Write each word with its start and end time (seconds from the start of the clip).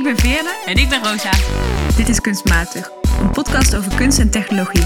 Ik 0.00 0.06
ben 0.06 0.16
Veerle. 0.16 0.62
En 0.66 0.76
ik 0.76 0.88
ben 0.88 1.04
Rosa. 1.04 1.30
Dit 1.96 2.08
is 2.08 2.20
Kunstmatig, 2.20 2.90
een 3.20 3.30
podcast 3.30 3.76
over 3.76 3.96
kunst 3.96 4.18
en 4.18 4.30
technologie. 4.30 4.84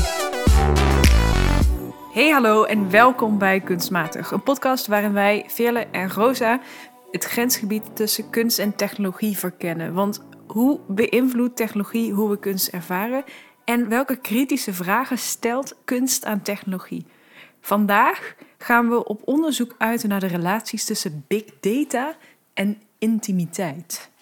Hey 2.13 2.31
hallo 2.31 2.65
en 2.65 2.91
welkom 2.91 3.39
bij 3.39 3.61
Kunstmatig, 3.61 4.31
een 4.31 4.43
podcast 4.43 4.87
waarin 4.87 5.13
wij, 5.13 5.45
Veerle 5.47 5.79
en 5.79 6.11
Rosa, 6.11 6.61
het 7.11 7.25
grensgebied 7.25 7.97
tussen 7.97 8.31
kunst 8.31 8.59
en 8.59 8.77
technologie 8.77 9.39
verkennen. 9.39 9.95
Want 9.95 10.23
hoe 10.47 10.81
beïnvloedt 10.89 11.57
technologie 11.57 12.13
hoe 12.13 12.31
we 12.31 12.39
kunst 12.39 12.69
ervaren 12.69 13.25
en 13.65 13.89
welke 13.89 14.17
kritische 14.17 14.73
vragen 14.73 15.19
stelt 15.19 15.77
kunst 15.85 16.25
aan 16.25 16.43
technologie? 16.43 17.07
Vandaag 17.61 18.35
gaan 18.59 18.89
we 18.89 19.05
op 19.05 19.21
onderzoek 19.25 19.75
uit 19.79 20.05
naar 20.05 20.21
de 20.21 20.27
relaties 20.27 20.85
tussen 20.85 21.25
big 21.29 21.45
data 21.61 22.15
en 22.55 22.83
intimiteit. 22.99 24.13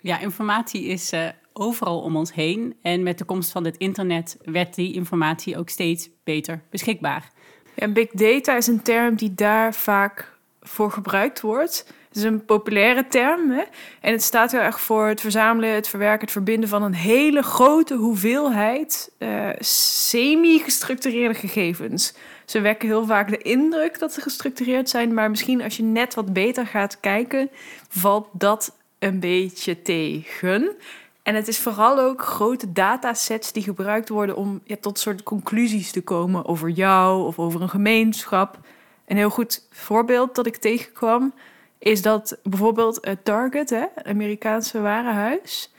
Ja, 0.00 0.18
informatie 0.18 0.84
is 0.84 1.12
uh, 1.12 1.28
overal 1.52 2.00
om 2.00 2.16
ons 2.16 2.34
heen. 2.34 2.76
En 2.82 3.02
met 3.02 3.18
de 3.18 3.24
komst 3.24 3.50
van 3.50 3.64
het 3.64 3.76
internet 3.76 4.36
werd 4.44 4.74
die 4.74 4.94
informatie 4.94 5.58
ook 5.58 5.68
steeds 5.68 6.08
beter 6.24 6.62
beschikbaar. 6.70 7.30
Ja, 7.74 7.88
big 7.88 8.10
data 8.10 8.56
is 8.56 8.66
een 8.66 8.82
term 8.82 9.14
die 9.14 9.34
daar 9.34 9.74
vaak 9.74 10.36
voor 10.60 10.90
gebruikt 10.90 11.40
wordt. 11.40 11.92
Het 12.08 12.16
is 12.16 12.22
een 12.22 12.44
populaire 12.44 13.06
term 13.06 13.50
hè? 13.50 13.62
en 14.00 14.12
het 14.12 14.22
staat 14.22 14.52
heel 14.52 14.60
erg 14.60 14.80
voor 14.80 15.06
het 15.06 15.20
verzamelen, 15.20 15.74
het 15.74 15.88
verwerken, 15.88 16.20
het 16.20 16.30
verbinden 16.30 16.68
van 16.68 16.82
een 16.82 16.94
hele 16.94 17.42
grote 17.42 17.94
hoeveelheid 17.94 19.12
uh, 19.18 19.48
semi-gestructureerde 19.58 21.34
gegevens. 21.34 22.14
Ze 22.44 22.60
wekken 22.60 22.88
heel 22.88 23.06
vaak 23.06 23.28
de 23.28 23.38
indruk 23.38 23.98
dat 23.98 24.12
ze 24.12 24.20
gestructureerd 24.20 24.88
zijn, 24.88 25.14
maar 25.14 25.30
misschien 25.30 25.62
als 25.62 25.76
je 25.76 25.82
net 25.82 26.14
wat 26.14 26.32
beter 26.32 26.66
gaat 26.66 27.00
kijken, 27.00 27.50
valt 27.88 28.28
dat 28.32 28.76
een 28.98 29.20
beetje 29.20 29.82
tegen. 29.82 30.76
En 31.22 31.34
het 31.34 31.48
is 31.48 31.58
vooral 31.58 31.98
ook 31.98 32.22
grote 32.22 32.72
datasets 32.72 33.52
die 33.52 33.62
gebruikt 33.62 34.08
worden 34.08 34.36
om 34.36 34.60
ja, 34.64 34.76
tot 34.80 34.98
soort 34.98 35.22
conclusies 35.22 35.90
te 35.90 36.02
komen 36.02 36.46
over 36.46 36.68
jou 36.68 37.26
of 37.26 37.38
over 37.38 37.62
een 37.62 37.68
gemeenschap. 37.68 38.58
Een 39.06 39.16
heel 39.16 39.30
goed 39.30 39.66
voorbeeld 39.70 40.34
dat 40.34 40.46
ik 40.46 40.56
tegenkwam 40.56 41.34
is 41.78 42.02
dat 42.02 42.38
bijvoorbeeld 42.42 43.16
Target, 43.22 43.70
hè, 43.70 43.84
Amerikaanse 44.04 44.80
warenhuis, 44.80 45.72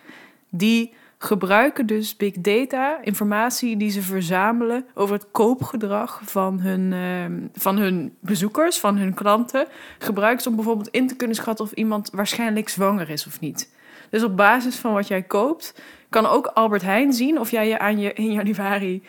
die 0.49 0.93
gebruiken 1.21 1.85
dus 1.85 2.15
big 2.15 2.33
data, 2.33 2.99
informatie 3.01 3.77
die 3.77 3.89
ze 3.89 4.01
verzamelen 4.01 4.85
over 4.93 5.15
het 5.15 5.31
koopgedrag 5.31 6.21
van 6.23 6.59
hun, 6.59 6.91
uh, 6.91 7.47
van 7.53 7.77
hun 7.77 8.15
bezoekers, 8.19 8.79
van 8.79 8.97
hun 8.97 9.13
klanten, 9.13 9.67
gebruiken 9.97 10.43
ze 10.43 10.49
om 10.49 10.55
bijvoorbeeld 10.55 10.87
in 10.87 11.07
te 11.07 11.15
kunnen 11.15 11.35
schatten 11.35 11.65
of 11.65 11.71
iemand 11.71 12.09
waarschijnlijk 12.09 12.69
zwanger 12.69 13.09
is 13.09 13.27
of 13.27 13.39
niet. 13.39 13.73
Dus 14.09 14.23
op 14.23 14.37
basis 14.37 14.75
van 14.75 14.93
wat 14.93 15.07
jij 15.07 15.21
koopt, 15.21 15.81
kan 16.09 16.25
ook 16.25 16.45
Albert 16.45 16.81
Heijn 16.81 17.13
zien 17.13 17.39
of 17.39 17.51
jij 17.51 17.67
je 17.67 17.79
aan 17.79 17.99
je 17.99 18.13
in 18.13 18.31
januari 18.31 19.03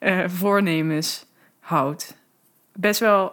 uh, 0.00 0.28
voornemens 0.28 1.26
houdt. 1.60 2.16
Best 2.72 3.00
wel 3.00 3.32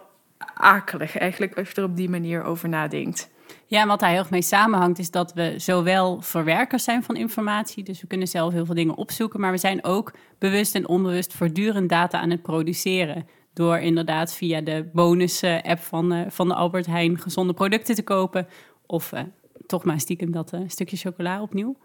akelig 0.54 1.18
eigenlijk 1.18 1.58
als 1.58 1.68
je 1.68 1.74
er 1.74 1.84
op 1.88 1.96
die 1.96 2.10
manier 2.10 2.42
over 2.42 2.68
nadenkt. 2.68 3.32
Ja, 3.74 3.86
wat 3.86 4.00
daar 4.00 4.10
heel 4.10 4.18
erg 4.18 4.30
mee 4.30 4.42
samenhangt 4.42 4.98
is 4.98 5.10
dat 5.10 5.32
we 5.32 5.54
zowel 5.56 6.20
verwerkers 6.20 6.84
zijn 6.84 7.02
van 7.02 7.16
informatie, 7.16 7.84
dus 7.84 8.00
we 8.00 8.06
kunnen 8.06 8.28
zelf 8.28 8.52
heel 8.52 8.66
veel 8.66 8.74
dingen 8.74 8.96
opzoeken, 8.96 9.40
maar 9.40 9.50
we 9.50 9.58
zijn 9.58 9.84
ook 9.84 10.12
bewust 10.38 10.74
en 10.74 10.88
onbewust 10.88 11.32
voortdurend 11.32 11.88
data 11.88 12.20
aan 12.20 12.30
het 12.30 12.42
produceren. 12.42 13.28
Door 13.52 13.78
inderdaad 13.78 14.34
via 14.34 14.60
de 14.60 14.90
bonus-app 14.92 15.80
van, 15.80 16.12
uh, 16.12 16.20
van 16.28 16.48
de 16.48 16.54
Albert 16.54 16.86
Heijn 16.86 17.20
gezonde 17.20 17.52
producten 17.52 17.94
te 17.94 18.02
kopen. 18.02 18.46
Of 18.86 19.12
uh, 19.12 19.20
toch 19.66 19.84
maar 19.84 20.00
stiekem 20.00 20.32
dat 20.32 20.52
uh, 20.52 20.60
stukje 20.66 20.96
chocola 20.96 21.42
opnieuw. 21.42 21.76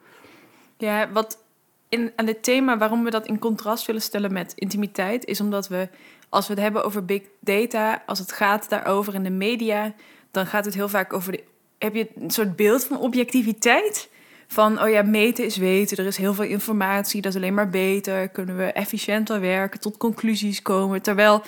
Ja, 0.78 1.12
wat 1.12 1.44
in, 1.90 2.12
aan 2.16 2.26
dit 2.26 2.44
thema, 2.44 2.78
waarom 2.78 3.04
we 3.04 3.10
dat 3.10 3.28
in 3.28 3.40
contrast 3.40 3.86
willen 3.86 4.02
stellen 4.02 4.34
met 4.34 4.54
intimiteit, 4.56 5.26
is 5.26 5.42
omdat 5.42 5.68
we, 5.68 5.90
als 6.30 6.48
we 6.48 6.54
het 6.54 6.62
hebben 6.62 6.84
over 6.84 7.06
big 7.06 7.22
data, 7.40 8.04
als 8.06 8.20
het 8.20 8.32
gaat 8.32 8.70
daarover 8.70 9.14
in 9.14 9.24
de 9.24 9.30
media, 9.30 9.94
dan 10.32 10.46
gaat 10.46 10.66
het 10.66 10.74
heel 10.74 10.90
vaak 10.90 11.14
over 11.14 11.32
de 11.32 11.44
heb 11.80 11.96
je 11.96 12.08
een 12.16 12.32
soort 12.32 12.56
beeld 12.56 12.86
van 12.86 12.98
objectiviteit. 12.98 14.10
Van, 14.48 14.82
oh 14.82 14.90
ja, 14.90 15.02
meten 15.02 15.46
is 15.46 15.58
weten, 15.58 15.98
er 15.98 16.06
is 16.06 16.18
heel 16.18 16.34
veel 16.34 16.46
informatie, 16.46 17.22
dat 17.22 17.32
is 17.32 17.38
alleen 17.38 17.54
maar 17.54 17.70
beter. 17.70 18.30
Kunnen 18.30 18.58
we 18.58 18.64
efficiënter 18.64 19.40
werken, 19.40 19.80
tot 19.80 19.98
conclusies 19.98 20.62
komen. 20.62 21.02
Terwijl 21.02 21.44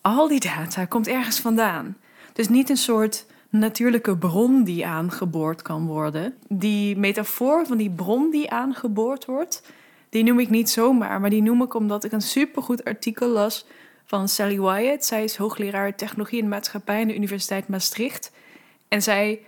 al 0.00 0.28
die 0.28 0.40
data 0.40 0.84
komt 0.84 1.08
ergens 1.08 1.40
vandaan. 1.40 1.96
Dus 2.32 2.48
niet 2.48 2.70
een 2.70 2.76
soort 2.76 3.26
natuurlijke 3.48 4.16
bron 4.16 4.64
die 4.64 4.86
aangeboord 4.86 5.62
kan 5.62 5.86
worden. 5.86 6.34
Die 6.48 6.96
metafoor 6.96 7.66
van 7.66 7.76
die 7.76 7.90
bron 7.90 8.30
die 8.30 8.50
aangeboord 8.50 9.24
wordt, 9.24 9.62
die 10.08 10.24
noem 10.24 10.38
ik 10.38 10.50
niet 10.50 10.70
zomaar, 10.70 11.20
maar 11.20 11.30
die 11.30 11.42
noem 11.42 11.62
ik 11.62 11.74
omdat 11.74 12.04
ik 12.04 12.12
een 12.12 12.22
supergoed 12.22 12.84
artikel 12.84 13.28
las 13.28 13.66
van 14.04 14.28
Sally 14.28 14.60
Wyatt. 14.60 15.04
Zij 15.04 15.24
is 15.24 15.36
hoogleraar 15.36 15.94
technologie 15.94 16.42
en 16.42 16.48
maatschappij 16.48 17.00
aan 17.00 17.08
de 17.08 17.14
Universiteit 17.14 17.68
Maastricht. 17.68 18.32
En 18.94 19.02
zij, 19.02 19.40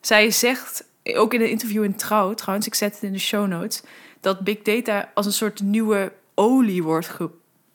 zij 0.00 0.30
zegt, 0.30 0.84
ook 1.14 1.34
in 1.34 1.40
een 1.40 1.50
interview 1.50 1.84
in 1.84 1.96
Trouw, 1.96 2.34
trouwens, 2.34 2.66
ik 2.66 2.74
zet 2.74 2.94
het 2.94 3.02
in 3.02 3.12
de 3.12 3.18
show 3.18 3.46
notes, 3.46 3.82
dat 4.20 4.40
big 4.40 4.62
data 4.62 5.10
als 5.14 5.26
een 5.26 5.32
soort 5.32 5.60
nieuwe 5.60 6.12
olie 6.34 6.82
wordt 6.82 7.16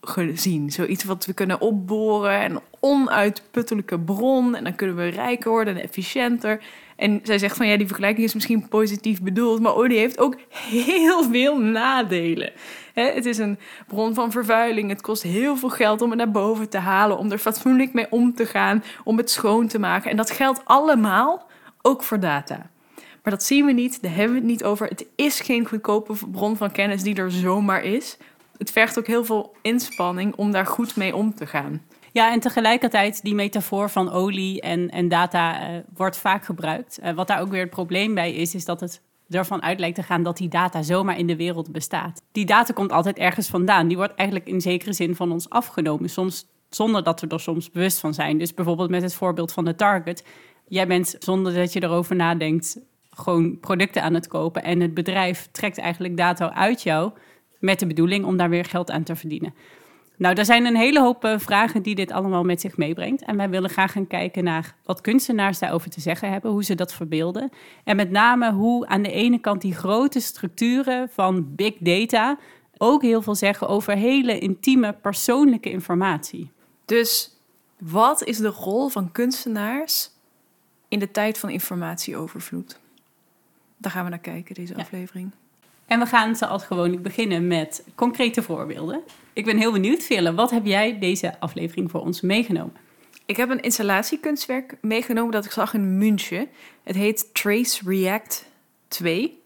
gezien. 0.02 0.72
Zoiets 0.72 1.04
wat 1.04 1.26
we 1.26 1.34
kunnen 1.34 1.62
opboren 1.62 2.40
en 2.40 2.60
onuitputtelijke 2.80 4.00
bron. 4.00 4.56
En 4.56 4.64
dan 4.64 4.76
kunnen 4.76 4.96
we 4.96 5.08
rijker 5.08 5.52
worden 5.52 5.76
en 5.76 5.84
efficiënter. 5.84 6.62
En 7.00 7.20
zij 7.24 7.38
zegt 7.38 7.58
van 7.58 7.68
ja, 7.68 7.78
die 7.78 7.88
vergelijking 7.88 8.26
is 8.26 8.34
misschien 8.34 8.68
positief 8.68 9.22
bedoeld, 9.22 9.60
maar 9.60 9.76
olie 9.76 9.98
heeft 9.98 10.20
ook 10.20 10.38
heel 10.50 11.24
veel 11.24 11.60
nadelen. 11.60 12.52
het 12.94 13.26
is 13.26 13.38
een 13.38 13.60
bron 13.88 14.14
van 14.14 14.32
vervuiling. 14.32 14.90
Het 14.90 15.02
kost 15.02 15.24
heel 15.24 15.58
veel 15.58 15.70
geld 15.70 16.02
om 16.02 16.10
het 16.10 16.18
naar 16.18 16.32
boven 16.32 16.70
te 16.70 16.78
halen, 16.78 17.18
om 17.18 17.32
er 17.32 17.38
fatsoenlijk 17.38 17.94
mee 17.94 18.08
om 18.10 18.34
te 18.36 18.46
gaan, 18.46 18.84
om 19.04 19.18
het 19.18 19.30
schoon 19.30 19.68
te 19.68 19.80
maken. 19.80 20.12
En 20.12 20.18
dat 20.18 20.32
geldt 20.32 20.62
allemaal 20.66 21.48
ook 21.82 22.04
voor 22.04 22.20
data. 22.20 22.70
Maar 23.24 23.34
dat 23.34 23.44
zien 23.44 23.66
we 23.66 23.72
niet, 23.72 24.02
daar 24.02 24.16
hebben 24.16 24.34
we 24.34 24.40
het 24.40 24.50
niet 24.50 24.64
over. 24.64 24.88
Het 24.88 25.06
is 25.16 25.40
geen 25.40 25.68
goedkope 25.68 26.14
bron 26.32 26.58
van 26.58 26.72
kennis 26.72 27.04
die 27.04 27.16
er 27.16 27.32
zomaar 27.32 27.84
is. 27.84 28.18
Het 28.58 28.72
vergt 28.72 29.00
ook 29.00 29.08
heel 29.08 29.26
veel 29.26 29.56
inspanning 29.62 30.36
om 30.36 30.52
daar 30.52 30.66
goed 30.66 30.96
mee 30.96 31.16
om 31.16 31.36
te 31.36 31.46
gaan. 31.46 31.82
Ja, 32.20 32.32
en 32.32 32.40
tegelijkertijd 32.40 33.22
die 33.24 33.36
metafoor 33.36 33.90
van 33.90 34.12
olie 34.12 34.62
en, 34.62 34.90
en 34.90 35.08
data 35.08 35.72
uh, 35.72 35.78
wordt 35.94 36.18
vaak 36.18 36.46
gebruikt. 36.46 37.00
Uh, 37.04 37.12
wat 37.12 37.28
daar 37.28 37.42
ook 37.42 37.50
weer 37.50 37.62
het 37.62 37.70
probleem 37.70 38.14
bij 38.14 38.34
is, 38.34 38.56
is 38.56 38.66
dat 38.66 38.80
het 38.80 39.02
ervan 39.30 39.62
uit 39.62 39.80
lijkt 39.80 39.96
te 39.96 40.04
gaan 40.04 40.24
dat 40.24 40.38
die 40.38 40.48
data 40.48 40.82
zomaar 40.82 41.18
in 41.18 41.28
de 41.28 41.36
wereld 41.36 41.72
bestaat. 41.72 42.22
Die 42.32 42.46
data 42.46 42.74
komt 42.74 42.92
altijd 42.92 43.18
ergens 43.18 43.48
vandaan. 43.48 43.88
Die 43.88 43.98
wordt 43.98 44.16
eigenlijk 44.16 44.50
in 44.50 44.62
zekere 44.62 44.94
zin 44.94 45.16
van 45.16 45.32
ons 45.32 45.50
afgenomen, 45.50 46.10
soms 46.10 46.46
zonder 46.70 47.04
dat 47.04 47.22
we 47.22 47.28
er 47.28 47.40
soms 47.40 47.72
bewust 47.72 48.00
van 48.00 48.14
zijn. 48.14 48.38
Dus 48.38 48.54
bijvoorbeeld 48.54 48.90
met 48.90 49.02
het 49.02 49.14
voorbeeld 49.14 49.52
van 49.52 49.66
de 49.66 49.76
target. 49.76 50.24
Jij 50.68 50.88
bent 50.88 51.16
zonder 51.20 51.54
dat 51.54 51.74
je 51.74 51.84
erover 51.84 52.16
nadenkt 52.16 52.80
gewoon 53.10 53.60
producten 53.60 54.04
aan 54.04 54.14
het 54.14 54.28
kopen 54.28 54.64
en 54.64 54.80
het 54.80 54.94
bedrijf 54.94 55.48
trekt 55.52 55.78
eigenlijk 55.78 56.18
data 56.18 56.54
uit 56.54 56.84
jou 56.84 57.12
met 57.60 57.80
de 57.80 57.88
bedoeling 57.88 58.26
om 58.26 58.38
daar 58.38 58.50
weer 58.50 58.66
geld 58.66 58.92
aan 58.92 59.04
te 59.04 59.16
verdienen. 59.16 59.54
Nou, 60.20 60.36
er 60.36 60.46
zijn 60.46 60.66
een 60.66 60.76
hele 60.76 61.00
hoop 61.02 61.26
uh, 61.26 61.40
vragen 61.40 61.82
die 61.82 61.96
dit 61.96 62.12
allemaal 62.12 62.44
met 62.44 62.62
zich 62.62 62.78
meebrengt. 62.78 63.24
En 63.24 63.38
wij 63.38 63.50
willen 63.50 63.70
graag 63.70 63.92
gaan 63.92 64.08
kijken 64.08 64.44
naar 64.44 64.76
wat 64.84 65.02
kunstenaars 65.02 65.60
daarover 65.60 65.90
te 65.90 66.02
zeggen 66.02 66.32
hebben, 66.32 66.52
hoe 66.52 66.64
ze 66.64 66.76
dat 66.76 66.94
verbeelden. 66.94 67.50
En 67.84 67.96
met 67.96 68.12
name 68.12 68.52
hoe 68.52 68.88
aan 68.88 69.02
de 69.02 69.12
ene 69.12 69.40
kant 69.40 69.62
die 69.62 69.74
grote 69.74 70.20
structuren 70.20 71.10
van 71.10 71.56
big 71.56 71.74
data 71.80 72.38
ook 72.78 73.02
heel 73.02 73.22
veel 73.22 73.36
zeggen 73.36 73.68
over 73.68 73.96
hele 73.96 74.40
intieme 74.40 74.94
persoonlijke 74.94 75.70
informatie. 75.70 76.52
Dus 76.86 77.38
wat 77.78 78.24
is 78.24 78.38
de 78.38 78.48
rol 78.48 78.88
van 78.88 79.12
kunstenaars 79.12 80.12
in 80.88 81.00
de 81.00 81.12
tijd 81.12 81.38
van 81.38 81.50
informatieovervloed? 81.50 82.80
Daar 83.78 83.92
gaan 83.92 84.04
we 84.04 84.10
naar 84.10 84.20
kijken, 84.20 84.56
deze 84.56 84.74
ja. 84.74 84.80
aflevering. 84.80 85.32
En 85.86 86.00
we 86.00 86.06
gaan 86.06 86.36
zoals 86.36 86.66
gewoonlijk 86.66 87.04
beginnen 87.04 87.48
met 87.48 87.84
concrete 87.96 88.42
voorbeelden. 88.42 89.02
Ik 89.40 89.46
ben 89.46 89.58
heel 89.58 89.72
benieuwd, 89.72 90.04
Villa, 90.04 90.34
wat 90.34 90.52
heb 90.52 90.66
jij 90.66 91.00
deze 91.00 91.40
aflevering 91.40 91.92
voor 91.92 92.02
ons 92.02 92.22
meegenomen? 92.22 92.74
Ik 93.26 93.38
heb 93.38 93.50
een 93.50 93.62
installatiekunstwerk 93.62 94.78
meegenomen 94.82 95.32
dat 95.32 95.46
ik 95.46 95.52
zag 95.52 95.74
in 95.74 95.98
München. 95.98 96.48
Het 96.84 96.96
heet 96.96 97.34
Trace 97.34 97.82
React 97.86 98.46
2. 98.88 99.42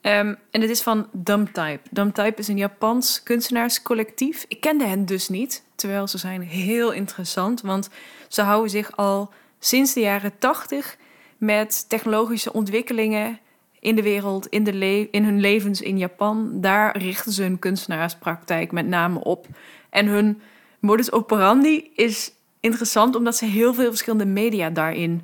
Ehm, 0.00 0.34
en 0.50 0.60
het 0.60 0.70
is 0.70 0.82
van 0.82 1.08
Dumbtype. 1.12 1.80
Dumbtype 1.90 2.40
is 2.40 2.48
een 2.48 2.56
Japans 2.56 3.22
kunstenaarscollectief. 3.22 4.44
Ik 4.48 4.60
kende 4.60 4.84
hen 4.84 5.06
dus 5.06 5.28
niet, 5.28 5.62
terwijl 5.74 6.06
ze 6.06 6.18
zijn 6.18 6.42
heel 6.42 6.92
interessant, 6.92 7.60
want 7.60 7.90
ze 8.28 8.42
houden 8.42 8.70
zich 8.70 8.96
al 8.96 9.30
sinds 9.58 9.92
de 9.92 10.00
jaren 10.00 10.38
80 10.38 10.96
met 11.38 11.88
technologische 11.88 12.52
ontwikkelingen 12.52 13.38
in 13.86 13.94
de 13.94 14.02
wereld, 14.02 14.46
in, 14.46 14.64
de 14.64 15.08
in 15.10 15.24
hun 15.24 15.40
levens 15.40 15.80
in 15.80 15.98
Japan. 15.98 16.60
Daar 16.60 16.98
richten 16.98 17.32
ze 17.32 17.42
hun 17.42 17.58
kunstenaarspraktijk 17.58 18.72
met 18.72 18.86
name 18.86 19.24
op. 19.24 19.46
En 19.90 20.06
hun 20.06 20.40
modus 20.80 21.12
operandi 21.12 21.90
is 21.94 22.32
interessant 22.60 23.16
omdat 23.16 23.36
ze 23.36 23.44
heel 23.44 23.74
veel 23.74 23.88
verschillende 23.88 24.26
media 24.26 24.70
daarin 24.70 25.22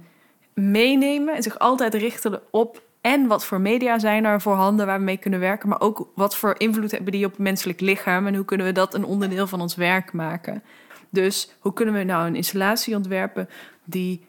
meenemen 0.54 1.34
en 1.34 1.42
zich 1.42 1.58
altijd 1.58 1.94
richten 1.94 2.42
op 2.50 2.82
En 3.00 3.26
wat 3.26 3.44
voor 3.44 3.60
media 3.60 3.98
zijn 3.98 4.24
er 4.24 4.40
voorhanden 4.40 4.86
waar 4.86 4.98
we 4.98 5.04
mee 5.04 5.16
kunnen 5.16 5.40
werken. 5.40 5.68
Maar 5.68 5.80
ook 5.80 6.10
wat 6.14 6.36
voor 6.36 6.54
invloed 6.58 6.90
hebben 6.90 7.12
die 7.12 7.24
op 7.24 7.30
het 7.30 7.40
menselijk 7.40 7.80
lichaam. 7.80 8.26
En 8.26 8.34
hoe 8.34 8.44
kunnen 8.44 8.66
we 8.66 8.72
dat 8.72 8.94
een 8.94 9.04
onderdeel 9.04 9.46
van 9.46 9.60
ons 9.60 9.74
werk 9.74 10.12
maken. 10.12 10.62
Dus 11.10 11.52
hoe 11.58 11.72
kunnen 11.72 11.94
we 11.94 12.02
nou 12.02 12.26
een 12.26 12.36
installatie 12.36 12.96
ontwerpen 12.96 13.48
die 13.84 14.24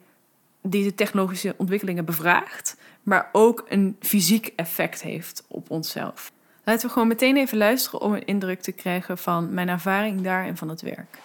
deze 0.62 0.95
technologische 0.95 1.53
ontwikkelingen 1.57 2.06
bevraagt. 2.06 2.77
Maar 3.03 3.29
ook 3.31 3.65
een 3.67 3.95
fysiek 4.00 4.53
effect 4.55 5.01
heeft 5.01 5.44
op 5.47 5.69
onszelf. 5.69 6.31
Laten 6.63 6.88
we 6.88 6.94
gewoon 6.94 7.07
meteen 7.07 7.38
even 7.38 7.57
luisteren 7.57 8.01
om 8.01 8.13
een 8.13 8.25
indruk 8.25 8.61
te 8.61 8.71
krijgen 8.71 9.17
van 9.17 9.53
mijn 9.53 9.69
ervaring 9.69 10.21
daar 10.21 10.45
en 10.45 10.57
van 10.57 10.69
het 10.69 10.81
werk. 10.81 11.17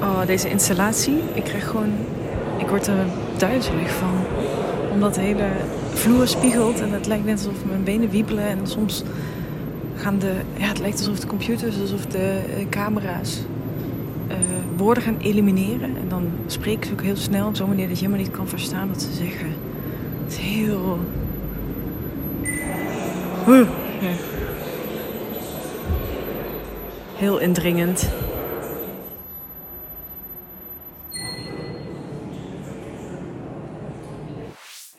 Oh, 0.00 0.26
deze 0.26 0.48
installatie. 0.48 1.18
Ik 1.34 1.44
krijg 1.44 1.68
gewoon. 1.68 1.92
Ik 2.58 2.66
word 2.66 2.86
er 2.86 3.06
duizelig 3.38 3.90
van. 3.90 4.24
Omdat 4.90 5.14
de 5.14 5.20
hele 5.20 5.48
vloer 5.92 6.28
spiegelt 6.28 6.80
en 6.80 6.92
het 6.92 7.06
lijkt 7.06 7.24
net 7.24 7.46
alsof 7.46 7.64
mijn 7.64 7.84
benen 7.84 8.10
wiebelen. 8.10 8.44
En 8.44 8.66
soms 8.66 9.02
gaan 9.96 10.18
de. 10.18 10.40
Ja, 10.56 10.66
het 10.66 10.78
lijkt 10.78 10.98
alsof 10.98 11.20
de 11.20 11.26
computers, 11.26 11.80
alsof 11.80 12.06
de 12.06 12.42
eh, 12.56 12.68
camera's 12.68 13.40
woorden 14.76 15.02
gaan 15.02 15.18
elimineren. 15.18 15.96
En 15.96 16.08
dan 16.08 16.30
spreken 16.46 16.86
ze 16.86 16.92
ook 16.92 17.02
heel 17.02 17.16
snel 17.16 17.46
op 17.46 17.56
zo'n 17.56 17.68
manier 17.68 17.88
dat 17.88 17.98
je 17.98 18.04
helemaal 18.04 18.26
niet 18.26 18.36
kan 18.36 18.48
verstaan 18.48 18.88
wat 18.88 19.02
ze 19.02 19.12
zeggen. 19.12 19.54
Het 20.22 20.32
is 20.32 20.36
heel. 20.36 20.98
Heel 27.14 27.38
indringend. 27.38 28.10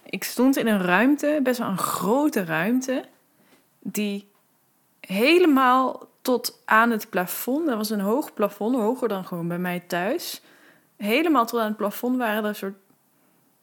Ik 0.06 0.24
stond 0.24 0.58
in 0.58 0.68
een 0.68 0.82
ruimte, 0.82 1.40
best 1.44 1.60
wel 1.60 1.68
een 1.68 1.78
grote 1.78 2.46
ruimte, 2.46 3.06
die 3.80 4.28
helemaal 5.00 6.08
tot 6.24 6.62
aan 6.66 6.92
het 6.92 7.10
plafond, 7.10 7.68
er 7.68 7.78
was 7.78 7.90
een 7.90 8.00
hoog 8.00 8.34
plafond, 8.34 8.76
hoger 8.76 9.08
dan 9.08 9.26
gewoon 9.26 9.48
bij 9.48 9.58
mij 9.58 9.80
thuis. 9.88 10.42
Helemaal 10.98 11.46
tot 11.46 11.60
aan 11.60 11.68
het 11.68 11.78
plafond 11.78 12.18
waren 12.18 12.46
er 12.46 12.56
soort 12.56 12.76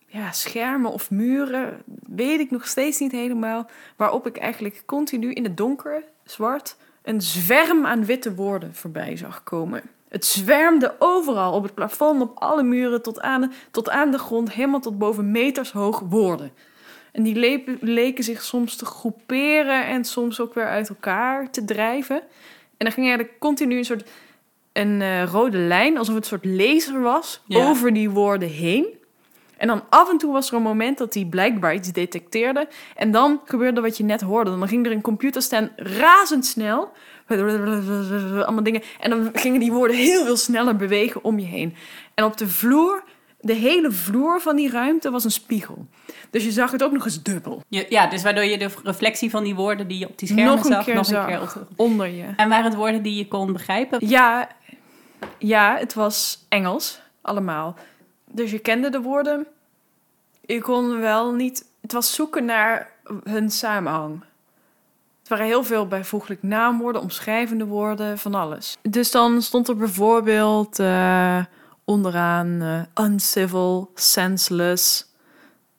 ja, 0.07 0.33
schermen 0.33 0.93
of 0.93 1.11
muren, 1.11 1.83
weet 2.07 2.41
ik 2.41 2.51
nog 2.51 2.67
steeds 2.67 2.99
niet 2.99 3.12
helemaal, 3.12 3.71
waarop 3.97 4.27
ik 4.27 4.37
eigenlijk 4.37 4.83
continu 4.87 5.33
in 5.33 5.45
het 5.45 5.57
donker, 5.57 6.03
zwart, 6.25 6.77
een 7.03 7.21
zwerm 7.21 7.87
aan 7.87 8.05
witte 8.05 8.35
woorden 8.35 8.75
voorbij 8.75 9.17
zag 9.17 9.43
komen. 9.43 9.83
Het 10.09 10.25
zwermde 10.25 10.95
overal, 10.99 11.53
op 11.53 11.62
het 11.62 11.75
plafond, 11.75 12.23
op 12.23 12.39
alle 12.39 12.62
muren, 12.62 13.03
tot 13.03 13.21
aan, 13.21 13.53
tot 13.71 13.91
aan 13.91 14.11
de 14.11 14.19
grond, 14.19 14.53
helemaal 14.53 14.81
tot 14.81 14.99
boven 14.99 15.31
meters 15.31 15.73
hoog 15.73 16.01
woorden. 16.09 16.53
En 17.12 17.23
die 17.23 17.35
le 17.35 17.77
leken 17.81 18.25
zich 18.25 18.43
soms 18.43 18.77
te 18.77 18.85
groeperen 18.85 19.87
en 19.87 20.05
soms 20.05 20.41
ook 20.41 20.55
weer 20.55 20.69
uit 20.69 20.89
elkaar 20.89 21.51
te 21.51 21.65
drijven. 21.65 22.17
En 22.77 22.87
dan 22.87 22.93
ging 22.93 23.11
er 23.11 23.29
continu 23.39 23.77
een 23.79 23.85
soort 23.85 24.09
een 24.73 25.01
uh, 25.01 25.25
rode 25.25 25.59
lijn, 25.59 25.99
alsof 25.99 26.15
het 26.15 26.23
een 26.23 26.39
soort 26.41 26.45
laser 26.45 27.01
was, 27.01 27.43
Ja. 27.47 27.69
over 27.69 27.93
die 27.93 28.11
woorden 28.11 28.49
heen. 28.49 28.87
En 29.57 29.67
dan 29.67 29.83
af 29.89 30.11
en 30.11 30.19
toe 30.19 30.33
was 30.33 30.51
er 30.51 30.57
een 30.57 30.62
moment 30.62 30.99
dat 30.99 31.15
hij 31.15 31.25
blijkbaar 31.25 31.75
iets 31.75 31.93
detecteerde. 31.93 32.69
En 32.97 33.11
dan 33.11 33.41
gebeurde 33.45 33.81
wat 33.81 33.97
je 33.97 34.05
net 34.05 34.21
hoorde. 34.21 34.51
Dan 34.51 34.69
ging 34.69 34.87
er 34.87 34.93
een 34.93 35.01
computerstem 35.01 35.71
razendsnel. 35.77 36.93
Allemaal 37.27 38.62
dingen. 38.62 38.83
En 39.01 39.11
dan 39.11 39.31
gingen 39.33 39.61
die 39.61 39.73
woorden 39.73 39.97
heel 39.97 40.25
veel 40.25 40.37
sneller 40.37 40.77
bewegen 40.77 41.25
om 41.25 41.39
je 41.39 41.47
heen. 41.47 41.75
En 42.15 42.25
op 42.25 42.37
de 42.37 42.49
vloer, 42.49 43.05
de 43.40 43.52
hele 43.52 43.92
vloer 43.92 44.40
van 44.40 44.56
die 44.56 44.70
ruimte 44.70 45.10
was 45.10 45.25
een 45.25 45.31
spiegel. 45.31 45.87
Dus 46.31 46.44
je 46.44 46.50
zag 46.50 46.70
het 46.70 46.82
ook 46.82 46.92
nog 46.92 47.04
eens 47.04 47.22
dubbel. 47.22 47.62
Ja, 47.69 47.84
ja, 47.88 48.06
dus 48.06 48.22
waardoor 48.22 48.44
je 48.44 48.58
de 48.58 48.70
reflectie 48.82 49.31
van 49.31 49.44
die 49.44 49.54
woorden 49.54 49.88
die 49.88 49.98
je 49.98 50.08
op 50.08 50.19
die 50.19 50.28
schermen 50.28 50.54
nog 50.54 50.66
zag, 50.66 50.84
keer 50.84 50.94
nog 50.94 51.06
zag. 51.06 51.22
een 51.22 51.26
keer 51.26 51.42
op 51.42 51.69
Onder 51.76 52.06
je. 52.06 52.26
En 52.37 52.48
waren 52.48 52.64
het 52.64 52.75
woorden 52.75 53.02
die 53.02 53.14
je 53.14 53.28
kon 53.28 53.52
begrijpen? 53.52 54.08
Ja, 54.08 54.48
ja, 55.38 55.76
het 55.76 55.94
was 55.94 56.46
Engels, 56.48 57.00
allemaal. 57.20 57.76
Dus 58.31 58.50
je 58.50 58.58
kende 58.58 58.90
de 58.90 59.00
woorden. 59.00 59.46
Je 60.40 60.60
kon 60.60 61.00
wel 61.00 61.32
niet... 61.32 61.69
Het 61.81 61.92
was 61.92 62.14
zoeken 62.14 62.44
naar 62.44 62.92
hun 63.25 63.50
samenhang. 63.50 64.25
Het 65.19 65.28
waren 65.28 65.46
heel 65.46 65.64
veel 65.64 65.87
bijvoeglijk 65.87 66.42
naamwoorden, 66.42 67.02
omschrijvende 67.02 67.66
woorden, 67.66 68.19
van 68.19 68.34
alles. 68.34 68.76
Dus 68.82 69.10
dan 69.10 69.42
stond 69.42 69.69
er 69.69 69.76
bijvoorbeeld 69.76 70.78
eh, 70.78 71.44
onderaan 71.90 72.62
eh, 72.62 73.04
uncivil, 73.04 73.90
senseless, 73.94 75.06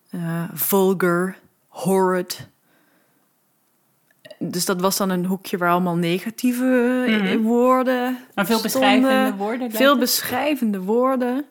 eh, 0.09 0.43
vulgar, 0.53 1.37
horrid. 1.67 2.47
Dus 4.39 4.65
dat 4.65 4.81
was 4.81 4.97
dan 4.97 5.09
een 5.09 5.25
hoekje 5.25 5.57
waar 5.57 5.71
allemaal 5.71 5.95
negatieve 5.95 7.03
eh, 7.07 7.21
Mhm. 7.21 7.37
woorden 7.37 8.17
Maar 8.35 8.45
veel 8.45 8.57
stonden. 8.57 8.81
beschrijvende 8.99 9.37
woorden? 9.37 9.71
Veel 9.71 9.89
het? 9.89 9.99
beschrijvende 9.99 10.79
woorden. 10.81 11.45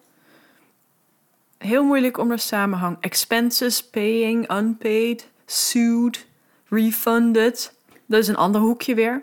Heel 1.58 1.84
moeilijk 1.84 2.18
om 2.18 2.30
er 2.30 2.38
samenhang. 2.38 2.96
Expenses, 3.00 3.84
paying, 3.84 4.52
unpaid, 4.52 5.28
sued, 5.46 6.26
refunded. 6.68 7.74
Dat 8.06 8.20
is 8.20 8.28
een 8.28 8.36
ander 8.36 8.60
hoekje 8.60 8.94
weer, 8.94 9.22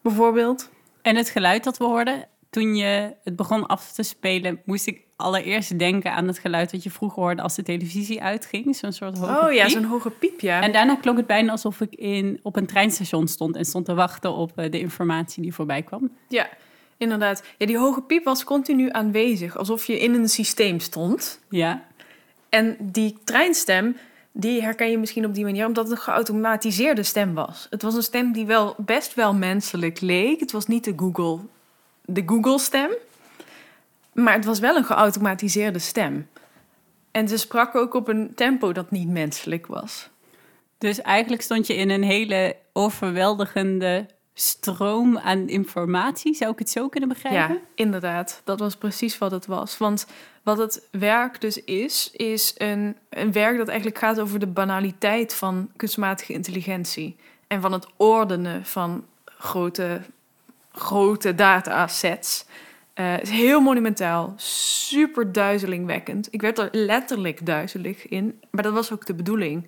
bijvoorbeeld. 0.00 0.68
En 1.02 1.16
het 1.16 1.28
geluid 1.28 1.64
dat 1.64 1.76
we 1.78 1.84
hoorden, 1.84 2.28
toen 2.50 2.76
je 2.76 3.14
het 3.24 3.36
begon 3.36 3.66
af 3.66 3.92
te 3.92 4.02
spelen, 4.02 4.60
moest 4.64 4.86
ik 4.86 5.04
allereerst 5.16 5.78
denken 5.78 6.12
aan 6.12 6.26
het 6.26 6.38
geluid 6.38 6.70
dat 6.70 6.82
je 6.82 6.90
vroeger 6.90 7.22
hoorde 7.22 7.42
als 7.42 7.54
de 7.54 7.62
televisie 7.62 8.22
uitging. 8.22 8.76
Zo'n 8.76 8.92
soort 8.92 9.18
hoge 9.18 9.46
Oh 9.46 9.52
ja, 9.52 9.68
zo'n 9.68 9.84
hoge 9.84 10.10
piep, 10.10 10.40
ja. 10.40 10.62
En 10.62 10.72
daarna 10.72 10.94
klonk 10.94 11.16
het 11.16 11.26
bijna 11.26 11.50
alsof 11.50 11.80
ik 11.80 11.94
in, 11.94 12.40
op 12.42 12.56
een 12.56 12.66
treinstation 12.66 13.28
stond 13.28 13.56
en 13.56 13.64
stond 13.64 13.84
te 13.84 13.94
wachten 13.94 14.32
op 14.32 14.58
eh, 14.58 14.70
de 14.70 14.78
informatie 14.78 15.42
die 15.42 15.54
voorbij 15.54 15.82
kwam. 15.82 16.10
Ja, 16.28 16.48
inderdaad. 16.96 17.42
Ja, 17.58 17.66
die 17.66 17.78
hoge 17.78 18.02
piep 18.02 18.24
was 18.24 18.44
continu 18.44 18.88
aanwezig, 18.90 19.56
alsof 19.58 19.86
je 19.86 19.98
in 19.98 20.14
een 20.14 20.28
systeem 20.28 20.80
stond. 20.80 21.40
Ja, 21.48 21.84
En 22.48 22.76
die 22.80 23.18
treinstem, 23.24 23.96
die 24.32 24.62
herken 24.62 24.90
je 24.90 24.98
misschien 24.98 25.24
op 25.26 25.34
die 25.34 25.44
manier, 25.44 25.66
omdat 25.66 25.88
het 25.88 25.96
een 25.96 26.02
geautomatiseerde 26.04 27.02
stem 27.02 27.34
was. 27.34 27.66
Het 27.70 27.82
was 27.82 27.94
een 27.94 28.02
stem 28.02 28.32
die 28.32 28.46
wel 28.46 28.74
best 28.78 29.14
wel 29.14 29.34
menselijk 29.34 30.00
leek. 30.00 30.40
Het 30.40 30.52
was 30.52 30.66
niet 30.66 30.84
de 30.84 30.92
Google, 30.96 31.38
de 32.06 32.22
Google-stem, 32.26 32.90
maar 34.12 34.34
het 34.34 34.44
was 34.44 34.58
wel 34.58 34.76
een 34.76 34.84
geautomatiseerde 34.84 35.78
stem. 35.78 36.28
En 37.10 37.28
ze 37.28 37.36
sprak 37.36 37.74
ook 37.74 37.94
op 37.94 38.08
een 38.08 38.34
tempo 38.34 38.72
dat 38.72 38.90
niet 38.90 39.08
menselijk 39.08 39.66
was. 39.66 40.08
dus 40.78 41.00
eigenlijk 41.00 41.42
stond 41.42 41.66
je 41.66 41.74
in 41.74 41.90
een 41.90 42.02
hele 42.02 42.56
overweldigende 42.72 44.06
stroom 44.34 45.18
aan 45.18 45.48
informatie. 45.48 46.34
Zou 46.34 46.52
ik 46.52 46.58
het 46.58 46.70
zo 46.70 46.88
kunnen 46.88 47.08
begrijpen? 47.08 47.54
Ja, 47.54 47.60
inderdaad. 47.74 48.40
Dat 48.44 48.60
was 48.60 48.76
precies 48.76 49.18
wat 49.18 49.30
het 49.30 49.46
was. 49.46 49.78
Want 49.78 50.06
wat 50.42 50.58
het 50.58 50.88
werk 50.90 51.40
dus 51.40 51.64
is, 51.64 52.10
is 52.12 52.54
een, 52.56 52.96
een 53.08 53.32
werk 53.32 53.56
dat 53.56 53.68
eigenlijk 53.68 53.98
gaat 53.98 54.20
over 54.20 54.38
de 54.38 54.46
banaliteit 54.46 55.34
van 55.34 55.70
kunstmatige 55.76 56.32
intelligentie. 56.32 57.16
En 57.46 57.60
van 57.60 57.72
het 57.72 57.86
ordenen 57.96 58.64
van 58.64 59.04
grote, 59.24 60.00
grote 60.76 61.34
datasets. 61.34 62.46
Het 62.94 63.22
is 63.22 63.30
heel 63.30 63.60
monumentaal, 63.60 64.34
super 64.36 65.32
duizelingwekkend. 65.32 66.28
Ik 66.30 66.40
werd 66.40 66.58
er 66.58 66.68
letterlijk 66.72 67.46
duizelig 67.46 68.08
in, 68.08 68.40
maar 68.50 68.62
dat 68.62 68.72
was 68.72 68.92
ook 68.92 69.06
de 69.06 69.14
bedoeling. 69.14 69.66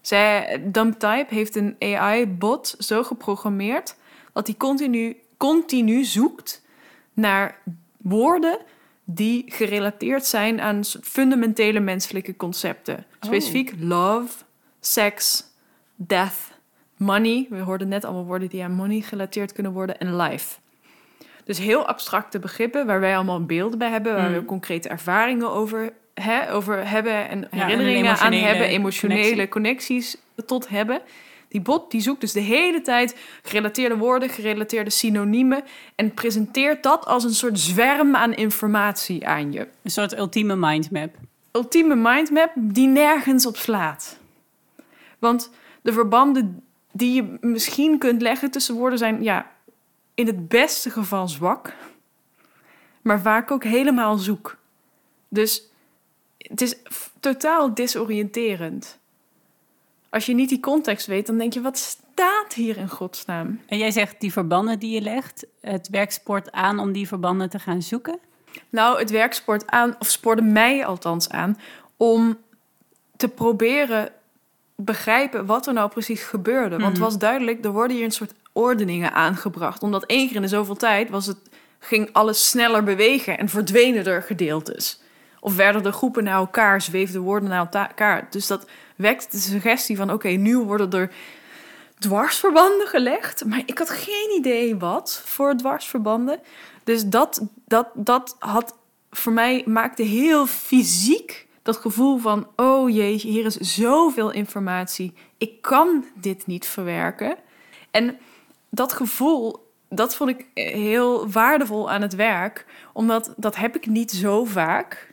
Zij, 0.00 0.62
DumpType 0.64 1.34
heeft 1.34 1.56
een 1.56 1.76
AI-bot 1.78 2.74
zo 2.78 3.02
geprogrammeerd 3.02 3.96
dat 4.32 4.46
hij 4.46 4.56
continu, 4.56 5.16
continu 5.36 6.04
zoekt 6.04 6.62
naar 7.12 7.58
woorden 7.96 8.58
die 9.04 9.44
gerelateerd 9.46 10.26
zijn 10.26 10.60
aan 10.60 10.84
fundamentele 11.02 11.80
menselijke 11.80 12.36
concepten. 12.36 13.06
Specifiek 13.20 13.74
love, 13.78 14.44
seks, 14.80 15.44
death, 15.94 16.49
money. 17.00 17.46
We 17.50 17.58
hoorden 17.58 17.88
net 17.88 18.04
allemaal 18.04 18.24
woorden 18.24 18.48
die 18.48 18.62
aan 18.62 18.72
money 18.72 19.00
gerelateerd 19.00 19.52
kunnen 19.52 19.72
worden 19.72 19.98
en 19.98 20.16
life. 20.16 20.58
Dus 21.44 21.58
heel 21.58 21.86
abstracte 21.86 22.38
begrippen 22.38 22.86
waar 22.86 23.00
wij 23.00 23.14
allemaal 23.14 23.44
beelden 23.44 23.78
bij 23.78 23.88
hebben, 23.90 24.14
waar 24.14 24.28
Mm. 24.28 24.34
we 24.34 24.44
concrete 24.44 24.88
ervaringen 24.88 25.50
over, 25.50 25.92
hè, 26.14 26.52
over 26.52 26.88
hebben 26.88 27.28
en 27.28 27.46
herinneringen 27.50 28.16
aan 28.18 28.32
hebben, 28.32 28.66
emotionele 28.66 29.22
connectie. 29.22 29.48
connecties 29.48 30.16
tot 30.46 30.68
hebben. 30.68 31.00
Die 31.48 31.60
bot 31.60 31.90
die 31.90 32.00
zoekt 32.00 32.20
dus 32.20 32.32
de 32.32 32.40
hele 32.40 32.80
tijd 32.80 33.16
gerelateerde 33.42 33.96
woorden, 33.96 34.28
gerelateerde 34.28 34.90
synoniemen 34.90 35.62
en 35.94 36.14
presenteert 36.14 36.82
dat 36.82 37.06
als 37.06 37.24
een 37.24 37.34
soort 37.34 37.58
zwerm 37.60 38.16
aan 38.16 38.34
informatie 38.34 39.26
aan 39.26 39.52
je. 39.52 39.68
Een 39.82 39.90
soort 39.90 40.18
ultieme 40.18 40.56
mindmap. 40.56 41.14
Ultieme 41.52 41.94
mindmap 41.94 42.50
die 42.54 42.86
nergens 42.86 43.46
op 43.46 43.56
slaat. 43.56 44.18
Want 45.18 45.50
de 45.82 45.92
verbanden 45.92 46.62
die 46.92 47.14
je 47.14 47.36
misschien 47.40 47.98
kunt 47.98 48.22
leggen 48.22 48.50
tussen 48.50 48.74
woorden 48.74 48.98
zijn, 48.98 49.22
ja, 49.22 49.50
in 50.14 50.26
het 50.26 50.48
beste 50.48 50.90
geval 50.90 51.28
zwak. 51.28 51.74
maar 53.02 53.20
vaak 53.20 53.50
ook 53.50 53.64
helemaal 53.64 54.16
zoek. 54.16 54.56
Dus 55.28 55.62
het 56.38 56.60
is 56.60 56.76
totaal 57.20 57.74
disoriënterend. 57.74 58.98
Als 60.08 60.26
je 60.26 60.34
niet 60.34 60.48
die 60.48 60.60
context 60.60 61.06
weet, 61.06 61.26
dan 61.26 61.38
denk 61.38 61.52
je, 61.52 61.60
wat 61.60 61.78
staat 61.78 62.54
hier 62.54 62.76
in 62.76 62.88
godsnaam? 62.88 63.60
En 63.66 63.78
jij 63.78 63.90
zegt 63.90 64.20
die 64.20 64.32
verbanden 64.32 64.78
die 64.78 64.94
je 64.94 65.00
legt, 65.00 65.46
het 65.60 65.88
werk 65.88 66.12
spoort 66.12 66.52
aan 66.52 66.78
om 66.78 66.92
die 66.92 67.08
verbanden 67.08 67.50
te 67.50 67.58
gaan 67.58 67.82
zoeken. 67.82 68.18
Nou, 68.68 68.98
het 68.98 69.10
werk 69.10 69.32
spoort 69.32 69.66
aan, 69.66 69.96
of 69.98 70.08
spoorde 70.08 70.42
mij 70.42 70.86
althans 70.86 71.28
aan, 71.28 71.58
om 71.96 72.38
te 73.16 73.28
proberen 73.28 74.12
begrijpen 74.84 75.46
wat 75.46 75.66
er 75.66 75.72
nou 75.72 75.90
precies 75.90 76.22
gebeurde. 76.22 76.70
Want 76.70 76.82
het 76.82 76.92
Mhm. 76.92 77.02
was 77.02 77.18
duidelijk, 77.18 77.64
er 77.64 77.72
worden 77.72 77.96
hier 77.96 78.04
een 78.04 78.10
soort 78.10 78.34
ordeningen 78.52 79.12
aangebracht. 79.12 79.82
Omdat 79.82 80.04
één 80.04 80.26
keer 80.26 80.36
in 80.36 80.42
de 80.42 80.48
zoveel 80.48 80.76
tijd 80.76 81.10
was 81.10 81.26
het, 81.26 81.36
ging 81.78 82.08
alles 82.12 82.48
sneller 82.48 82.82
bewegen 82.84 83.38
en 83.38 83.48
verdwenen 83.48 84.04
er 84.06 84.22
gedeeltes. 84.22 85.00
Of 85.40 85.56
werden 85.56 85.84
er 85.84 85.92
groepen 85.92 86.24
naar 86.24 86.34
elkaar, 86.38 86.82
zweefden 86.82 87.20
woorden 87.20 87.48
naar 87.48 87.68
elkaar. 87.72 88.26
Dus 88.30 88.46
dat 88.46 88.66
wekt 88.96 89.32
de 89.32 89.38
suggestie 89.38 89.96
van, 89.96 90.12
oké, 90.12 90.28
nu 90.28 90.58
worden 90.58 90.90
er 91.00 91.10
dwarsverbanden 91.98 92.86
gelegd. 92.86 93.44
Maar 93.44 93.62
ik 93.66 93.78
had 93.78 93.90
geen 93.90 94.34
idee 94.38 94.76
wat 94.76 95.22
voor 95.24 95.56
dwarsverbanden. 95.56 96.40
Dus 96.84 97.04
dat, 97.04 97.40
dat, 97.66 97.88
dat 97.94 98.36
had 98.38 98.74
voor 99.10 99.32
mij 99.32 99.62
maakte 99.66 100.02
heel 100.02 100.46
fysiek 100.46 101.46
dat 101.72 101.82
gevoel 101.82 102.18
van: 102.18 102.46
oh 102.56 102.90
jeetje, 102.90 103.28
hier 103.28 103.44
is 103.44 103.56
zoveel 103.56 104.30
informatie. 104.30 105.12
Ik 105.38 105.62
kan 105.62 106.04
dit 106.14 106.46
niet 106.46 106.66
verwerken. 106.66 107.36
En 107.90 108.18
dat 108.70 108.92
gevoel, 108.92 109.68
dat 109.88 110.16
vond 110.16 110.30
ik 110.30 110.46
heel 110.54 111.30
waardevol 111.30 111.90
aan 111.90 112.02
het 112.02 112.14
werk, 112.14 112.66
omdat 112.92 113.34
dat 113.36 113.56
heb 113.56 113.76
ik 113.76 113.86
niet 113.86 114.10
zo 114.10 114.44
vaak. 114.44 115.08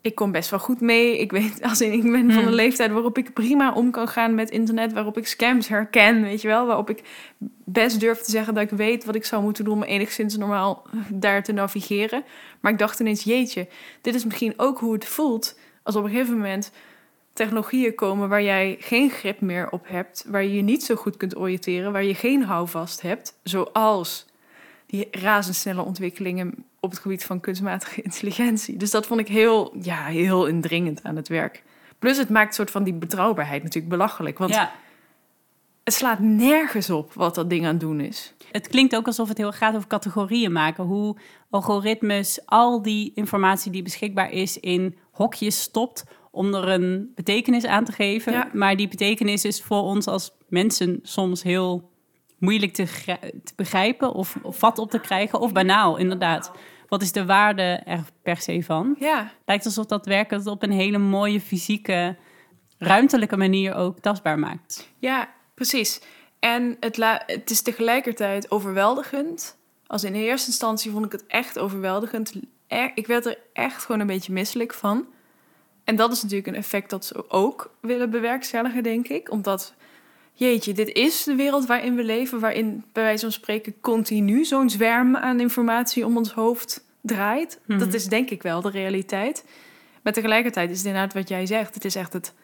Ik 0.00 0.14
kom 0.14 0.32
best 0.32 0.50
wel 0.50 0.58
goed 0.58 0.80
mee. 0.80 1.18
Ik 1.18 1.30
weet, 1.30 1.62
als 1.62 1.80
in, 1.80 1.92
ik 1.92 2.02
ben 2.02 2.12
van 2.12 2.30
Hmm. 2.30 2.46
een 2.46 2.54
leeftijd 2.54 2.90
waarop 2.90 3.18
ik 3.18 3.32
prima 3.32 3.72
om 3.72 3.90
kan 3.90 4.08
gaan 4.08 4.34
met 4.34 4.50
internet, 4.50 4.92
waarop 4.92 5.18
ik 5.18 5.26
scams 5.26 5.68
herken, 5.68 6.22
weet 6.22 6.40
je 6.40 6.48
wel, 6.48 6.66
waarop 6.66 6.90
ik 6.90 7.02
best 7.64 8.00
durf 8.00 8.18
te 8.18 8.30
zeggen 8.30 8.54
dat 8.54 8.62
ik 8.62 8.70
weet 8.70 9.04
wat 9.04 9.14
ik 9.14 9.24
zou 9.24 9.42
moeten 9.42 9.64
doen 9.64 9.74
om 9.74 9.82
enigszins 9.82 10.36
normaal 10.36 10.82
daar 11.08 11.42
te 11.42 11.52
navigeren. 11.52 12.24
Maar 12.60 12.72
ik 12.72 12.78
dacht 12.78 13.00
ineens, 13.00 13.22
jeetje, 13.22 13.68
dit 14.00 14.14
is 14.14 14.24
misschien 14.24 14.54
ook 14.56 14.78
hoe 14.78 14.92
het 14.92 15.04
voelt 15.04 15.56
als 15.82 15.96
op 15.96 16.04
een 16.04 16.10
gegeven 16.10 16.34
moment 16.34 16.72
technologieën 17.32 17.94
komen 17.94 18.28
waar 18.28 18.42
jij 18.42 18.76
geen 18.80 19.10
grip 19.10 19.40
meer 19.40 19.70
op 19.70 19.88
hebt, 19.88 20.24
waar 20.26 20.42
je 20.42 20.54
je 20.54 20.62
niet 20.62 20.84
zo 20.84 20.94
goed 20.94 21.16
kunt 21.16 21.36
oriënteren, 21.36 21.92
waar 21.92 22.04
je 22.04 22.14
geen 22.14 22.44
houvast 22.44 23.02
hebt, 23.02 23.38
zoals 23.42 24.26
die 24.86 25.08
razendsnelle 25.10 25.82
ontwikkelingen 25.82 26.64
op 26.80 26.90
het 26.90 26.98
gebied 26.98 27.24
van 27.24 27.40
kunstmatige 27.40 28.02
intelligentie. 28.08 28.76
Dus 28.76 28.90
dat 28.90 29.06
vond 29.06 29.20
ik 29.20 29.28
heel, 29.28 29.74
ja, 29.80 30.04
heel 30.04 30.46
indringend 30.46 31.02
aan 31.02 31.16
het 31.16 31.28
werk. 31.28 31.62
Plus 31.98 32.18
het 32.18 32.28
maakt 32.28 32.48
een 32.48 32.54
soort 32.54 32.70
van 32.70 32.82
die 32.82 32.94
betrouwbaarheid 32.94 33.62
natuurlijk 33.62 33.92
belachelijk, 33.92 34.38
want. 34.38 34.58
Het 35.84 35.94
slaat 35.94 36.18
nergens 36.18 36.90
op 36.90 37.12
wat 37.12 37.34
dat 37.34 37.50
ding 37.50 37.64
aan 37.64 37.70
het 37.70 37.80
doen 37.80 38.00
is. 38.00 38.34
Het 38.52 38.68
klinkt 38.68 38.96
ook 38.96 39.06
alsof 39.06 39.28
het 39.28 39.38
heel 39.38 39.46
erg 39.46 39.58
gaat 39.58 39.74
over 39.76 39.88
categorieën 39.88 40.52
maken. 40.52 40.84
Hoe 40.84 41.16
algoritmes 41.50 42.40
al 42.44 42.82
die 42.82 43.12
informatie 43.14 43.72
die 43.72 43.82
beschikbaar 43.82 44.30
is 44.30 44.60
in 44.60 44.96
hokjes 45.10 45.60
stopt 45.60 46.04
om 46.30 46.54
er 46.54 46.68
een 46.68 47.12
betekenis 47.14 47.64
aan 47.64 47.84
te 47.84 47.92
geven. 47.92 48.32
Ja. 48.32 48.48
Maar 48.52 48.76
die 48.76 48.88
betekenis 48.88 49.44
is 49.44 49.62
voor 49.62 49.82
ons 49.82 50.06
als 50.06 50.32
mensen 50.48 50.98
soms 51.02 51.42
heel 51.42 51.90
moeilijk 52.38 52.72
te, 52.72 52.86
gri- 52.86 53.40
te 53.44 53.52
begrijpen 53.56 54.12
of, 54.12 54.36
of 54.42 54.58
vat 54.58 54.78
op 54.78 54.90
te 54.90 54.98
krijgen. 55.00 55.40
Of 55.40 55.52
banaal, 55.52 55.96
inderdaad. 55.96 56.52
Wat 56.88 57.02
is 57.02 57.12
de 57.12 57.24
waarde 57.26 57.62
er 57.84 58.00
per 58.22 58.36
se 58.36 58.62
van? 58.62 58.96
Ja, 58.98 59.32
Lijkt 59.46 59.64
alsof 59.64 59.86
dat 59.86 60.06
werk 60.06 60.30
het 60.30 60.46
op 60.46 60.62
een 60.62 60.72
hele 60.72 60.98
mooie 60.98 61.40
fysieke, 61.40 62.16
ruimtelijke 62.78 63.36
manier 63.36 63.74
ook 63.74 63.98
tastbaar 63.98 64.38
maakt. 64.38 64.92
ja 64.98 65.28
precies. 65.54 66.00
En 66.38 66.76
het, 66.80 66.96
la- 66.96 67.22
het 67.26 67.50
is 67.50 67.60
tegelijkertijd 67.62 68.50
overweldigend. 68.50 69.56
Als 69.86 70.04
in 70.04 70.14
eerste 70.14 70.48
instantie 70.48 70.90
vond 70.90 71.04
ik 71.04 71.12
het 71.12 71.26
echt 71.26 71.58
overweldigend. 71.58 72.32
Er- 72.66 72.92
ik 72.94 73.06
werd 73.06 73.26
er 73.26 73.38
echt 73.52 73.84
gewoon 73.84 74.00
een 74.00 74.06
beetje 74.06 74.32
misselijk 74.32 74.74
van. 74.74 75.06
En 75.84 75.96
dat 75.96 76.12
is 76.12 76.22
natuurlijk 76.22 76.48
een 76.48 76.54
effect 76.54 76.90
dat 76.90 77.04
ze 77.04 77.30
ook 77.30 77.74
willen 77.80 78.10
bewerkstelligen, 78.10 78.82
denk 78.82 79.08
ik. 79.08 79.30
Omdat, 79.30 79.74
jeetje, 80.32 80.72
dit 80.72 80.88
is 80.92 81.22
de 81.24 81.34
wereld 81.34 81.66
waarin 81.66 81.94
we 81.96 82.04
leven, 82.04 82.40
waarin 82.40 82.84
bij 82.92 83.02
wijze 83.02 83.22
van 83.22 83.32
spreken 83.32 83.80
continu 83.80 84.44
zo'n 84.44 84.70
zwerm 84.70 85.16
aan 85.16 85.40
informatie 85.40 86.06
om 86.06 86.16
ons 86.16 86.32
hoofd 86.32 86.84
draait. 87.00 87.60
Mhm. 87.66 87.78
Dat 87.78 87.94
is 87.94 88.06
denk 88.06 88.30
ik 88.30 88.42
wel 88.42 88.60
de 88.60 88.70
realiteit. 88.70 89.44
Maar 90.02 90.12
tegelijkertijd 90.12 90.70
is 90.70 90.76
het 90.78 90.86
inderdaad 90.86 91.14
wat 91.14 91.28
jij 91.28 91.46
zegt. 91.46 91.74
Het 91.74 91.84
is 91.84 91.94
echt 91.94 92.12
het 92.12 92.34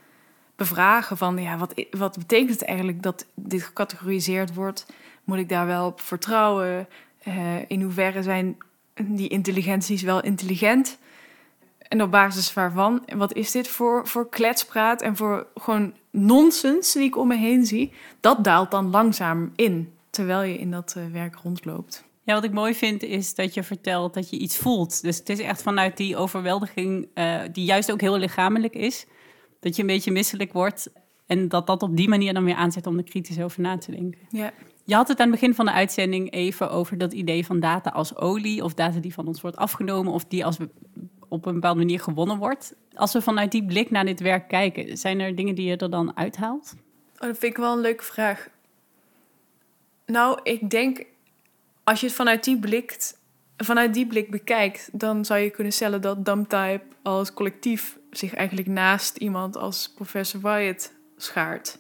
bevragen 0.59 1.17
van, 1.17 1.39
ja, 1.39 1.59
wat, 1.59 1.85
wat 1.91 2.19
betekent 2.19 2.51
het 2.51 2.65
eigenlijk 2.65 3.03
dat 3.03 3.27
dit 3.35 3.63
gecategoriseerd 3.63 4.55
wordt? 4.55 4.87
Moet 5.25 5.39
ik 5.39 5.49
daar 5.49 5.67
wel 5.67 5.87
op 5.87 6.01
vertrouwen? 6.01 6.89
Eh, 7.23 7.71
in 7.71 7.83
hoeverre 7.83 8.23
zijn 8.23 8.57
die 9.03 9.29
intelligenties 9.29 10.03
wel 10.03 10.23
intelligent? 10.23 10.99
En 11.79 12.03
op 12.03 12.11
basis 12.11 12.53
waarvan? 12.55 13.07
En 13.07 13.19
wat 13.19 13.35
is 13.35 13.51
dit 13.51 13.69
voor, 13.69 14.07
voor 14.07 14.29
kletspraat 14.29 15.03
en 15.03 15.17
voor 15.17 15.47
gewoon 15.55 15.95
nonsens 16.11 16.93
die 16.93 17.03
ik 17.03 17.17
om 17.17 17.29
me 17.29 17.37
heen 17.37 17.67
zie? 17.67 17.93
Dat 18.21 18.45
daalt 18.45 18.71
dan 18.71 18.91
langzaam 18.91 19.53
in, 19.57 19.93
terwijl 20.11 20.43
je 20.43 20.59
in 20.59 20.71
dat 20.71 20.95
eh, 20.97 21.03
werk 21.13 21.37
rondloopt. 21.43 22.05
Ja, 22.23 22.35
wat 22.35 22.45
ik 22.45 22.53
mooi 22.53 22.75
vind 22.75 23.03
is 23.03 23.35
dat 23.35 23.55
je 23.55 23.63
vertelt 23.63 24.15
dat 24.15 24.31
je 24.31 24.39
iets 24.39 24.57
voelt. 24.57 25.03
Dus 25.03 25.19
het 25.19 25.29
is 25.29 25.41
echt 25.41 25.63
vanuit 25.63 25.97
die 25.97 26.17
overweldiging, 26.17 27.09
eh, 27.15 27.41
die 27.53 27.65
juist 27.65 27.93
ook 27.93 28.01
heel 28.01 28.19
lichamelijk 28.19 28.75
is, 28.75 29.07
dat 29.61 29.77
je 29.77 29.83
een 29.83 29.89
beetje 29.89 30.11
misselijk 30.11 30.53
wordt. 30.53 30.91
En 31.27 31.49
dat 31.49 31.67
dat 31.67 31.83
op 31.83 31.97
die 31.97 32.09
manier 32.09 32.35
dan 32.35 32.45
weer 32.45 32.55
aanzet 32.55 32.87
om 32.87 32.97
er 32.97 33.05
kritisch 33.05 33.41
over 33.41 33.61
na 33.61 33.79
te 33.79 33.91
denken. 33.91 34.21
Ja. 34.31 34.53
Je 34.85 34.95
had 34.95 35.09
het 35.09 35.19
aan 35.19 35.31
het 35.31 35.41
begin 35.41 35.55
van 35.55 35.67
de 35.67 35.73
uitzending 35.73 36.33
even 36.33 36.71
over 36.71 36.99
dat 36.99 37.13
idee 37.13 37.47
van 37.47 37.61
data 37.61 37.91
als 37.91 38.17
olie, 38.17 38.65
of 38.65 38.75
data 38.75 38.99
die 38.99 39.15
van 39.15 39.27
ons 39.27 39.41
wordt 39.41 39.57
afgenomen, 39.57 40.13
of 40.13 40.25
die 40.25 40.45
als 40.45 40.57
we 40.57 40.69
op 41.29 41.47
een 41.47 41.55
bepaalde 41.55 41.79
manier 41.79 42.01
gewonnen 42.01 42.39
wordt. 42.39 42.75
Als 42.95 43.13
we 43.13 43.23
vanuit 43.23 43.53
die 43.53 43.65
blik 43.65 43.91
naar 43.91 44.05
dit 44.05 44.21
werk 44.21 44.49
kijken, 44.49 44.97
zijn 44.97 45.21
er 45.21 45.35
dingen 45.35 45.55
die 45.55 45.67
je 45.67 45.77
er 45.77 45.91
dan 45.91 46.17
uithaalt? 46.17 46.75
Oh, 47.15 47.27
dat 47.27 47.39
vind 47.39 47.53
ik 47.53 47.57
wel 47.57 47.73
een 47.73 47.81
leuke 47.81 48.05
vraag. 48.05 48.49
Nou, 50.07 50.41
ik 50.43 50.71
denk, 50.71 51.05
als 51.85 52.01
je 52.01 52.07
het 52.07 52.15
vanuit 52.15 52.45
die, 52.45 52.59
blik, 52.59 53.13
vanuit 53.57 53.95
die 53.95 54.07
blik 54.07 54.31
bekijkt, 54.31 54.91
dan 54.93 55.25
zou 55.25 55.41
je 55.41 55.51
kunnen 55.51 55.73
stellen 55.73 56.01
dat 56.01 56.25
Dumptype 56.25 56.83
als 57.03 57.33
collectief 57.33 57.98
zich 58.11 58.35
eigenlijk 58.35 58.69
naast 58.69 59.17
iemand 59.17 59.57
als 59.57 59.93
professor 59.95 60.41
Wyatt 60.41 60.93
schaart. 61.17 61.79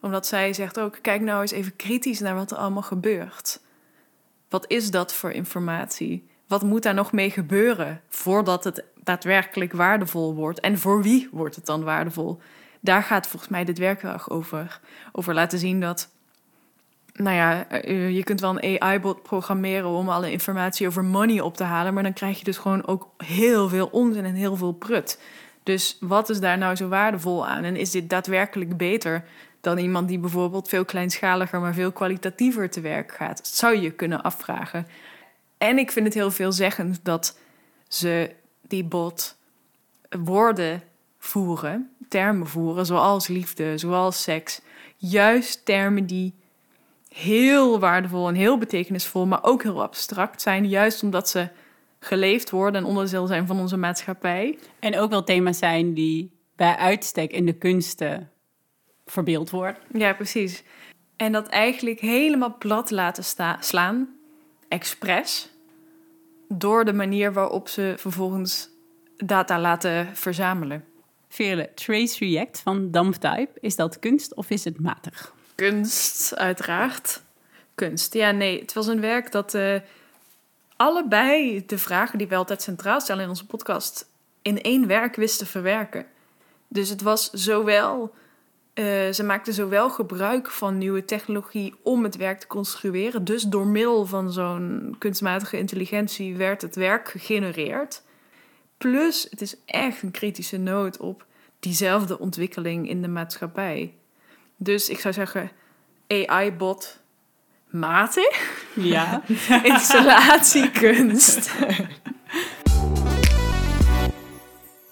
Omdat 0.00 0.26
zij 0.26 0.52
zegt 0.52 0.80
ook, 0.80 0.98
kijk 1.02 1.20
nou 1.20 1.40
eens 1.40 1.50
even 1.50 1.76
kritisch 1.76 2.20
naar 2.20 2.34
wat 2.34 2.50
er 2.50 2.56
allemaal 2.56 2.82
gebeurt. 2.82 3.60
Wat 4.48 4.64
is 4.68 4.90
dat 4.90 5.14
voor 5.14 5.30
informatie? 5.30 6.28
Wat 6.46 6.62
moet 6.62 6.82
daar 6.82 6.94
nog 6.94 7.12
mee 7.12 7.30
gebeuren 7.30 8.00
voordat 8.08 8.64
het 8.64 8.84
daadwerkelijk 9.02 9.72
waardevol 9.72 10.34
wordt? 10.34 10.60
En 10.60 10.78
voor 10.78 11.02
wie 11.02 11.28
wordt 11.32 11.56
het 11.56 11.66
dan 11.66 11.84
waardevol? 11.84 12.40
Daar 12.80 13.02
gaat 13.02 13.26
volgens 13.26 13.50
mij 13.50 13.64
dit 13.64 13.78
werk 13.78 14.02
heel 14.02 14.10
erg 14.10 14.30
over. 14.30 14.80
Over 15.12 15.34
laten 15.34 15.58
zien 15.58 15.80
dat 15.80 16.10
nou 17.12 17.36
ja, 17.36 17.68
eh, 17.68 18.10
je 18.16 18.24
kunt 18.24 18.40
wel 18.40 18.62
een 18.62 18.80
AI-bot 18.82 19.22
programmeren 19.22 19.88
om 19.88 20.08
alle 20.08 20.30
informatie 20.30 20.86
over 20.86 21.04
money 21.04 21.40
op 21.40 21.56
te 21.56 21.64
halen, 21.64 21.94
maar 21.94 22.02
dan 22.02 22.12
krijg 22.12 22.38
je 22.38 22.44
dus 22.44 22.58
gewoon 22.58 22.86
ook 22.86 23.08
heel 23.16 23.68
veel 23.68 23.86
onzin 23.86 24.24
en 24.24 24.34
heel 24.34 24.56
veel 24.56 24.72
prut. 24.72 25.20
Dus 25.62 25.96
wat 26.00 26.28
is 26.28 26.40
daar 26.40 26.58
nou 26.58 26.76
zo 26.76 26.88
waardevol 26.88 27.46
aan? 27.46 27.64
En 27.64 27.76
is 27.76 27.90
dit 27.90 28.10
daadwerkelijk 28.10 28.76
beter 28.76 29.24
dan 29.60 29.78
iemand 29.78 30.08
die 30.08 30.18
bijvoorbeeld 30.18 30.68
veel 30.68 30.84
kleinschaliger, 30.84 31.60
maar 31.60 31.74
veel 31.74 31.92
kwalitatiever 31.92 32.70
te 32.70 32.80
werk 32.80 33.12
gaat? 33.12 33.36
Dat 33.36 33.46
zou 33.46 33.76
je 33.76 33.90
kunnen 33.90 34.22
afvragen. 34.22 34.86
En 35.58 35.78
ik 35.78 35.90
vind 35.90 36.06
het 36.06 36.14
heel 36.14 36.30
veelzeggend 36.30 37.00
dat 37.02 37.38
ze 37.88 38.30
die 38.60 38.84
bot 38.84 39.36
woorden 40.10 40.82
voeren, 41.18 41.90
termen 42.08 42.46
voeren, 42.46 42.86
zoals 42.86 43.26
liefde, 43.26 43.78
zoals 43.78 44.22
seks. 44.22 44.60
Juist 44.96 45.64
termen 45.64 46.06
die 46.06 46.34
heel 47.08 47.80
waardevol 47.80 48.28
en 48.28 48.34
heel 48.34 48.58
betekenisvol, 48.58 49.26
maar 49.26 49.42
ook 49.42 49.62
heel 49.62 49.82
abstract 49.82 50.42
zijn. 50.42 50.68
Juist 50.68 51.02
omdat 51.02 51.28
ze 51.28 51.48
geleefd 52.00 52.50
worden 52.50 52.80
en 52.80 52.86
onderdeel 52.86 53.26
zijn 53.26 53.46
van 53.46 53.60
onze 53.60 53.76
maatschappij. 53.76 54.58
En 54.78 54.98
ook 54.98 55.10
wel 55.10 55.24
thema's 55.24 55.58
zijn 55.58 55.94
die 55.94 56.38
bij 56.56 56.76
uitstek 56.76 57.32
in 57.32 57.46
de 57.46 57.52
kunsten 57.52 58.30
verbeeld 59.06 59.50
worden. 59.50 59.76
Ja, 59.92 60.12
precies. 60.12 60.62
En 61.16 61.32
dat 61.32 61.48
eigenlijk 61.48 62.00
helemaal 62.00 62.56
plat 62.58 62.90
laten 62.90 63.24
slaan, 63.60 64.08
expres, 64.68 65.50
door 66.48 66.84
de 66.84 66.92
manier 66.92 67.32
waarop 67.32 67.68
ze 67.68 67.94
vervolgens 67.96 68.68
data 69.16 69.60
laten 69.60 70.16
verzamelen. 70.16 70.84
Vele 71.28 71.70
Trace 71.74 72.24
React 72.24 72.60
van 72.60 72.90
Dumptype, 72.90 73.50
is 73.60 73.76
dat 73.76 73.98
kunst 73.98 74.34
of 74.34 74.50
is 74.50 74.64
het 74.64 74.80
matig? 74.80 75.34
Kunst, 75.54 76.36
uiteraard. 76.36 77.22
Kunst. 77.74 78.14
Ja, 78.14 78.30
nee, 78.30 78.60
het 78.60 78.72
was 78.72 78.86
een 78.86 79.00
werk 79.00 79.32
dat 79.32 79.54
eh, 79.54 79.74
allebei 80.80 81.66
de 81.66 81.78
vragen 81.78 82.18
die 82.18 82.28
we 82.28 82.34
altijd 82.34 82.62
centraal 82.62 83.00
stellen 83.00 83.22
in 83.22 83.28
onze 83.28 83.46
podcast 83.46 84.10
in 84.42 84.62
één 84.62 84.86
werk 84.86 85.16
wist 85.16 85.38
te 85.38 85.46
verwerken. 85.46 86.06
Dus 86.68 86.88
het 86.88 87.02
was 87.02 87.30
zowel, 87.30 88.14
eh, 88.74 89.10
ze 89.10 89.22
maakten 89.24 89.52
zowel 89.54 89.90
gebruik 89.90 90.50
van 90.50 90.78
nieuwe 90.78 91.04
technologie 91.04 91.74
om 91.82 92.04
het 92.04 92.16
werk 92.16 92.40
te 92.40 92.46
construeren. 92.46 93.24
Dus 93.24 93.42
door 93.42 93.66
middel 93.66 94.06
van 94.06 94.32
zo'n 94.32 94.96
kunstmatige 94.98 95.58
intelligentie 95.58 96.36
werd 96.36 96.62
het 96.62 96.74
werk 96.74 97.08
gegenereerd. 97.08 98.02
Plus, 98.78 99.26
het 99.30 99.40
is 99.40 99.56
echt 99.64 100.02
een 100.02 100.10
kritische 100.10 100.58
noot 100.58 100.96
op 100.96 101.26
diezelfde 101.58 102.18
ontwikkeling 102.18 102.88
in 102.88 103.02
de 103.02 103.08
maatschappij. 103.08 103.94
Dus 104.56 104.88
ik 104.88 105.00
zou 105.00 105.14
zeggen, 105.14 105.50
AI-bot 106.06 107.00
mate, 107.70 108.34
Ja. 108.74 109.22
installatiekunst. 109.62 111.50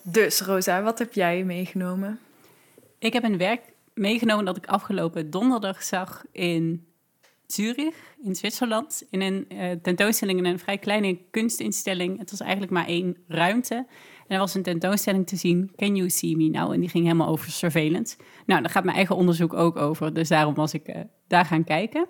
dus 0.02 0.40
Rosa, 0.40 0.82
wat 0.82 0.98
heb 0.98 1.12
jij 1.12 1.44
meegenomen? 1.44 2.18
Ik 2.98 3.12
heb 3.12 3.24
een 3.24 3.38
werk 3.38 3.60
meegenomen 3.94 4.44
dat 4.44 4.56
ik 4.56 4.66
afgelopen 4.66 5.30
donderdag 5.30 5.82
zag 5.82 6.24
in 6.32 6.86
Zurich, 7.46 8.14
in 8.22 8.36
Zwitserland. 8.36 9.02
In 9.10 9.20
een 9.20 9.48
eh, 9.48 9.70
tentoonstelling 9.82 10.38
in 10.38 10.44
een 10.44 10.58
vrij 10.58 10.78
kleine 10.78 11.18
kunstinstelling. 11.30 12.18
Het 12.18 12.30
was 12.30 12.40
eigenlijk 12.40 12.72
maar 12.72 12.86
één 12.86 13.16
ruimte. 13.28 13.74
En 13.74 14.34
er 14.34 14.38
was 14.38 14.54
een 14.54 14.62
tentoonstelling 14.62 15.26
te 15.26 15.36
zien, 15.36 15.72
Can 15.76 15.96
You 15.96 16.10
See 16.10 16.36
Me 16.36 16.48
Now? 16.48 16.72
En 16.72 16.80
die 16.80 16.88
ging 16.88 17.04
helemaal 17.04 17.28
over 17.28 17.50
surveillance. 17.50 18.16
Nou, 18.46 18.62
daar 18.62 18.70
gaat 18.70 18.84
mijn 18.84 18.96
eigen 18.96 19.16
onderzoek 19.16 19.54
ook 19.54 19.76
over. 19.76 20.14
Dus 20.14 20.28
daarom 20.28 20.54
was 20.54 20.74
ik 20.74 20.86
eh, 20.86 21.00
daar 21.26 21.44
gaan 21.44 21.64
kijken. 21.64 22.06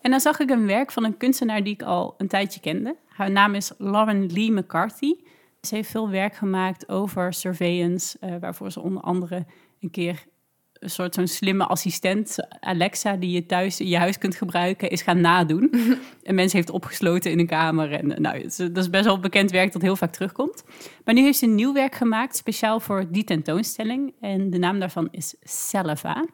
En 0.00 0.10
dan 0.10 0.20
zag 0.20 0.38
ik 0.38 0.50
een 0.50 0.66
werk 0.66 0.92
van 0.92 1.04
een 1.04 1.16
kunstenaar 1.16 1.62
die 1.62 1.72
ik 1.72 1.82
al 1.82 2.14
een 2.18 2.28
tijdje 2.28 2.60
kende. 2.60 2.96
Haar 3.08 3.30
naam 3.30 3.54
is 3.54 3.72
Lauren 3.78 4.32
Lee 4.32 4.52
McCarthy. 4.52 5.14
Ze 5.60 5.74
heeft 5.74 5.90
veel 5.90 6.10
werk 6.10 6.34
gemaakt 6.34 6.88
over 6.88 7.32
surveillance, 7.32 8.18
eh, 8.20 8.34
waarvoor 8.40 8.72
ze 8.72 8.80
onder 8.80 9.02
andere 9.02 9.46
een 9.80 9.90
keer 9.90 10.24
een 10.80 10.90
soort 10.90 11.14
zo'n 11.14 11.26
slimme 11.26 11.66
assistent, 11.66 12.36
Alexa, 12.60 13.16
die 13.16 13.30
je 13.30 13.46
thuis 13.46 13.80
in 13.80 13.88
je 13.88 13.96
huis 13.96 14.18
kunt 14.18 14.34
gebruiken, 14.34 14.90
is 14.90 15.02
gaan 15.02 15.20
nadoen. 15.20 15.70
en 16.22 16.34
mensen 16.34 16.58
heeft 16.58 16.70
opgesloten 16.70 17.30
in 17.30 17.38
een 17.38 17.46
kamer. 17.46 17.92
En 17.92 18.12
eh, 18.12 18.18
nou, 18.18 18.42
dat 18.56 18.76
is 18.76 18.90
best 18.90 19.04
wel 19.04 19.20
bekend 19.20 19.50
werk 19.50 19.72
dat 19.72 19.82
heel 19.82 19.96
vaak 19.96 20.12
terugkomt. 20.12 20.64
Maar 21.04 21.14
nu 21.14 21.22
heeft 21.22 21.38
ze 21.38 21.44
een 21.44 21.54
nieuw 21.54 21.72
werk 21.72 21.94
gemaakt, 21.94 22.36
speciaal 22.36 22.80
voor 22.80 23.06
die 23.10 23.24
tentoonstelling. 23.24 24.14
En 24.20 24.50
de 24.50 24.58
naam 24.58 24.78
daarvan 24.78 25.08
is 25.10 25.34
Selva. 25.40 26.24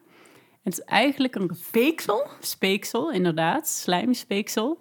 Het 0.67 0.77
is 0.77 0.83
eigenlijk 0.85 1.35
een 1.35 1.49
Speeksel? 1.55 2.27
speeksel, 2.39 3.11
inderdaad, 3.11 3.67
slijmspeeksel. 3.67 4.79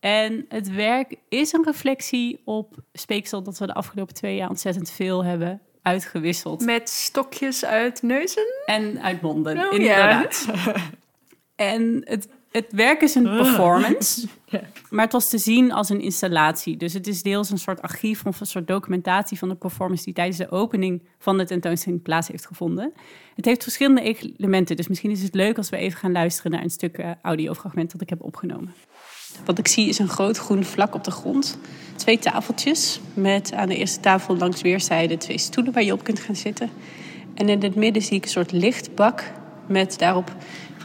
En 0.00 0.44
het 0.48 0.74
werk 0.74 1.14
is 1.28 1.52
een 1.52 1.64
reflectie 1.64 2.40
op 2.44 2.74
speeksel 2.92 3.42
dat 3.42 3.58
we 3.58 3.66
de 3.66 3.74
afgelopen 3.74 4.14
twee 4.14 4.36
jaar 4.36 4.48
ontzettend 4.48 4.90
veel 4.90 5.24
hebben 5.24 5.60
uitgewisseld. 5.82 6.64
Met 6.64 6.88
stokjes 6.88 7.64
uit 7.64 8.02
neuzen? 8.02 8.46
En 8.66 9.02
uit 9.02 9.20
monden, 9.20 9.58
Oh, 9.58 9.72
inderdaad. 9.72 10.46
En 11.54 12.00
het, 12.04 12.28
het 12.56 12.72
werk 12.72 13.02
is 13.02 13.14
een 13.14 13.22
performance, 13.22 14.26
Ja. 14.48 14.60
maar 14.90 15.04
het 15.04 15.12
was 15.12 15.28
te 15.28 15.38
zien 15.38 15.72
als 15.72 15.88
een 15.88 16.00
installatie. 16.00 16.76
Dus 16.76 16.92
het 16.92 17.06
is 17.06 17.22
deels 17.22 17.50
een 17.50 17.58
soort 17.58 17.82
archief 17.82 18.24
of 18.24 18.40
een 18.40 18.46
soort 18.46 18.66
documentatie 18.66 19.38
van 19.38 19.48
de 19.48 19.54
performance 19.54 20.04
die 20.04 20.14
tijdens 20.14 20.36
de 20.38 20.50
opening 20.50 21.02
van 21.18 21.38
de 21.38 21.44
tentoonstelling 21.44 22.02
plaats 22.02 22.28
heeft 22.28 22.46
gevonden. 22.46 22.92
Het 23.34 23.44
heeft 23.44 23.62
verschillende 23.62 24.02
elementen, 24.36 24.76
dus 24.76 24.88
misschien 24.88 25.10
is 25.10 25.22
het 25.22 25.34
leuk 25.34 25.56
als 25.56 25.68
we 25.68 25.76
even 25.76 25.98
gaan 25.98 26.12
luisteren 26.12 26.50
naar 26.52 26.62
een 26.62 26.70
stuk 26.70 26.98
eh, 26.98 27.10
audiofragment 27.22 27.92
dat 27.92 28.00
ik 28.00 28.08
heb 28.08 28.22
opgenomen. 28.22 28.74
Wat 29.44 29.58
ik 29.58 29.68
zie 29.68 29.88
is 29.88 29.98
een 29.98 30.08
groot 30.08 30.38
groen 30.38 30.64
vlak 30.64 30.94
op 30.94 31.04
de 31.04 31.10
grond. 31.10 31.58
Twee 31.96 32.18
tafeltjes 32.18 33.00
met 33.14 33.52
aan 33.52 33.68
de 33.68 33.76
eerste 33.76 34.00
tafel 34.00 34.36
langs 34.36 34.62
weerszijden 34.62 35.18
twee 35.18 35.38
stoelen 35.38 35.72
waar 35.72 35.82
je 35.82 35.92
op 35.92 36.04
kunt 36.04 36.20
gaan 36.20 36.36
zitten. 36.36 36.70
En 37.34 37.48
in 37.48 37.62
het 37.62 37.74
midden 37.74 38.02
zie 38.02 38.16
ik 38.16 38.24
een 38.24 38.30
soort 38.30 38.52
lichtbak 38.52 39.32
met 39.68 39.98
daarop 39.98 40.36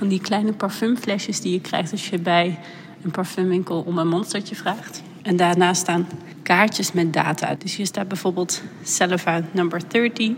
van 0.01 0.09
die 0.09 0.21
kleine 0.21 0.53
parfumflesjes 0.53 1.41
die 1.41 1.51
je 1.51 1.61
krijgt 1.61 1.91
als 1.91 2.09
je 2.09 2.19
bij 2.19 2.59
een 3.03 3.11
parfumwinkel 3.11 3.81
om 3.81 3.97
een 3.97 4.07
monstertje 4.07 4.55
vraagt. 4.55 5.01
En 5.21 5.35
daarnaast 5.35 5.81
staan 5.81 6.07
kaartjes 6.43 6.91
met 6.91 7.13
data. 7.13 7.55
Dus 7.55 7.75
hier 7.75 7.85
staat 7.85 8.07
bijvoorbeeld 8.07 8.61
Selva 8.83 9.41
number 9.51 9.81
30 9.87 10.31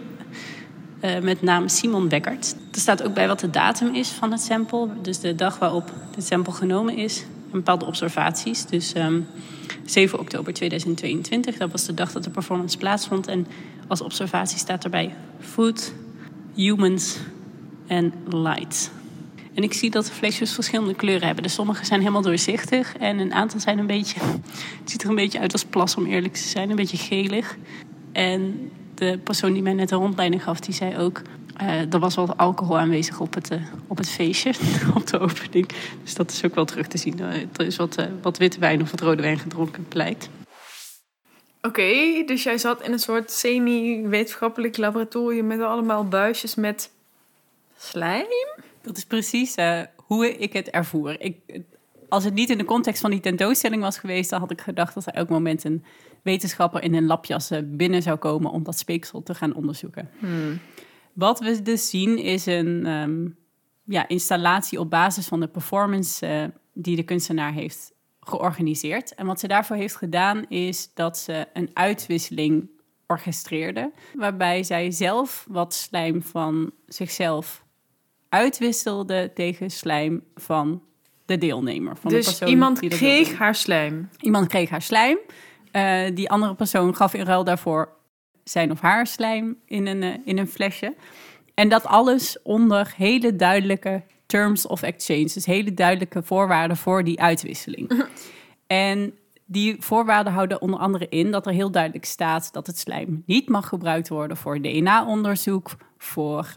eh, 0.99 1.19
met 1.19 1.41
naam 1.41 1.67
Simon 1.67 2.07
Beckert. 2.07 2.55
Er 2.71 2.79
staat 2.79 3.03
ook 3.03 3.13
bij 3.13 3.27
wat 3.27 3.39
de 3.39 3.49
datum 3.49 3.95
is 3.95 4.09
van 4.09 4.31
het 4.31 4.41
sample. 4.41 4.87
Dus 5.01 5.19
de 5.19 5.35
dag 5.35 5.59
waarop 5.59 5.93
het 6.15 6.25
sample 6.25 6.53
genomen 6.53 6.97
is. 6.97 7.19
En 7.21 7.51
bepaalde 7.51 7.85
observaties. 7.85 8.65
Dus 8.65 8.93
ehm, 8.93 9.19
7 9.85 10.19
oktober 10.19 10.53
2022, 10.53 11.57
dat 11.57 11.71
was 11.71 11.85
de 11.85 11.93
dag 11.93 12.11
dat 12.11 12.23
de 12.23 12.29
performance 12.29 12.77
plaatsvond. 12.77 13.27
En 13.27 13.47
als 13.87 14.01
observatie 14.01 14.57
staat 14.57 14.83
erbij 14.83 15.15
food, 15.39 15.93
humans 16.53 17.17
en 17.87 18.13
light. 18.29 18.91
En 19.53 19.63
ik 19.63 19.73
zie 19.73 19.89
dat 19.89 20.05
de 20.05 20.11
flesjes 20.11 20.53
verschillende 20.53 20.95
kleuren 20.95 21.25
hebben. 21.25 21.43
Dus 21.43 21.53
sommige 21.53 21.85
zijn 21.85 21.99
helemaal 21.99 22.21
doorzichtig 22.21 22.97
en 22.97 23.19
een 23.19 23.33
aantal 23.33 23.59
zijn 23.59 23.79
een 23.79 23.87
beetje... 23.87 24.19
Het 24.79 24.91
ziet 24.91 25.03
er 25.03 25.09
een 25.09 25.15
beetje 25.15 25.39
uit 25.39 25.51
als 25.51 25.65
plas, 25.65 25.95
om 25.95 26.05
eerlijk 26.05 26.33
te 26.33 26.47
zijn. 26.47 26.69
Een 26.69 26.75
beetje 26.75 26.97
gelig. 26.97 27.57
En 28.11 28.71
de 28.95 29.19
persoon 29.23 29.53
die 29.53 29.61
mij 29.61 29.73
net 29.73 29.91
een 29.91 29.97
rondleiding 29.97 30.43
gaf, 30.43 30.59
die 30.59 30.73
zei 30.73 30.97
ook... 30.97 31.21
eh, 31.57 31.93
er 31.93 31.99
was 31.99 32.15
wat 32.15 32.37
alcohol 32.37 32.77
aanwezig 32.79 33.19
op 33.19 33.33
het, 33.33 33.49
eh, 33.49 33.57
op 33.87 33.97
het 33.97 34.09
feestje, 34.09 34.53
op 34.95 35.07
de 35.07 35.19
opening. 35.19 35.67
Dus 36.03 36.15
dat 36.15 36.31
is 36.31 36.45
ook 36.45 36.55
wel 36.55 36.65
terug 36.65 36.87
te 36.87 36.97
zien. 36.97 37.19
Eh, 37.19 37.41
er 37.55 37.65
is 37.65 37.75
wat, 37.75 38.07
wat 38.21 38.37
witte 38.37 38.59
wijn 38.59 38.81
of 38.81 38.91
wat 38.91 39.01
rode 39.01 39.21
wijn 39.21 39.39
gedronken, 39.39 39.87
blijkt. 39.87 40.29
Oké, 41.61 42.23
dus 42.25 42.43
jij 42.43 42.57
zat 42.57 42.81
in 42.81 42.91
een 42.91 42.99
soort 42.99 43.31
semi-wetenschappelijk 43.31 44.77
laboratorium 44.77 45.47
met 45.47 45.61
allemaal 45.61 46.07
buisjes 46.07 46.55
met 46.55 46.91
slijm? 47.77 48.25
Dat 48.83 48.97
is 48.97 49.05
precies 49.05 49.55
eh, 49.55 49.81
hoe 49.95 50.37
ik 50.37 50.53
het 50.53 50.69
ervoer. 50.69 51.21
Ik, 51.21 51.61
als 52.09 52.23
het 52.23 52.33
niet 52.33 52.49
in 52.49 52.57
de 52.57 52.65
context 52.65 53.01
van 53.01 53.11
die 53.11 53.19
tentoonstelling 53.19 53.81
was 53.81 53.97
geweest, 53.97 54.29
dan 54.29 54.39
had 54.39 54.51
ik 54.51 54.61
gedacht 54.61 54.93
dat 54.93 55.05
er 55.05 55.13
elk 55.13 55.29
moment 55.29 55.63
een 55.63 55.83
wetenschapper 56.21 56.83
in 56.83 56.93
een 56.93 57.05
labjas 57.05 57.51
eh, 57.51 57.59
binnen 57.65 58.01
zou 58.01 58.17
komen 58.17 58.51
om 58.51 58.63
dat 58.63 58.77
speeksel 58.77 59.23
te 59.23 59.35
gaan 59.35 59.55
onderzoeken. 59.55 60.09
Wat 61.13 61.39
we 61.39 61.61
dus 61.61 61.89
zien 61.89 62.17
is 62.17 62.45
een 62.45 62.85
ehm, 62.85 63.27
ja, 63.83 64.07
installatie 64.07 64.79
op 64.79 64.89
basis 64.89 65.27
van 65.27 65.39
de 65.39 65.47
performance 65.47 66.25
eh, 66.25 66.43
die 66.73 66.95
de 66.95 67.03
kunstenaar 67.03 67.53
heeft 67.53 67.93
georganiseerd. 68.19 69.15
En 69.15 69.25
wat 69.25 69.39
ze 69.39 69.47
daarvoor 69.47 69.75
heeft 69.75 69.95
gedaan 69.95 70.49
is 70.49 70.93
dat 70.93 71.17
ze 71.17 71.47
een 71.53 71.69
uitwisseling 71.73 72.69
orchestreerde, 73.07 73.91
waarbij 74.13 74.63
zij 74.63 74.91
zelf 74.91 75.45
wat 75.49 75.73
slijm 75.73 76.21
van 76.21 76.71
zichzelf 76.87 77.62
uitwisselde 78.33 79.31
tegen 79.33 79.69
slijm 79.69 80.23
van 80.35 80.81
de 81.25 81.37
deelnemer. 81.37 81.97
Van 81.97 82.09
de 82.09 82.15
Dus 82.15 82.25
persoon 82.25 82.49
iemand 82.49 82.79
die 82.79 82.89
kreeg 82.89 83.37
haar 83.37 83.55
slijm. 83.55 84.09
Iemand 84.19 84.47
kreeg 84.47 84.69
haar 84.69 84.81
slijm. 84.81 85.17
Eh, 85.71 86.01
die 86.13 86.29
andere 86.29 86.55
persoon 86.55 86.95
gaf 86.95 87.13
in 87.13 87.25
ruil 87.25 87.43
daarvoor 87.43 87.89
zijn 88.43 88.71
of 88.71 88.79
haar 88.79 89.07
slijm 89.07 89.57
in 89.65 89.87
een, 89.87 90.03
eh, 90.03 90.13
in 90.25 90.37
een 90.37 90.47
flesje. 90.47 90.95
En 91.53 91.69
dat 91.69 91.85
alles 91.85 92.41
onder 92.41 92.93
hele 92.97 93.35
duidelijke 93.35 94.03
terms 94.25 94.67
of 94.67 94.81
exchange. 94.81 95.29
Dus 95.33 95.45
hele 95.45 95.73
duidelijke 95.73 96.23
voorwaarden 96.23 96.77
voor 96.77 97.03
die 97.03 97.21
uitwisseling. 97.21 98.05
en 98.67 99.13
die 99.45 99.75
voorwaarden 99.79 100.33
houden 100.33 100.61
onder 100.61 100.79
andere 100.79 101.09
in 101.09 101.31
dat 101.31 101.45
er 101.45 101.53
heel 101.53 101.71
duidelijk 101.71 102.05
staat 102.05 102.53
dat 102.53 102.67
het 102.67 102.77
slijm 102.77 103.23
niet 103.25 103.49
mag 103.49 103.67
gebruikt 103.67 104.09
worden 104.09 104.37
voor 104.37 104.61
DNA-onderzoek, 104.61 105.75
voor 105.97 106.53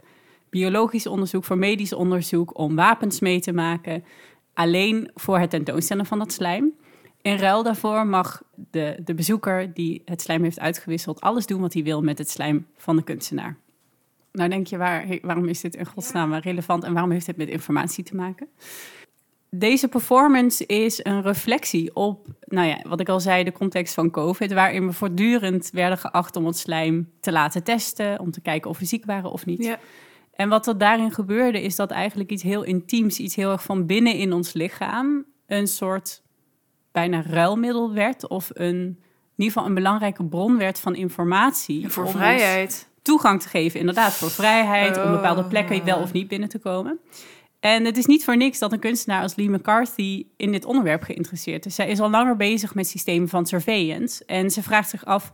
biologisch 0.57 1.07
onderzoek, 1.07 1.45
voor 1.45 1.59
medisch 1.59 1.93
onderzoek, 1.93 2.59
om 2.59 2.75
wapens 2.75 3.21
mee 3.21 3.41
te 3.41 3.53
maken. 3.53 4.05
Alleen 4.55 5.11
voor 5.15 5.39
het 5.39 5.51
tentoonstellen 5.51 6.07
van 6.07 6.19
dat 6.19 6.33
slijm. 6.33 6.73
In 7.23 7.37
ruil 7.37 7.63
daarvoor 7.63 8.07
mag 8.07 8.43
de, 8.71 9.01
de 9.05 9.15
bezoeker 9.15 9.75
die 9.75 10.03
het 10.05 10.23
slijm 10.23 10.43
heeft 10.43 10.61
uitgewisseld 10.61 11.21
alles 11.21 11.47
doen 11.47 11.61
wat 11.61 11.73
hij 11.73 11.83
wil 11.83 12.03
met 12.03 12.19
het 12.19 12.31
slijm 12.31 12.67
van 12.77 12.97
de 12.97 13.03
kunstenaar. 13.03 13.57
Nou 14.33 14.49
denk 14.51 14.67
je, 14.67 14.77
waar, 14.77 15.19
waarom 15.23 15.49
is 15.49 15.61
dit 15.61 15.75
in 15.75 15.87
godsnaam 15.87 16.35
relevant 16.35 16.85
en 16.85 16.93
waarom 16.93 17.11
heeft 17.11 17.27
dit 17.27 17.37
met 17.37 17.49
informatie 17.49 18.05
te 18.05 18.15
maken? 18.15 18.49
Deze 19.51 19.89
performance 19.89 20.67
is 20.67 21.05
een 21.05 21.23
reflectie 21.23 21.95
op, 21.95 22.27
nou 22.41 22.69
ja, 22.69 22.79
wat 22.89 23.01
ik 23.01 23.09
al 23.09 23.21
zei, 23.21 23.45
de 23.45 23.53
context 23.53 23.95
van 23.95 24.11
COVID, 24.11 24.53
waarin 24.53 24.87
we 24.87 24.93
voortdurend 24.93 25.71
werden 25.73 25.99
geacht 25.99 26.37
om 26.37 26.47
het 26.47 26.57
slijm 26.57 27.11
te 27.21 27.33
laten 27.33 27.63
testen, 27.63 28.21
om 28.21 28.31
te 28.31 28.41
kijken 28.41 28.71
of 28.71 28.79
we 28.79 28.85
ziek 28.85 29.05
waren 29.05 29.31
of 29.31 29.47
niet. 29.47 29.65
Ja. 29.65 29.79
En 30.37 30.49
wat 30.49 30.67
er 30.67 30.79
daarin 30.79 31.13
gebeurde, 31.13 31.63
is 31.63 31.77
dat 31.77 31.91
eigenlijk 31.91 32.31
iets 32.31 32.43
heel 32.43 32.63
intiems, 32.63 33.19
iets 33.19 33.37
heel 33.37 33.51
erg 33.51 33.63
van 33.63 33.87
binnen 33.87 34.15
in 34.15 34.33
ons 34.33 34.53
lichaam, 34.53 35.25
een 35.47 35.67
soort 35.67 36.23
bijna 36.93 37.23
ruilmiddel 37.23 37.93
werd, 37.93 38.29
of 38.29 38.51
een, 38.53 38.77
in 38.77 38.97
ieder 39.37 39.53
geval 39.53 39.67
een 39.69 39.75
belangrijke 39.75 40.25
bron 40.25 40.59
werd 40.59 40.81
van 40.81 40.95
informatie. 40.95 41.89
Voor 41.89 42.03
om 42.03 42.09
ons 42.09 42.19
vrijheid. 42.19 42.89
toegang 43.03 43.43
te 43.43 43.49
geven, 43.49 43.81
inderdaad, 43.81 44.13
voor 44.13 44.31
vrijheid, 44.31 44.97
om 44.97 45.03
Oh. 45.03 45.11
bepaalde 45.11 45.45
plekken 45.45 45.85
wel 45.85 45.99
of 46.01 46.13
niet 46.13 46.29
binnen 46.29 46.49
te 46.49 46.59
komen. 46.59 47.01
En 47.61 47.85
het 47.85 47.97
is 47.97 48.07
niet 48.07 48.25
voor 48.25 48.37
niks 48.37 48.59
dat 48.59 48.73
een 48.73 48.79
kunstenaar 48.79 49.23
als 49.23 49.35
Lee 49.35 49.51
McCarthy 49.51 50.27
in 50.37 50.53
dit 50.53 50.65
onderwerp 50.65 51.03
geïnteresseerd 51.03 51.67
is. 51.67 51.75
Zij 51.75 51.89
is 51.89 52.01
al 52.01 52.11
langer 52.11 52.37
bezig 52.37 52.75
met 52.75 52.87
systemen 52.87 53.29
van 53.29 53.47
surveillance. 53.47 54.25
En 54.25 54.51
ze 54.51 54.63
vraagt 54.63 54.91
zich 54.91 55.05
af, 55.05 55.33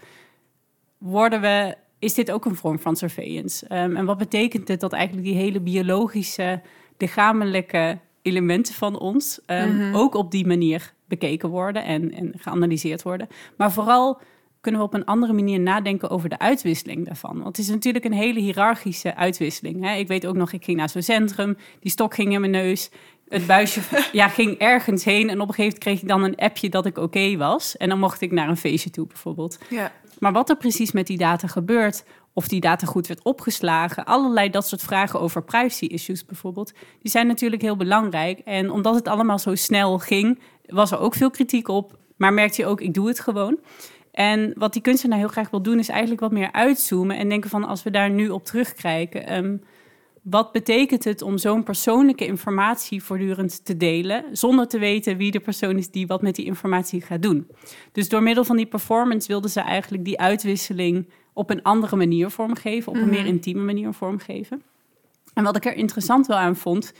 worden 0.98 1.40
we, 1.40 1.76
is 2.02 2.14
dit 2.14 2.30
ook 2.30 2.44
een 2.44 2.56
vorm 2.56 2.78
van 2.78 2.96
surveillance? 2.96 3.64
Um, 3.64 3.96
en 3.96 4.04
wat 4.04 4.18
betekent 4.18 4.68
het 4.68 4.80
dat 4.80 4.92
eigenlijk 4.92 5.26
die 5.26 5.34
hele 5.34 5.60
biologische, 5.60 6.60
lichamelijke 6.98 7.98
elementen 8.22 8.74
van 8.74 8.98
ons 8.98 9.40
um, 9.46 9.94
ook 9.94 10.14
op 10.14 10.30
die 10.30 10.46
manier 10.46 10.94
bekeken 11.08 11.48
worden 11.48 11.84
en, 11.84 12.12
en 12.12 12.32
geanalyseerd 12.36 13.02
worden? 13.02 13.28
Maar 13.56 13.72
vooral 13.72 14.20
kunnen 14.60 14.80
we 14.80 14.86
op 14.86 14.94
een 14.94 15.04
andere 15.04 15.32
manier 15.32 15.60
nadenken 15.60 16.10
over 16.10 16.28
de 16.28 16.38
uitwisseling 16.38 17.06
daarvan. 17.06 17.34
Want 17.34 17.56
het 17.56 17.58
is 17.58 17.68
natuurlijk 17.68 18.04
een 18.04 18.12
hele 18.12 18.40
hiërarchische 18.40 19.16
uitwisseling. 19.16 19.84
Hè? 19.84 19.94
Ik 19.94 20.08
weet 20.08 20.26
ook 20.26 20.36
nog, 20.36 20.52
ik 20.52 20.64
ging 20.64 20.76
naar 20.76 20.88
zo'n 20.88 21.02
centrum, 21.02 21.56
die 21.80 21.90
stok 21.90 22.14
ging 22.14 22.32
in 22.32 22.40
mijn 22.40 22.52
neus. 22.52 22.90
Het 23.28 23.46
buisje 23.46 23.80
ja, 24.12 24.28
ging 24.28 24.58
ergens 24.58 25.04
heen 25.04 25.28
en 25.28 25.40
op 25.40 25.48
een 25.48 25.54
gegeven 25.54 25.62
moment 25.62 25.78
kreeg 25.78 26.00
ik 26.02 26.08
dan 26.08 26.22
een 26.22 26.36
appje 26.36 26.68
dat 26.68 26.86
ik 26.86 26.98
oké 26.98 27.36
was. 27.36 27.76
En 27.76 27.88
dan 27.88 27.98
mocht 27.98 28.20
ik 28.20 28.32
naar 28.32 28.48
een 28.48 28.56
feestje 28.56 28.90
toe 28.90 29.06
bijvoorbeeld. 29.06 29.58
Ja. 29.70 29.92
Maar 30.22 30.32
wat 30.32 30.50
er 30.50 30.56
precies 30.56 30.92
met 30.92 31.06
die 31.06 31.18
data 31.18 31.46
gebeurt, 31.46 32.04
of 32.32 32.48
die 32.48 32.60
data 32.60 32.86
goed 32.86 33.06
werd 33.06 33.22
opgeslagen, 33.22 34.04
allerlei 34.04 34.50
dat 34.50 34.68
soort 34.68 34.82
vragen 34.82 35.20
over 35.20 35.42
privacy-issues 35.42 36.24
bijvoorbeeld, 36.24 36.72
die 37.00 37.10
zijn 37.10 37.26
natuurlijk 37.26 37.62
heel 37.62 37.76
belangrijk. 37.76 38.38
En 38.38 38.70
omdat 38.70 38.94
het 38.94 39.08
allemaal 39.08 39.38
zo 39.38 39.54
snel 39.54 39.98
ging, 39.98 40.40
was 40.66 40.90
er 40.90 40.98
ook 40.98 41.14
veel 41.14 41.30
kritiek 41.30 41.68
op. 41.68 41.98
Maar 42.16 42.32
merkte 42.32 42.60
je 42.60 42.66
ook, 42.66 42.80
ik 42.80 42.94
doe 42.94 43.08
het 43.08 43.20
gewoon. 43.20 43.58
En 44.12 44.52
wat 44.56 44.72
die 44.72 44.82
kunstenaar 44.82 45.18
heel 45.18 45.28
graag 45.28 45.50
wil 45.50 45.62
doen, 45.62 45.78
is 45.78 45.88
eigenlijk 45.88 46.20
wat 46.20 46.32
meer 46.32 46.52
uitzoomen 46.52 47.16
en 47.16 47.28
denken 47.28 47.50
van 47.50 47.64
als 47.64 47.82
we 47.82 47.90
daar 47.90 48.10
nu 48.10 48.28
op 48.28 48.44
terugkijken, 48.44 49.36
um, 49.36 49.62
wat 50.22 50.52
betekent 50.52 51.04
het 51.04 51.22
om 51.22 51.38
zo'n 51.38 51.62
persoonlijke 51.62 52.26
informatie 52.26 53.02
voortdurend 53.02 53.64
te 53.64 53.76
delen, 53.76 54.24
zonder 54.32 54.68
te 54.68 54.78
weten 54.78 55.16
wie 55.16 55.30
de 55.30 55.40
persoon 55.40 55.76
is 55.76 55.90
die 55.90 56.06
wat 56.06 56.22
met 56.22 56.34
die 56.34 56.44
informatie 56.44 57.00
gaat 57.00 57.22
doen? 57.22 57.48
Dus 57.92 58.08
door 58.08 58.22
middel 58.22 58.44
van 58.44 58.56
die 58.56 58.66
performance 58.66 59.28
wilden 59.28 59.50
ze 59.50 59.60
eigenlijk 59.60 60.04
die 60.04 60.20
uitwisseling 60.20 61.08
op 61.32 61.50
een 61.50 61.62
andere 61.62 61.96
manier 61.96 62.30
vormgeven, 62.30 62.92
op 62.92 62.98
een 62.98 63.08
meer 63.08 63.18
mhm. 63.18 63.28
intieme 63.28 63.62
manier 63.62 63.92
vormgeven. 63.92 64.62
En 65.34 65.44
wat 65.44 65.56
ik 65.56 65.64
er 65.64 65.74
interessant 65.74 66.26
wel 66.26 66.36
aan 66.36 66.56
vond, 66.56 66.92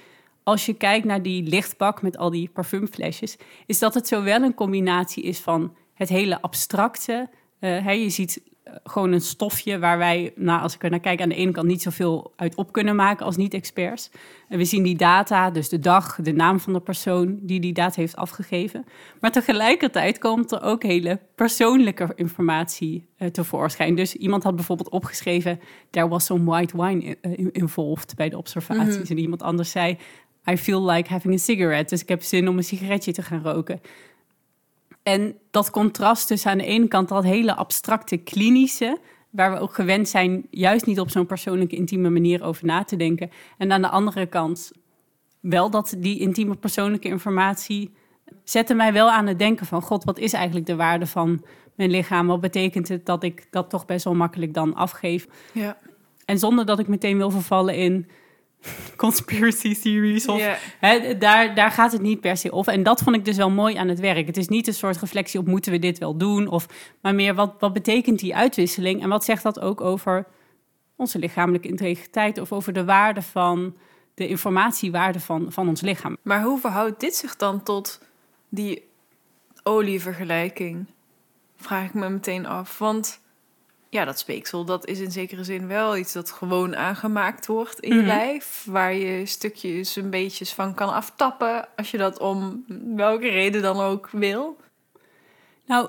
als 0.43 0.67
je 0.67 0.75
kijkt 0.75 1.07
naar 1.07 1.23
die 1.23 1.43
lichtbak 1.43 2.03
met 2.03 2.17
al 2.17 2.31
die 2.31 2.51
parfumflesjes, 2.53 3.37
is 3.67 3.79
dat 3.79 3.95
het 3.95 4.09
zowel 4.09 4.43
een 4.43 4.55
combinatie 4.55 5.23
is 5.23 5.39
van 5.39 5.75
het 5.95 6.09
hele 6.09 6.41
abstracte. 6.41 7.29
Uh, 7.61 8.03
je 8.03 8.11
ziet 8.11 8.43
gewoon 8.85 9.13
een 9.13 9.21
stofje 9.21 9.79
waar 9.79 9.99
wij, 9.99 10.33
nou, 10.37 10.63
als 10.63 10.75
ik 10.75 10.83
er 10.83 10.91
naar 10.91 11.01
kijk, 11.01 11.21
aan 11.21 11.29
de 11.29 11.35
ene 11.35 11.53
kant 11.53 11.67
niet 11.67 11.83
zoveel 11.83 12.33
uit 12.37 12.55
op 12.55 12.73
kunnen 12.73 12.97
maken 12.97 13.27
als 13.27 13.37
niet-experts. 13.37 14.11
En 14.49 14.59
we 14.59 14.65
zien 14.65 14.83
die 14.83 14.97
data, 14.97 15.51
dus 15.51 15.69
de 15.69 15.79
dag, 15.79 16.19
de 16.23 16.33
naam 16.33 16.61
van 16.61 16.73
de 16.73 16.81
persoon 16.81 17.39
die 17.43 17.61
die 17.61 17.73
data 17.73 18.01
heeft 18.01 18.17
afgegeven. 18.17 18.85
Maar 19.21 19.33
tegelijkertijd 19.33 20.19
komt 20.19 20.53
er 20.53 20.63
ook 20.63 20.83
hele 20.83 21.21
persoonlijke 21.35 22.13
informatie 22.15 23.09
uh, 23.19 23.29
tevoorschijn. 23.29 23.95
Dus 23.95 24.15
iemand 24.15 24.43
had 24.43 24.57
bijvoorbeeld 24.57 24.91
opgeschreven, 24.91 25.61
there 25.91 26.09
was 26.09 26.25
some 26.25 26.45
white 26.45 26.77
wine 26.77 27.17
involved 27.53 28.15
bij 28.17 28.29
de 28.29 28.37
observaties. 28.37 28.97
Mhm. 28.97 29.13
En 29.13 29.19
iemand 29.19 29.43
anders 29.43 29.71
zei, 29.71 29.99
I 30.51 30.57
feel 30.57 30.91
like 30.91 31.13
having 31.13 31.35
a 31.35 31.37
cigarette. 31.37 31.89
Dus 31.89 32.03
ik 32.03 32.09
heb 32.09 32.23
zin 32.23 32.49
om 32.49 32.57
een 32.57 32.65
sigaretje 32.65 33.13
te 33.13 33.23
gaan 33.23 33.43
roken. 33.43 33.81
En 35.03 35.39
dat 35.51 35.71
contrast 35.71 36.27
tussen 36.27 36.51
aan 36.51 36.59
de 36.59 36.65
ene 36.65 36.89
kant 36.89 37.09
dat 37.09 37.25
hele 37.25 37.55
abstracte 37.55 38.17
klinische, 38.17 38.99
waar 39.31 39.53
we 39.53 39.59
ook 39.59 39.75
gewend 39.75 40.09
zijn 40.09 40.47
juist 40.51 40.87
niet 40.87 41.01
op 41.01 41.11
zo'n 41.11 41.27
persoonlijke 41.27 41.77
intieme 41.77 42.11
manier 42.11 42.43
over 42.43 42.67
na 42.67 42.85
te 42.85 42.97
denken. 42.97 43.31
En 43.59 43.73
aan 43.73 43.83
de 43.83 43.89
andere 43.89 44.27
kant 44.27 44.73
wel 45.41 45.71
dat 45.71 45.95
die 45.99 46.19
intieme 46.19 46.55
persoonlijke 46.55 47.09
informatie 47.09 47.91
zette 48.45 48.75
mij 48.75 48.93
wel 48.93 49.11
aan 49.11 49.27
het 49.27 49.39
denken 49.39 49.67
van 49.67 49.83
god, 49.83 50.05
wat 50.05 50.19
is 50.19 50.33
eigenlijk 50.33 50.67
de 50.67 50.77
waarde 50.77 51.07
van 51.07 51.45
mijn 51.75 51.91
lichaam? 51.91 52.27
Wat 52.27 52.41
betekent 52.41 52.89
het 52.89 53.07
dat 53.07 53.23
ik 53.23 53.47
dat 53.51 53.71
toch 53.71 53.87
best 53.87 54.05
wel 54.05 54.15
makkelijk 54.15 54.55
dan 54.55 54.75
afgeef? 54.75 55.27
Ja. 55.53 55.77
En 56.25 56.39
zonder 56.39 56.67
dat 56.67 56.79
ik 56.79 56.89
meteen 56.89 57.17
wil 57.17 57.31
vervallen 57.31 57.75
in 57.75 58.07
conspiracy 58.97 59.75
theories. 59.75 60.29
Of, 60.29 60.59
daar, 61.19 61.55
daar 61.55 61.71
gaat 61.71 61.93
het 61.93 62.03
niet 62.03 62.21
per 62.21 62.37
se 62.37 62.53
over. 62.53 62.73
En 62.73 62.83
dat 62.83 63.03
vond 63.03 63.17
ik 63.17 63.25
dus 63.25 63.37
wel 63.37 63.51
mooi 63.51 63.77
aan 63.77 63.89
het 63.89 64.01
werk. 64.01 64.27
Het 64.27 64.37
is 64.37 64.49
niet 64.49 64.67
een 64.67 64.75
soort 64.75 64.97
reflectie 64.97 65.41
op 65.41 65.47
moeten 65.47 65.73
we 65.73 65.79
dit 65.79 65.99
wel 65.99 66.17
doen, 66.17 66.49
of, 66.49 66.67
maar 67.01 67.15
meer 67.15 67.35
wat, 67.35 67.55
wat 67.59 67.73
betekent 67.73 68.19
die 68.19 68.37
uitwisseling 68.37 69.03
en 69.03 69.09
wat 69.09 69.25
zegt 69.25 69.43
dat 69.43 69.61
ook 69.61 69.81
over 69.81 70.27
onze 70.97 71.19
lichamelijke 71.19 71.69
integriteit 71.69 72.39
of 72.39 72.53
over 72.53 72.73
de 72.73 72.85
waarde 72.85 73.23
van 73.23 73.77
de 74.15 74.29
informatiewaarde 74.29 75.21
van, 75.21 75.53
van 75.53 75.69
ons 75.69 75.81
lichaam. 75.81 76.17
Maar 76.23 76.43
hoe 76.43 76.59
verhoudt 76.59 77.01
dit 77.01 77.15
zich 77.15 77.37
dan 77.37 77.63
tot 77.63 78.01
die 78.49 78.89
olievergelijking? 79.63 80.87
Vraag 81.57 81.87
ik 81.87 81.95
me 81.95 82.09
meteen 82.09 82.47
af. 82.47 82.79
Want 82.79 83.21
ja, 83.93 84.05
dat 84.05 84.19
speeksel, 84.19 84.65
dat 84.65 84.87
is 84.87 85.01
in 85.01 85.11
zekere 85.11 85.45
zin 85.45 85.67
wel 85.67 85.97
iets 85.97 86.13
dat 86.13 86.31
gewoon 86.31 86.77
aangemaakt 86.77 87.47
wordt 87.47 87.81
in 87.81 87.95
je 87.95 88.01
mhm. 88.01 88.07
lijf. 88.07 88.65
Waar 88.69 88.95
je 88.95 89.27
stukjes 89.27 89.97
een 89.97 90.11
beetje 90.11 90.47
van 90.47 90.75
kan 90.75 90.93
aftappen 90.93 91.69
als 91.77 91.91
je 91.91 91.99
dat 91.99 92.19
om 92.19 92.65
welke 92.97 93.29
reden 93.29 93.63
dan 93.63 93.81
ook 93.81 94.09
wil. 94.11 94.57
Nou, 95.67 95.89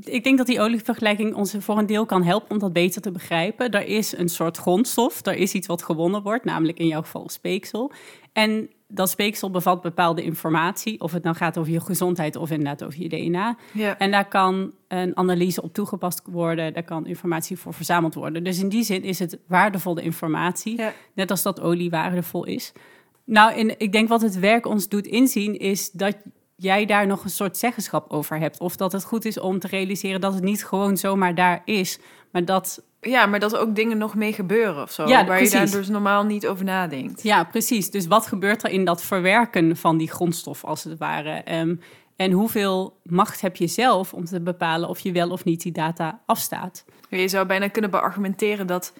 ik 0.00 0.24
denk 0.24 0.38
dat 0.38 0.46
die 0.46 0.60
olievergelijking 0.60 1.34
ons 1.34 1.54
voor 1.58 1.78
een 1.78 1.86
deel 1.86 2.06
kan 2.06 2.22
helpen 2.22 2.50
om 2.50 2.58
dat 2.58 2.72
beter 2.72 3.02
te 3.02 3.10
begrijpen. 3.10 3.70
Er 3.70 3.86
is 3.86 4.16
een 4.16 4.28
soort 4.28 4.56
grondstof, 4.56 5.26
er 5.26 5.36
is 5.36 5.52
iets 5.52 5.66
wat 5.66 5.82
gewonnen 5.82 6.22
wordt, 6.22 6.44
namelijk 6.44 6.78
in 6.78 6.86
jouw 6.86 7.02
geval 7.02 7.28
speeksel. 7.28 7.92
En 8.32 8.70
dat 8.94 9.10
speeksel 9.10 9.50
bevat 9.50 9.82
bepaalde 9.82 10.22
informatie, 10.22 11.00
of 11.00 11.12
het 11.12 11.22
nou 11.22 11.36
gaat 11.36 11.58
over 11.58 11.72
je 11.72 11.80
gezondheid 11.80 12.36
of 12.36 12.50
inderdaad 12.50 12.84
over 12.84 13.00
je 13.02 13.08
DNA. 13.08 13.56
Ja. 13.72 13.98
En 13.98 14.10
daar 14.10 14.28
kan 14.28 14.72
een 14.88 15.16
analyse 15.16 15.62
op 15.62 15.74
toegepast 15.74 16.22
worden, 16.24 16.72
daar 16.72 16.82
kan 16.82 17.06
informatie 17.06 17.58
voor 17.58 17.74
verzameld 17.74 18.14
worden. 18.14 18.44
Dus 18.44 18.58
in 18.58 18.68
die 18.68 18.84
zin 18.84 19.02
is 19.02 19.18
het 19.18 19.38
waardevolle 19.46 20.02
informatie, 20.02 20.80
net 21.14 21.30
als 21.30 21.42
dat 21.42 21.60
olie 21.60 21.90
waardevol 21.90 22.44
is. 22.44 22.72
Nou, 23.24 23.54
in, 23.54 23.78
ik 23.78 23.92
denk 23.92 24.08
wat 24.08 24.20
het 24.20 24.38
werk 24.38 24.66
ons 24.66 24.88
doet 24.88 25.06
inzien, 25.06 25.58
is 25.58 25.90
dat 25.90 26.16
jij 26.56 26.86
daar 26.86 27.06
nog 27.06 27.24
een 27.24 27.30
soort 27.30 27.56
zeggenschap 27.56 28.12
over 28.12 28.38
hebt. 28.38 28.60
Of 28.60 28.76
dat 28.76 28.92
het 28.92 29.04
goed 29.04 29.24
is 29.24 29.40
om 29.40 29.58
te 29.58 29.66
realiseren 29.66 30.20
dat 30.20 30.34
het 30.34 30.42
niet 30.42 30.64
gewoon 30.64 30.96
zomaar 30.96 31.34
daar 31.34 31.62
is, 31.64 31.98
maar 32.32 32.44
dat 32.44 32.82
ja, 33.10 33.26
maar 33.26 33.40
dat 33.40 33.52
er 33.52 33.58
ook 33.58 33.74
dingen 33.74 33.98
nog 33.98 34.14
mee 34.14 34.32
gebeuren 34.32 34.82
of 34.82 34.92
zo. 34.92 35.06
Ja, 35.06 35.24
waar 35.26 35.42
je 35.42 35.50
daar 35.50 35.70
dus 35.70 35.88
normaal 35.88 36.24
niet 36.24 36.46
over 36.46 36.64
nadenkt. 36.64 37.22
Ja, 37.22 37.44
precies. 37.44 37.90
Dus 37.90 38.06
wat 38.06 38.26
gebeurt 38.26 38.64
er 38.64 38.70
in 38.70 38.84
dat 38.84 39.02
verwerken 39.02 39.76
van 39.76 39.96
die 39.96 40.10
grondstof, 40.10 40.64
als 40.64 40.84
het 40.84 40.98
ware? 40.98 41.58
Um, 41.58 41.80
en 42.16 42.32
hoeveel 42.32 42.96
macht 43.02 43.40
heb 43.40 43.56
je 43.56 43.66
zelf 43.66 44.14
om 44.14 44.24
te 44.24 44.40
bepalen 44.40 44.88
of 44.88 45.00
je 45.00 45.12
wel 45.12 45.30
of 45.30 45.44
niet 45.44 45.62
die 45.62 45.72
data 45.72 46.20
afstaat? 46.26 46.84
Je 47.08 47.28
zou 47.28 47.46
bijna 47.46 47.68
kunnen 47.68 47.90
beargumenteren 47.90 48.66
dat 48.66 48.92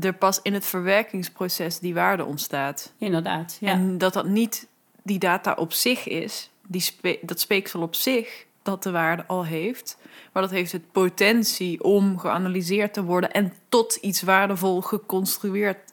er 0.00 0.14
pas 0.14 0.40
in 0.42 0.54
het 0.54 0.66
verwerkingsproces 0.66 1.78
die 1.78 1.94
waarde 1.94 2.24
ontstaat. 2.24 2.92
Inderdaad. 2.98 3.56
Ja. 3.60 3.70
En 3.70 3.98
dat 3.98 4.12
dat 4.12 4.26
niet 4.26 4.68
die 5.02 5.18
data 5.18 5.52
op 5.52 5.72
zich 5.72 6.08
is, 6.08 6.50
die 6.66 6.80
spe 6.80 7.18
dat 7.22 7.40
speeksel 7.40 7.80
op 7.80 7.94
zich, 7.94 8.46
dat 8.70 8.82
de 8.82 8.90
waarde 8.90 9.26
al 9.26 9.44
heeft. 9.44 9.98
Maar 10.32 10.42
dat 10.42 10.52
heeft 10.52 10.72
het 10.72 10.92
potentie 10.92 11.84
om 11.84 12.18
geanalyseerd 12.18 12.92
te 12.92 13.04
worden 13.04 13.32
en 13.32 13.52
tot 13.68 13.94
iets 13.94 14.22
waardevol 14.22 14.80
geconstrueerd 14.80 15.92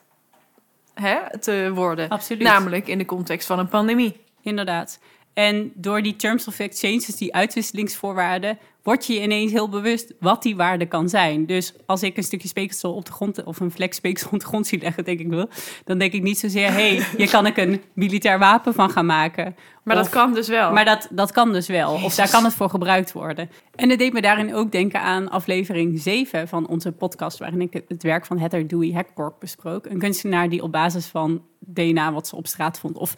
hè, 0.94 1.38
te 1.38 1.70
worden. 1.74 2.08
Absoluut. 2.08 2.42
Namelijk 2.42 2.88
in 2.88 2.98
de 2.98 3.04
context 3.04 3.46
van 3.46 3.58
een 3.58 3.68
pandemie. 3.68 4.16
Inderdaad. 4.42 4.98
En 5.32 5.72
door 5.74 6.02
die 6.02 6.16
terms 6.16 6.48
of 6.48 6.58
exchanges, 6.58 7.16
die 7.16 7.34
uitwisselingsvoorwaarden, 7.34 8.58
word 8.86 9.06
je 9.06 9.22
ineens 9.22 9.52
heel 9.52 9.68
bewust 9.68 10.14
wat 10.20 10.42
die 10.42 10.56
waarde 10.56 10.86
kan 10.86 11.08
zijn. 11.08 11.46
Dus 11.46 11.74
als 11.86 12.02
ik 12.02 12.16
een 12.16 12.22
stukje 12.22 12.48
speeksel 12.48 12.94
op 12.94 13.04
de 13.04 13.12
grond 13.12 13.44
of 13.44 13.60
een 13.60 13.70
vlek 13.70 13.92
speeksel 13.92 14.30
op 14.32 14.38
de 14.38 14.46
grond 14.46 14.66
zie 14.66 14.80
leggen, 14.80 15.04
denk 15.04 15.20
ik 15.20 15.28
wel, 15.28 15.48
dan 15.84 15.98
denk 15.98 16.12
ik 16.12 16.22
niet 16.22 16.38
zozeer, 16.38 16.72
hé, 16.72 16.96
hey, 16.96 17.06
hier 17.16 17.30
kan 17.30 17.46
ik 17.46 17.56
een 17.56 17.82
militair 17.92 18.38
wapen 18.38 18.74
van 18.74 18.90
gaan 18.90 19.06
maken. 19.06 19.56
Maar 19.82 19.96
dat 19.96 20.08
kan 20.08 20.34
dus 20.34 20.48
wel. 20.48 20.72
Maar 20.72 20.84
dat, 20.84 21.08
dat 21.10 21.32
kan 21.32 21.52
dus 21.52 21.66
wel. 21.66 21.92
Of 21.92 22.14
daar 22.14 22.30
kan 22.30 22.44
het 22.44 22.54
voor 22.54 22.70
gebruikt 22.70 23.12
worden. 23.12 23.50
En 23.74 23.90
het 23.90 23.98
deed 23.98 24.12
me 24.12 24.20
daarin 24.20 24.54
ook 24.54 24.72
denken 24.72 25.00
aan 25.00 25.30
aflevering 25.30 26.00
7 26.00 26.48
van 26.48 26.68
onze 26.68 26.92
podcast, 26.92 27.38
waarin 27.38 27.60
ik 27.60 27.82
het 27.88 28.02
werk 28.02 28.26
van 28.26 28.38
Heather 28.38 28.68
Dewey 28.68 28.92
Hackborg 28.92 29.38
besprook. 29.38 29.86
Een 29.86 29.98
kunstenaar 29.98 30.48
die 30.48 30.62
op 30.62 30.72
basis 30.72 31.06
van 31.06 31.42
DNA 31.58 32.12
wat 32.12 32.26
ze 32.26 32.36
op 32.36 32.46
straat 32.46 32.78
vond, 32.78 32.96
of 32.96 33.14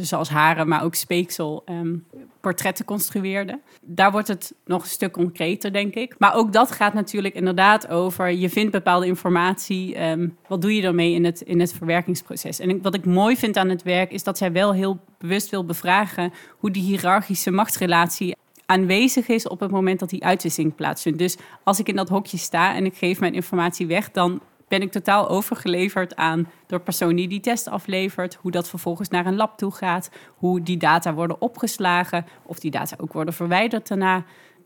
zoals 0.00 0.28
haren, 0.28 0.68
maar 0.68 0.84
ook 0.84 0.94
speeksel, 0.94 1.62
um, 1.66 2.04
portretten 2.40 2.84
construeerde. 2.84 3.60
Daar 3.80 4.12
wordt 4.12 4.28
het 4.28 4.54
nog 4.64 4.82
een 4.82 4.88
stuk 4.88 5.12
concreter, 5.12 5.72
denk 5.72 5.94
ik. 5.94 6.14
Maar 6.18 6.34
ook 6.34 6.52
dat 6.52 6.70
gaat 6.70 6.94
natuurlijk 6.94 7.34
inderdaad 7.34 7.88
over, 7.88 8.30
je 8.30 8.50
vindt 8.50 8.72
bepaalde 8.72 9.06
informatie, 9.06 9.94
ehm, 9.94 10.28
wat 10.48 10.60
doe 10.62 10.74
je 10.74 10.82
daarmee 10.82 11.12
in 11.12 11.24
het, 11.24 11.40
in 11.40 11.60
het 11.60 11.72
verwerkingsproces? 11.72 12.58
En 12.58 12.82
wat 12.82 12.94
ik 12.94 13.04
mooi 13.04 13.36
vind 13.36 13.56
aan 13.56 13.68
het 13.68 13.82
werk, 13.82 14.10
is 14.10 14.22
dat 14.22 14.38
zij 14.38 14.52
wel 14.52 14.72
heel 14.72 15.00
bewust 15.18 15.50
wil 15.50 15.64
bevragen 15.64 16.32
hoe 16.58 16.70
die 16.70 16.82
hiërarchische 16.82 17.50
machtsrelatie 17.50 18.36
aanwezig 18.66 19.28
is 19.28 19.48
op 19.48 19.60
het 19.60 19.70
moment 19.70 20.00
dat 20.00 20.10
die 20.10 20.24
uitwisseling 20.24 20.74
plaatsvindt. 20.74 21.18
Dus 21.18 21.36
als 21.64 21.78
ik 21.78 21.88
in 21.88 21.96
dat 21.96 22.08
hokje 22.08 22.36
sta 22.36 22.74
en 22.74 22.84
ik 22.84 22.94
geef 22.96 23.20
mijn 23.20 23.34
informatie 23.34 23.86
weg, 23.86 24.10
dan 24.10 24.40
ben 24.72 24.82
ik 24.82 24.90
totaal 24.90 25.28
overgeleverd 25.28 26.16
aan 26.16 26.50
de 26.66 26.78
persoon 26.78 27.16
die 27.16 27.28
die 27.28 27.40
test 27.40 27.68
aflevert, 27.68 28.34
hoe 28.34 28.50
dat 28.50 28.68
vervolgens 28.68 29.08
naar 29.08 29.26
een 29.26 29.36
lab 29.36 29.58
toe 29.58 29.72
gaat, 29.72 30.10
hoe 30.36 30.62
die 30.62 30.76
data 30.76 31.14
worden 31.14 31.40
opgeslagen, 31.40 32.26
of 32.42 32.58
die 32.58 32.70
data 32.70 32.96
ook 33.00 33.12
worden 33.12 33.34
verwijderd 33.34 33.88
daarna, 33.88 34.24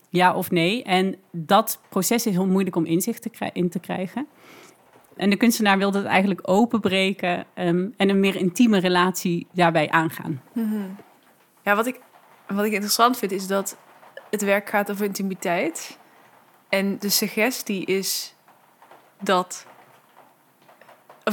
ja 0.09 0.33
of 0.33 0.51
nee. 0.51 0.83
En 0.83 1.15
dat 1.31 1.79
proces 1.89 2.25
is 2.25 2.33
heel 2.33 2.47
moeilijk 2.47 2.75
om 2.75 2.85
inzicht 2.85 3.21
te 3.21 3.49
in 3.53 3.69
te 3.69 3.79
krijgen. 3.79 4.27
En 5.15 5.29
de 5.29 5.35
kunstenaar 5.35 5.77
wil 5.77 5.91
dat 5.91 6.05
eigenlijk 6.05 6.49
openbreken 6.49 7.45
um, 7.55 7.93
en 7.97 8.09
een 8.09 8.19
meer 8.19 8.35
intieme 8.35 8.77
relatie 8.77 9.47
daarbij 9.51 9.89
aangaan. 9.89 10.41
Mhm. 10.53 10.89
Ja, 11.63 11.75
wat 11.75 11.85
ik, 11.85 11.99
wat 12.47 12.65
ik 12.65 12.71
interessant 12.71 13.17
vind 13.17 13.31
is 13.31 13.47
dat 13.47 13.77
het 14.29 14.41
werk 14.41 14.69
gaat 14.69 14.91
over 14.91 15.05
intimiteit. 15.05 15.97
En 16.69 16.99
de 16.99 17.09
suggestie 17.09 17.85
is 17.85 18.35
dat, 19.21 19.65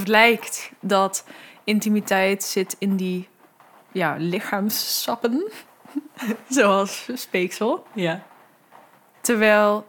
het 0.00 0.08
lijkt 0.08 0.70
dat 0.80 1.24
intimiteit 1.64 2.42
zit 2.42 2.76
in 2.78 2.96
die 2.96 3.28
ja, 3.92 4.14
lichaamssappen, 4.18 5.50
zoals 6.48 7.08
speeksel. 7.14 7.86
Ja. 7.92 8.22
Terwijl 9.20 9.86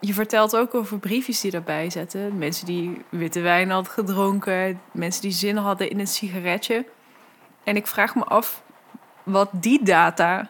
je 0.00 0.14
vertelt 0.14 0.56
ook 0.56 0.74
over 0.74 0.98
briefjes 0.98 1.40
die 1.40 1.52
erbij 1.52 1.90
zetten. 1.90 2.38
Mensen 2.38 2.66
die 2.66 3.04
witte 3.08 3.40
wijn 3.40 3.70
hadden 3.70 3.92
gedronken. 3.92 4.80
Mensen 4.92 5.22
die 5.22 5.30
zin 5.30 5.56
hadden 5.56 5.90
in 5.90 6.00
een 6.00 6.06
sigaretje. 6.06 6.86
En 7.64 7.76
ik 7.76 7.86
vraag 7.86 8.14
me 8.14 8.24
af 8.24 8.62
wat 9.22 9.48
die 9.52 9.84
data 9.84 10.48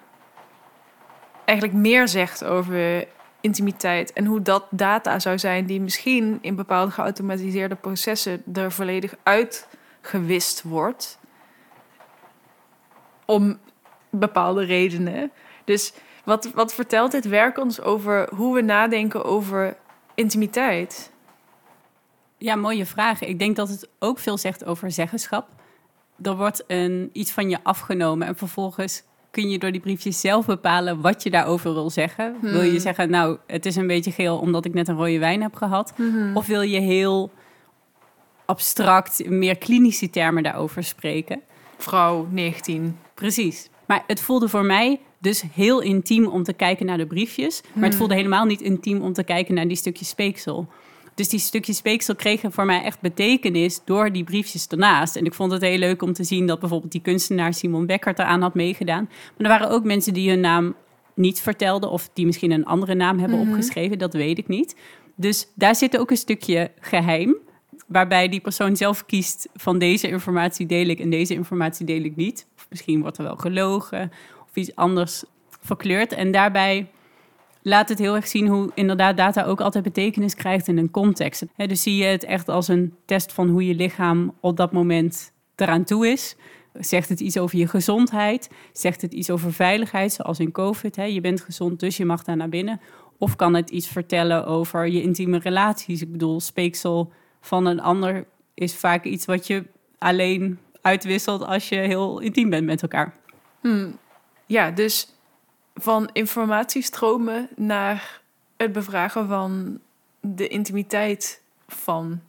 eigenlijk 1.45 1.79
meer 1.79 2.09
zegt 2.09 2.45
over 2.45 3.07
intimiteit. 3.47 4.13
En 4.13 4.25
hoe 4.25 4.43
dat 4.43 4.67
data 4.71 5.19
zou 5.19 5.39
zijn 5.39 5.67
die 5.67 5.81
misschien 5.81 6.39
in 6.41 6.57
bepaalde 6.57 6.91
geautomatiseerde 6.91 7.75
processen 7.75 8.43
er 8.53 8.73
volledig 8.73 9.15
uitgewist 9.23 10.63
wordt. 10.63 11.19
Om 13.25 13.59
bepaalde 14.11 14.65
redenen. 14.65 15.31
Dus 15.65 15.93
wat, 16.25 16.51
wat 16.55 16.75
vertelt 16.75 17.13
dit 17.13 17.25
werk 17.25 17.59
ons 17.59 17.81
over 17.81 18.29
hoe 18.35 18.55
we 18.55 18.61
nadenken 18.61 19.25
over 19.25 19.77
intimiteit? 20.15 21.11
Ja, 22.39 22.57
mooie 22.57 22.87
vraag. 22.87 23.21
Ik 23.21 23.39
denk 23.39 23.57
dat 23.57 23.69
het 23.69 23.89
ook 23.99 24.19
veel 24.19 24.39
zegt 24.39 24.65
over 24.65 24.91
zeggenschap. 24.91 25.49
Er 26.23 26.37
wordt 26.37 26.65
een, 26.67 27.11
iets 27.13 27.33
van 27.33 27.51
je 27.51 27.59
afgenomen 27.63 28.27
en 28.27 28.37
vervolgens 28.37 29.03
kun 29.37 29.51
je 29.51 29.59
door 29.59 29.73
die 29.73 29.81
briefjes 29.81 30.21
zelf 30.21 30.47
bepalen 30.47 31.01
wat 31.01 31.23
je 31.23 31.31
daarover 31.31 31.73
wil 31.73 31.91
zeggen. 31.91 32.37
Wil 32.41 32.63
je 32.63 32.71
hmm. 32.71 32.79
zeggen, 32.79 33.11
nou, 33.11 33.39
het 33.47 33.67
is 33.67 33.77
een 33.77 33.87
beetje 33.87 34.11
geel 34.11 34.39
omdat 34.39 34.65
ik 34.65 34.75
net 34.75 34.89
een 34.89 34.97
rode 34.97 35.19
wijn 35.19 35.43
heb 35.43 35.55
gehad? 35.55 35.93
Hmm. 35.97 36.37
Of 36.37 36.47
wil 36.47 36.61
je 36.61 36.81
heel 36.81 37.31
abstract, 38.45 39.29
meer 39.29 39.59
klinische 39.59 40.11
termen 40.11 40.43
daarover 40.43 40.85
spreken? 40.85 41.41
Vrouw 41.79 42.27
19. 42.31 42.99
Precies. 43.15 43.69
Maar 43.87 44.05
het 44.07 44.21
voelde 44.21 44.49
voor 44.49 44.65
mij 44.65 45.01
dus 45.19 45.43
heel 45.53 45.81
intiem 45.81 46.27
om 46.27 46.43
te 46.43 46.53
kijken 46.53 46.87
naar 46.87 46.99
de 46.99 47.07
briefjes. 47.07 47.61
Maar 47.63 47.73
het 47.73 47.83
hmm. 47.83 47.93
voelde 47.99 48.15
helemaal 48.15 48.45
niet 48.45 48.61
intiem 48.61 49.03
om 49.03 49.13
te 49.13 49.25
kijken 49.25 49.55
naar 49.55 49.69
die 49.69 49.77
stukjes 49.77 50.09
speeksel. 50.09 50.69
Dus 51.17 51.29
die 51.29 51.39
stukjes 51.39 51.77
speeksel 51.77 52.15
kregen 52.15 52.53
voor 52.53 52.65
mij 52.65 52.83
echt 52.83 53.01
betekenis 53.01 53.81
door 53.85 54.13
die 54.13 54.25
briefjes 54.25 54.67
ernaast. 54.67 55.17
En 55.17 55.25
ik 55.25 55.35
vond 55.35 55.53
het 55.53 55.63
heel 55.63 55.79
leuk 55.79 56.03
om 56.03 56.13
te 56.13 56.25
zien 56.25 56.47
dat 56.47 56.61
bijvoorbeeld 56.61 56.93
die 56.93 57.01
kunstenaar 57.01 57.55
Simon 57.55 57.87
Becker 57.87 58.13
eraan 58.17 58.43
had 58.43 58.55
meegedaan. 58.55 59.09
Maar 59.11 59.51
er 59.51 59.59
waren 59.59 59.71
ook 59.71 59.85
mensen 59.85 60.15
die 60.15 60.31
hun 60.31 60.41
naam 60.41 60.75
niet 61.15 61.41
vertelden 61.41 61.91
of 61.91 62.11
die 62.13 62.27
misschien 62.27 62.51
een 62.51 62.65
andere 62.65 62.95
naam 62.95 63.19
hebben 63.19 63.39
mhm. 63.39 63.49
opgeschreven. 63.49 63.99
Dat 63.99 64.13
weet 64.13 64.39
ik 64.39 64.49
niet. 64.49 64.77
Dus 65.15 65.49
daar 65.55 65.77
zit 65.77 65.99
ook 65.99 66.11
een 66.11 66.17
stukje 66.17 66.71
geheim. 66.81 67.37
Waarbij 67.87 68.29
die 68.29 68.41
persoon 68.41 68.77
zelf 68.77 69.07
kiest 69.07 69.49
van 69.55 69.79
deze 69.79 70.09
informatie 70.09 70.67
deel 70.67 70.87
ik 70.87 71.01
en 71.01 71.11
deze 71.11 71.35
informatie 71.35 71.87
deel 71.87 72.03
ik 72.03 72.17
niet. 72.17 72.47
Of 72.57 72.67
misschien 72.71 73.01
wordt 73.01 73.19
er 73.19 73.25
wel 73.25 73.37
gelogen 73.37 74.11
of 74.49 74.57
iets 74.57 74.75
anders 74.75 75.25
verkleurd. 75.61 76.13
En 76.13 76.33
daarbij 76.33 76.91
laat 77.67 77.89
het 77.89 77.99
heel 77.99 78.15
erg 78.15 78.29
zien 78.29 78.47
hoe 78.47 78.71
inderdaad 78.75 79.17
data 79.17 79.45
ook 79.45 79.61
altijd 79.61 79.85
betekenis 79.85 80.35
krijgt 80.35 80.69
in 80.69 80.79
een 80.79 80.91
context. 80.91 81.45
dus 81.57 81.83
zie 81.83 81.97
je 81.97 82.05
het 82.05 82.25
echt 82.25 82.49
als 82.49 82.69
een 82.69 82.95
test 83.05 83.33
van 83.33 83.49
hoe 83.49 83.67
je 83.67 83.75
lichaam 83.75 84.35
op 84.41 84.57
dat 84.57 84.73
moment 84.73 85.33
eraan 85.57 85.85
toe 85.85 86.09
is. 86.09 86.37
Zegt 86.73 87.09
het 87.09 87.21
iets 87.21 87.39
over 87.39 87.59
je 87.59 87.69
gezondheid? 87.69 88.51
Zegt 88.73 89.03
het 89.03 89.13
iets 89.13 89.31
over 89.31 89.53
veiligheid, 89.53 90.13
zoals 90.13 90.39
in 90.39 90.53
COVID? 90.53 90.97
Je 90.97 91.21
bent 91.21 91.41
gezond, 91.41 91.81
dus 91.81 91.97
je 91.97 92.05
mag 92.05 92.25
daar 92.25 92.37
naar 92.37 92.49
binnen. 92.49 92.81
Of 93.19 93.37
kan 93.37 93.55
het 93.55 93.71
iets 93.71 93.89
vertellen 93.89 94.47
over 94.47 94.87
je 94.87 95.03
intieme 95.03 95.39
relaties? 95.39 96.03
Ik 96.03 96.13
bedoel, 96.13 96.41
speeksel 96.41 97.13
van 97.41 97.67
een 97.67 97.81
ander 97.81 98.27
is 98.55 98.77
vaak 98.77 99.05
iets 99.05 99.25
wat 99.25 99.47
je 99.47 99.65
alleen 99.99 100.59
uitwisselt 100.81 101.45
als 101.45 101.69
je 101.69 101.77
heel 101.77 102.19
intiem 102.19 102.51
bent 102.51 102.67
met 102.67 102.83
elkaar. 102.83 103.15
Hmm. 103.61 103.99
Ja, 104.47 104.71
dus 104.71 105.16
van 105.77 106.11
informatiestromen 106.13 107.49
naar 107.57 108.21
het 108.57 108.73
bevragen 108.73 109.29
van 109.29 109.81
de 110.21 110.49
intimiteit 110.49 111.43
van 111.69 112.23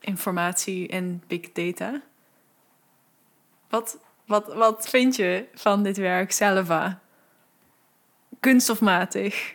informatie 0.00 0.88
en 0.88 1.22
big 1.26 1.52
data. 1.52 2.02
Wat, 3.68 3.98
wat, 4.26 4.54
wat 4.54 4.88
vind 4.88 5.16
je 5.16 5.48
van 5.54 5.82
dit 5.82 5.96
werk, 5.96 6.32
Selva? 6.32 7.00
Kunst 8.40 8.70
of 8.70 8.80
matig? 8.80 9.54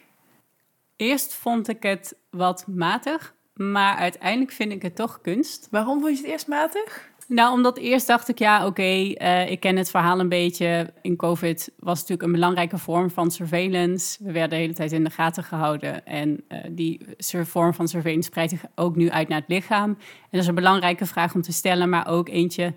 Eerst 0.96 1.34
vond 1.34 1.68
ik 1.68 1.84
het 1.84 2.16
wat 2.30 2.68
matig, 2.68 3.34
maar 3.54 3.96
uiteindelijk 3.96 4.52
vind 4.52 4.72
ik 4.72 4.82
het 4.82 4.96
toch 4.96 5.22
kunst. 5.22 5.68
Waarom 5.72 6.02
vond 6.02 6.18
je 6.18 6.24
het 6.24 6.32
eerst 6.32 6.48
matig? 6.48 7.12
Nou, 7.34 7.54
omdat 7.54 7.78
eerst 7.78 8.08
dacht 8.08 8.30
ik, 8.30 8.40
ja, 8.40 8.66
oké, 8.66 8.82
eh, 8.82 9.52
ik 9.52 9.60
ken 9.60 9.76
het 9.76 9.90
verhaal 9.90 10.20
een 10.20 10.30
beetje. 10.30 10.94
In 11.02 11.16
COVID 11.16 11.72
was 11.80 12.00
natuurlijk 12.00 12.28
een 12.28 12.32
belangrijke 12.32 12.78
vorm 12.78 13.10
van 13.10 13.32
surveillance. 13.32 14.24
We 14.24 14.32
werden 14.32 14.50
de 14.50 14.56
hele 14.56 14.74
tijd 14.74 14.92
in 14.92 15.04
de 15.04 15.10
gaten 15.10 15.44
gehouden. 15.44 16.06
En 16.06 16.44
uh, 16.50 16.58
die 16.72 17.06
vorm 17.44 17.74
van 17.74 17.88
surveillance 17.88 18.30
spreidt 18.30 18.52
zich 18.52 18.64
ook 18.76 18.96
nu 18.96 19.10
uit 19.10 19.28
naar 19.28 19.40
het 19.40 19.50
lichaam. 19.50 19.90
En 19.90 20.28
dat 20.32 20.42
is 20.42 20.48
een 20.48 20.56
belangrijke 20.56 21.06
vraag 21.06 21.36
om 21.36 21.42
te 21.42 21.52
stellen, 21.52 21.90
maar 21.90 22.08
ook 22.08 22.30
eentje 22.30 22.74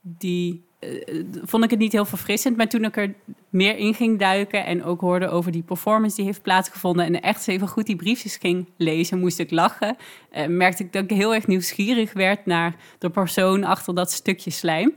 die 0.00 0.67
uh, 0.80 1.24
vond 1.42 1.64
ik 1.64 1.70
het 1.70 1.78
niet 1.78 1.92
heel 1.92 2.04
verfrissend. 2.04 2.56
Maar 2.56 2.68
toen 2.68 2.84
ik 2.84 2.96
er 2.96 3.14
meer 3.50 3.76
in 3.76 3.94
ging 3.94 4.18
duiken 4.18 4.64
en 4.64 4.84
ook 4.84 5.00
hoorde 5.00 5.28
over 5.28 5.52
die 5.52 5.62
performance 5.62 6.16
die 6.16 6.24
heeft 6.24 6.42
plaatsgevonden 6.42 7.04
en 7.04 7.20
echt 7.20 7.48
even 7.48 7.68
goed 7.68 7.86
die 7.86 7.96
briefjes 7.96 8.36
ging 8.36 8.68
lezen, 8.76 9.18
moest 9.18 9.38
ik 9.38 9.50
lachen. 9.50 9.96
Uh, 10.32 10.46
merkte 10.46 10.82
ik 10.82 10.92
dat 10.92 11.04
ik 11.04 11.10
heel 11.10 11.34
erg 11.34 11.46
nieuwsgierig 11.46 12.12
werd 12.12 12.46
naar 12.46 12.76
de 12.98 13.10
persoon 13.10 13.64
achter 13.64 13.94
dat 13.94 14.12
stukje 14.12 14.50
slijm. 14.50 14.94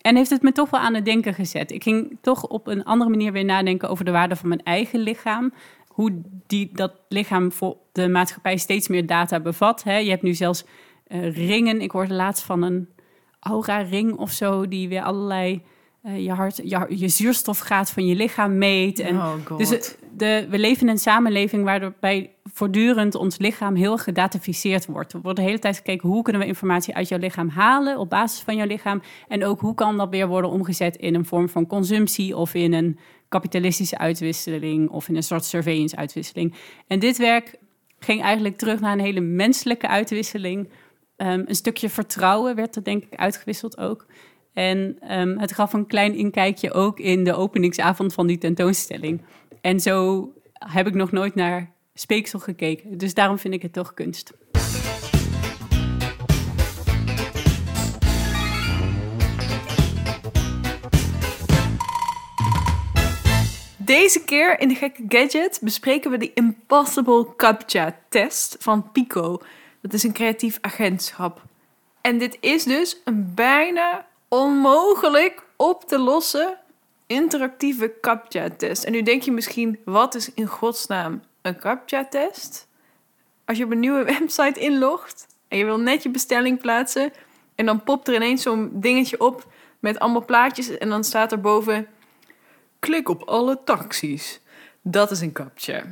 En 0.00 0.16
heeft 0.16 0.30
het 0.30 0.42
me 0.42 0.52
toch 0.52 0.70
wel 0.70 0.80
aan 0.80 0.94
het 0.94 1.04
denken 1.04 1.34
gezet. 1.34 1.70
Ik 1.70 1.82
ging 1.82 2.18
toch 2.20 2.46
op 2.46 2.66
een 2.66 2.84
andere 2.84 3.10
manier 3.10 3.32
weer 3.32 3.44
nadenken 3.44 3.88
over 3.88 4.04
de 4.04 4.10
waarde 4.10 4.36
van 4.36 4.48
mijn 4.48 4.62
eigen 4.62 5.00
lichaam. 5.00 5.52
Hoe 5.88 6.20
die, 6.46 6.70
dat 6.72 6.92
lichaam 7.08 7.52
voor 7.52 7.76
de 7.92 8.08
maatschappij 8.08 8.56
steeds 8.56 8.88
meer 8.88 9.06
data 9.06 9.40
bevat. 9.40 9.82
Hè. 9.82 9.96
Je 9.96 10.10
hebt 10.10 10.22
nu 10.22 10.34
zelfs 10.34 10.64
uh, 11.08 11.36
ringen. 11.36 11.80
Ik 11.80 11.90
hoorde 11.90 12.14
laatst 12.14 12.44
van 12.44 12.62
een 12.62 12.88
aura-ring 13.42 14.16
of 14.16 14.30
zo, 14.30 14.68
die 14.68 14.88
weer 14.88 15.02
allerlei 15.02 15.62
uh, 16.06 16.24
je, 16.24 16.32
hart, 16.32 16.56
je, 16.56 16.86
je 16.88 17.08
zuurstofgraad 17.08 17.90
van 17.90 18.06
je 18.06 18.14
lichaam 18.14 18.58
meet. 18.58 18.98
En 18.98 19.16
oh 19.16 19.56
dus 19.56 19.96
de, 20.16 20.46
we 20.50 20.58
leven 20.58 20.82
in 20.82 20.88
een 20.88 20.98
samenleving 20.98 21.64
waarbij 21.64 22.30
voortdurend 22.44 23.14
ons 23.14 23.38
lichaam 23.38 23.74
heel 23.74 23.98
gedatificeerd 23.98 24.86
wordt. 24.86 25.12
Er 25.12 25.20
wordt 25.20 25.38
de 25.38 25.44
hele 25.44 25.58
tijd 25.58 25.76
gekeken 25.76 26.08
hoe 26.08 26.22
kunnen 26.22 26.42
we 26.42 26.48
informatie 26.48 26.94
uit 26.94 27.08
jouw 27.08 27.18
lichaam 27.18 27.48
halen 27.48 27.98
op 27.98 28.10
basis 28.10 28.40
van 28.40 28.56
jouw 28.56 28.66
lichaam. 28.66 29.02
En 29.28 29.44
ook 29.44 29.60
hoe 29.60 29.74
kan 29.74 29.96
dat 29.96 30.08
weer 30.10 30.28
worden 30.28 30.50
omgezet 30.50 30.96
in 30.96 31.14
een 31.14 31.24
vorm 31.24 31.48
van 31.48 31.66
consumptie 31.66 32.36
of 32.36 32.54
in 32.54 32.72
een 32.72 32.98
kapitalistische 33.28 33.98
uitwisseling 33.98 34.90
of 34.90 35.08
in 35.08 35.16
een 35.16 35.22
soort 35.22 35.44
surveillance 35.44 35.96
uitwisseling. 35.96 36.54
En 36.86 36.98
dit 36.98 37.16
werk 37.16 37.58
ging 37.98 38.22
eigenlijk 38.22 38.56
terug 38.56 38.80
naar 38.80 38.92
een 38.92 39.04
hele 39.04 39.20
menselijke 39.20 39.88
uitwisseling 39.88 40.68
Ehm, 41.22 41.42
een 41.46 41.54
stukje 41.54 41.90
vertrouwen 41.90 42.54
werd 42.54 42.76
er 42.76 42.84
denk 42.84 43.04
ik 43.04 43.14
uitgewisseld 43.14 43.78
ook. 43.78 44.06
En 44.52 44.98
um, 45.18 45.38
het 45.38 45.52
gaf 45.52 45.72
een 45.72 45.86
klein 45.86 46.14
inkijkje 46.14 46.72
ook 46.72 46.98
in 46.98 47.24
de 47.24 47.34
openingsavond 47.34 48.14
van 48.14 48.26
die 48.26 48.38
tentoonstelling. 48.38 49.22
En 49.60 49.80
zo 49.80 50.28
heb 50.52 50.86
ik 50.86 50.94
nog 50.94 51.12
nooit 51.12 51.34
naar 51.34 51.72
speeksel 51.94 52.38
gekeken. 52.38 52.98
Dus 52.98 53.14
daarom 53.14 53.38
vind 53.38 53.54
ik 53.54 53.62
het 53.62 53.72
toch 53.72 53.94
kunst. 53.94 54.32
Deze 63.76 64.24
keer 64.24 64.60
in 64.60 64.68
de 64.68 64.74
gekke 64.74 65.04
gadget 65.08 65.58
bespreken 65.62 66.10
we 66.10 66.18
de 66.18 66.32
Impossible 66.34 67.36
CAPTCHA 67.36 67.98
test 68.08 68.56
van 68.58 68.90
Pico. 68.92 69.38
Dat 69.82 69.92
is 69.92 70.02
een 70.02 70.12
creatief 70.12 70.58
agentschap. 70.60 71.42
En 72.00 72.18
dit 72.18 72.36
is 72.40 72.64
dus 72.64 73.00
een 73.04 73.34
bijna 73.34 74.06
onmogelijk 74.28 75.46
op 75.56 75.84
te 75.84 75.98
lossen 75.98 76.58
interactieve 77.06 77.92
CAPTCHA-test. 78.00 78.84
En 78.84 78.92
nu 78.92 79.02
denk 79.02 79.22
je 79.22 79.32
misschien, 79.32 79.78
wat 79.84 80.14
is 80.14 80.34
in 80.34 80.46
godsnaam 80.46 81.22
een 81.42 81.58
CAPTCHA-test? 81.58 82.68
Als 83.44 83.58
je 83.58 83.64
op 83.64 83.70
een 83.70 83.80
nieuwe 83.80 84.04
website 84.18 84.60
inlogt 84.60 85.26
en 85.48 85.58
je 85.58 85.64
wil 85.64 85.78
net 85.78 86.02
je 86.02 86.10
bestelling 86.10 86.60
plaatsen. 86.60 87.12
En 87.54 87.66
dan 87.66 87.82
popt 87.82 88.08
er 88.08 88.14
ineens 88.14 88.42
zo'n 88.42 88.70
dingetje 88.72 89.20
op 89.20 89.46
met 89.78 89.98
allemaal 89.98 90.24
plaatjes. 90.24 90.78
En 90.78 90.88
dan 90.88 91.04
staat 91.04 91.32
er 91.32 91.40
boven: 91.40 91.86
klik 92.78 93.08
op 93.08 93.22
alle 93.22 93.60
taxis. 93.64 94.40
Dat 94.82 95.10
is 95.10 95.20
een 95.20 95.32
captcha. 95.32 95.82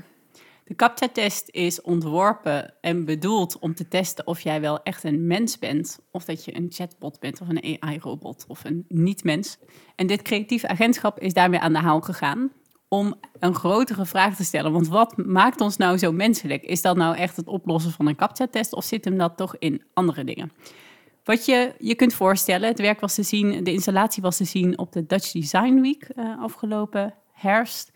De 0.70 0.76
CAPTCHA-test 0.76 1.48
is 1.50 1.80
ontworpen 1.80 2.74
en 2.80 3.04
bedoeld 3.04 3.58
om 3.58 3.74
te 3.74 3.88
testen 3.88 4.26
of 4.26 4.40
jij 4.40 4.60
wel 4.60 4.82
echt 4.82 5.04
een 5.04 5.26
mens 5.26 5.58
bent. 5.58 5.98
Of 6.10 6.24
dat 6.24 6.44
je 6.44 6.56
een 6.56 6.66
chatbot 6.70 7.20
bent 7.20 7.40
of 7.40 7.48
een 7.48 7.78
AI-robot 7.80 8.44
of 8.48 8.64
een 8.64 8.84
niet-mens. 8.88 9.58
En 9.96 10.06
dit 10.06 10.22
creatieve 10.22 10.68
agentschap 10.68 11.18
is 11.18 11.32
daarmee 11.32 11.60
aan 11.60 11.72
de 11.72 11.78
haal 11.78 12.00
gegaan 12.00 12.52
om 12.88 13.14
een 13.38 13.54
grotere 13.54 14.06
vraag 14.06 14.36
te 14.36 14.44
stellen. 14.44 14.72
Want 14.72 14.88
wat 14.88 15.16
maakt 15.16 15.60
ons 15.60 15.76
nou 15.76 15.98
zo 15.98 16.12
menselijk? 16.12 16.62
Is 16.62 16.82
dat 16.82 16.96
nou 16.96 17.16
echt 17.16 17.36
het 17.36 17.46
oplossen 17.46 17.92
van 17.92 18.06
een 18.06 18.16
CAPTCHA-test 18.16 18.72
of 18.72 18.84
zit 18.84 19.04
hem 19.04 19.18
dat 19.18 19.36
toch 19.36 19.56
in 19.58 19.82
andere 19.94 20.24
dingen? 20.24 20.52
Wat 21.24 21.44
je 21.44 21.74
je 21.78 21.94
kunt 21.94 22.14
voorstellen, 22.14 22.68
het 22.68 22.80
werk 22.80 23.00
was 23.00 23.14
te 23.14 23.22
zien, 23.22 23.64
de 23.64 23.72
installatie 23.72 24.22
was 24.22 24.36
te 24.36 24.44
zien 24.44 24.78
op 24.78 24.92
de 24.92 25.06
Dutch 25.06 25.32
Design 25.32 25.80
Week 25.80 26.08
uh, 26.16 26.42
afgelopen 26.42 27.14
herfst. 27.32 27.89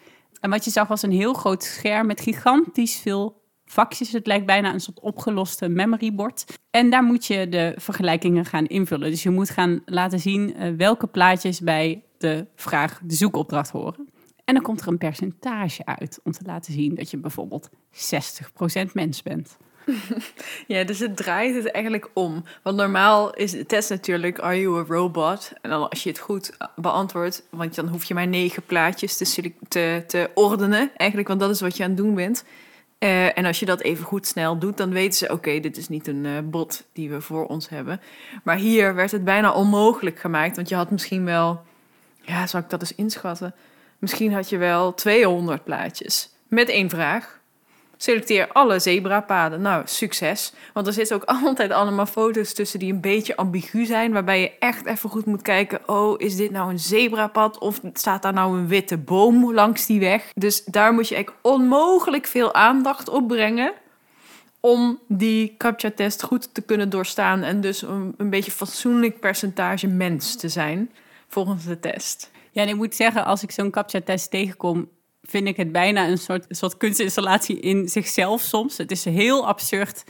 En 0.45 0.51
wat 0.51 0.65
je 0.65 0.71
zag 0.71 0.89
was 0.89 1.03
een 1.03 1.13
heel 1.13 1.35
groot 1.35 1.63
scherm 1.63 2.07
met 2.07 2.21
gigantisch 2.21 2.97
veel 2.97 3.43
vakjes. 3.65 4.13
Het 4.13 4.27
lijkt 4.27 4.47
bijna 4.47 4.73
een 4.73 4.81
soort 4.81 5.01
opgeloste 5.01 5.69
memoryboard. 5.69 6.59
En 6.71 6.91
daar 6.91 7.03
moet 7.03 7.27
je 7.27 7.49
de 7.49 7.75
vergelijkingen 7.77 8.45
gaan 8.45 8.67
invullen. 8.67 9.11
Dus 9.11 9.23
je 9.23 9.31
moet 9.31 9.51
gaan 9.51 9.83
laten 9.85 10.21
zien 10.21 10.55
uh, 10.57 10.77
welke 10.77 11.07
plaatjes 11.07 11.61
bij 11.61 12.03
de 12.19 12.47
vraag 12.55 13.01
de 13.05 13.15
zoekopdracht 13.15 13.71
horen. 13.71 14.09
En 14.45 14.55
dan 14.55 14.63
komt 14.63 14.81
er 14.81 14.89
een 14.89 14.99
percentage 14.99 15.87
uit 15.87 16.21
om 16.25 16.33
te 16.33 16.45
laten 16.47 16.73
zien 16.73 16.95
dat 16.95 17.11
je 17.11 17.17
bijvoorbeeld 17.17 17.71
60% 17.71 18.93
mens 18.93 19.23
bent. 19.23 19.57
Ja, 20.67 20.85
dus 20.85 20.99
het 20.99 21.17
draait 21.17 21.55
het 21.55 21.71
eigenlijk 21.71 22.11
om. 22.13 22.45
Want 22.63 22.77
normaal 22.77 23.35
is 23.35 23.51
de 23.51 23.67
test 23.67 23.91
natuurlijk, 23.91 24.39
are 24.39 24.61
you 24.61 24.79
a 24.79 24.85
robot? 24.89 25.53
En 25.61 25.71
dan 25.71 25.89
als 25.89 26.03
je 26.03 26.09
het 26.09 26.19
goed 26.19 26.57
beantwoordt, 26.77 27.43
want 27.51 27.75
dan 27.75 27.89
hoef 27.89 28.05
je 28.05 28.15
maar 28.15 28.27
negen 28.27 28.63
plaatjes 28.67 29.17
te, 29.17 29.53
te, 29.69 30.05
te 30.07 30.31
ordenen. 30.35 30.91
Eigenlijk, 30.97 31.29
want 31.29 31.41
dat 31.41 31.51
is 31.51 31.61
wat 31.61 31.77
je 31.77 31.83
aan 31.83 31.89
het 31.89 31.99
doen 31.99 32.15
bent. 32.15 32.45
Uh, 32.99 33.39
en 33.39 33.45
als 33.45 33.61
je 33.61 33.67
dat 33.67 33.81
even 33.81 34.05
goed 34.05 34.27
snel 34.27 34.59
doet, 34.59 34.77
dan 34.77 34.91
weten 34.91 35.19
ze: 35.19 35.33
oké, 35.33 35.61
dit 35.61 35.77
is 35.77 35.89
niet 35.89 36.07
een 36.07 36.25
uh, 36.25 36.39
bot 36.45 36.85
die 36.93 37.11
we 37.11 37.21
voor 37.21 37.47
ons 37.47 37.69
hebben. 37.69 38.01
Maar 38.45 38.57
hier 38.57 38.95
werd 38.95 39.11
het 39.11 39.25
bijna 39.25 39.53
onmogelijk 39.53 40.19
gemaakt, 40.19 40.57
want 40.57 40.69
je 40.69 40.75
had 40.75 40.91
misschien 40.91 41.25
wel, 41.25 41.63
ja, 42.21 42.47
zou 42.47 42.63
ik 42.63 42.71
dat 42.71 42.81
eens 42.81 42.95
inschatten? 42.95 43.55
Misschien 43.99 44.33
had 44.33 44.49
je 44.49 44.57
wel 44.57 44.95
200 44.95 45.65
plaatjes 45.65 46.31
met 46.49 46.69
één 46.69 46.91
vraag. 46.91 47.41
Selecteer 48.05 48.49
alle 48.53 48.79
zebrapaden. 48.79 49.61
Nou, 49.61 49.83
succes. 49.87 50.53
Want 50.73 50.87
er 50.87 50.93
zitten 50.93 51.17
ook 51.17 51.25
altijd 51.45 51.71
allemaal 51.71 52.07
foto's 52.07 52.55
tussen 52.55 52.79
die 52.79 52.93
een 52.93 53.01
beetje 53.01 53.37
ambigu 53.37 53.85
zijn. 53.85 54.13
Waarbij 54.13 54.41
je 54.41 54.53
echt 54.59 54.87
even 54.87 55.11
goed 55.11 55.27
moet 55.27 55.43
kijken. 55.43 55.81
Oh, 55.89 56.15
is 56.21 56.37
dit 56.37 56.51
nou 56.51 56.71
een 56.71 56.79
zebrapad? 56.79 57.59
Of 57.59 57.81
staat 57.93 58.23
daar 58.23 58.33
nou 58.33 58.59
een 58.59 58.69
witte 58.69 58.99
boom 58.99 59.55
langs 59.55 59.87
die 59.87 60.01
weg? 60.01 60.31
Dus 60.35 60.65
daar 60.65 60.93
moet 60.93 61.09
je 61.09 61.15
echt 61.15 61.33
onmogelijk 61.41 62.27
veel 62.27 62.55
aandacht 62.55 63.09
op 63.09 63.29
brengen. 63.29 63.73
Om 64.61 64.99
die 65.09 65.55
CAPTCHA-test 65.59 66.23
goed 66.23 66.55
te 66.55 66.63
kunnen 66.63 66.91
doorstaan. 66.91 67.43
En 67.43 67.61
dus 67.61 67.83
een, 67.83 68.15
een 68.17 68.31
beetje 68.31 68.51
fatsoenlijk 68.51 69.21
percentage 69.21 69.87
mens 69.87 70.37
te 70.37 70.49
zijn. 70.49 70.91
Volgens 71.29 71.65
de 71.65 71.81
test. 71.81 72.31
Ja, 72.51 72.63
en 72.63 72.69
ik 72.69 72.77
moet 72.77 72.95
zeggen, 72.95 73.25
als 73.25 73.43
ik 73.43 73.51
zo'n 73.51 73.71
CAPTCHA-test 73.71 74.31
tegenkom, 74.31 74.89
vind 75.29 75.47
ik 75.47 75.57
het 75.57 75.73
bijna 75.73 76.09
een 76.09 76.19
soort, 76.19 76.45
een 76.49 76.57
soort 76.57 76.77
kunstinstallatie 76.77 77.61
in 77.61 77.89
zichzelf 77.89 78.41
soms. 78.41 78.77
Het 78.77 78.91
is 78.91 79.05
heel 79.05 79.47
absurd, 79.47 80.05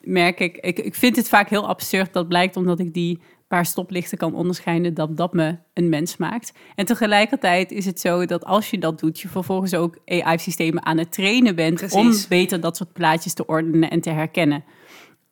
merk 0.00 0.40
ik. 0.40 0.56
ik. 0.56 0.78
Ik 0.78 0.94
vind 0.94 1.16
het 1.16 1.28
vaak 1.28 1.48
heel 1.48 1.68
absurd. 1.68 2.12
Dat 2.12 2.28
blijkt 2.28 2.56
omdat 2.56 2.78
ik 2.78 2.94
die 2.94 3.20
paar 3.48 3.66
stoplichten 3.66 4.18
kan 4.18 4.34
onderscheiden, 4.34 4.94
dat 4.94 5.16
dat 5.16 5.32
me 5.32 5.56
een 5.74 5.88
mens 5.88 6.16
maakt. 6.16 6.52
En 6.74 6.84
tegelijkertijd 6.84 7.70
is 7.70 7.84
het 7.84 8.00
zo 8.00 8.26
dat 8.26 8.44
als 8.44 8.70
je 8.70 8.78
dat 8.78 9.00
doet, 9.00 9.20
je 9.20 9.28
vervolgens 9.28 9.74
ook 9.74 9.98
AI-systemen 10.04 10.86
aan 10.86 10.98
het 10.98 11.12
trainen 11.12 11.54
bent 11.54 11.92
om 11.92 12.14
beter 12.28 12.60
dat 12.60 12.76
soort 12.76 12.92
plaatjes 12.92 13.34
te 13.34 13.46
ordenen 13.46 13.90
en 13.90 14.00
te 14.00 14.10
herkennen. 14.10 14.64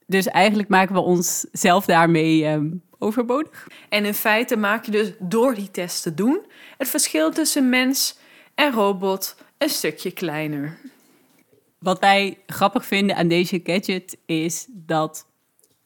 Dus 0.07 0.27
eigenlijk 0.27 0.69
maken 0.69 0.95
we 0.95 1.01
ons 1.01 1.47
zelf 1.53 1.85
daarmee 1.85 2.45
ehm, 2.45 2.69
overbodig. 2.99 3.67
En 3.89 4.05
in 4.05 4.15
feite 4.15 4.57
maak 4.57 4.85
je 4.85 4.91
dus 4.91 5.13
door 5.19 5.55
die 5.55 5.71
test 5.71 6.03
te 6.03 6.15
doen 6.15 6.47
het 6.79 6.89
verschil 6.89 7.31
tussen 7.31 7.69
mens 7.69 8.19
en 8.57 8.73
robot 8.73 9.37
een 9.59 9.69
stukje 9.69 10.11
kleiner. 10.11 10.79
Wat 11.79 11.99
wij 11.99 12.39
grappig 12.47 12.87
vinden 12.87 13.17
aan 13.17 13.29
deze 13.29 13.61
gadget 13.65 14.17
is 14.27 14.67
dat 14.69 15.27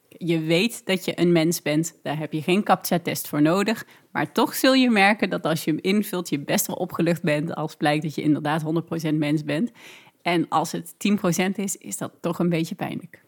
je 0.09 0.41
weet 0.41 0.87
dat 0.87 1.05
je 1.05 1.21
een 1.21 1.33
mens 1.33 1.63
bent. 1.63 1.99
Daar 2.03 2.19
heb 2.19 2.33
je 2.33 2.43
geen 2.43 2.63
CAPTCHA-test 2.63 3.29
voor 3.29 3.43
nodig. 3.43 3.87
Maar 4.13 4.33
toch 4.33 4.55
zul 4.55 4.73
je 4.73 4.91
merken 4.91 5.31
dat 5.31 5.45
als 5.45 5.65
je 5.65 5.71
hem 5.71 5.81
invult, 5.83 6.29
je 6.29 6.39
best 6.39 6.67
wel 6.67 6.77
opgelucht 6.77 7.23
bent 7.23 7.55
als 7.55 7.75
blijkt 7.75 8.03
dat 8.03 8.15
je 8.15 8.23
inderdaad 8.23 8.63
100% 9.11 9.15
mens 9.15 9.45
bent. 9.45 9.71
En 10.23 10.49
als 10.49 10.73
het 10.73 10.93
10% 10.93 11.53
is, 11.55 11.77
is 11.77 11.97
dat 11.97 12.13
toch 12.21 12.39
een 12.39 12.49
beetje 12.49 12.75
pijnlijk. 12.75 13.23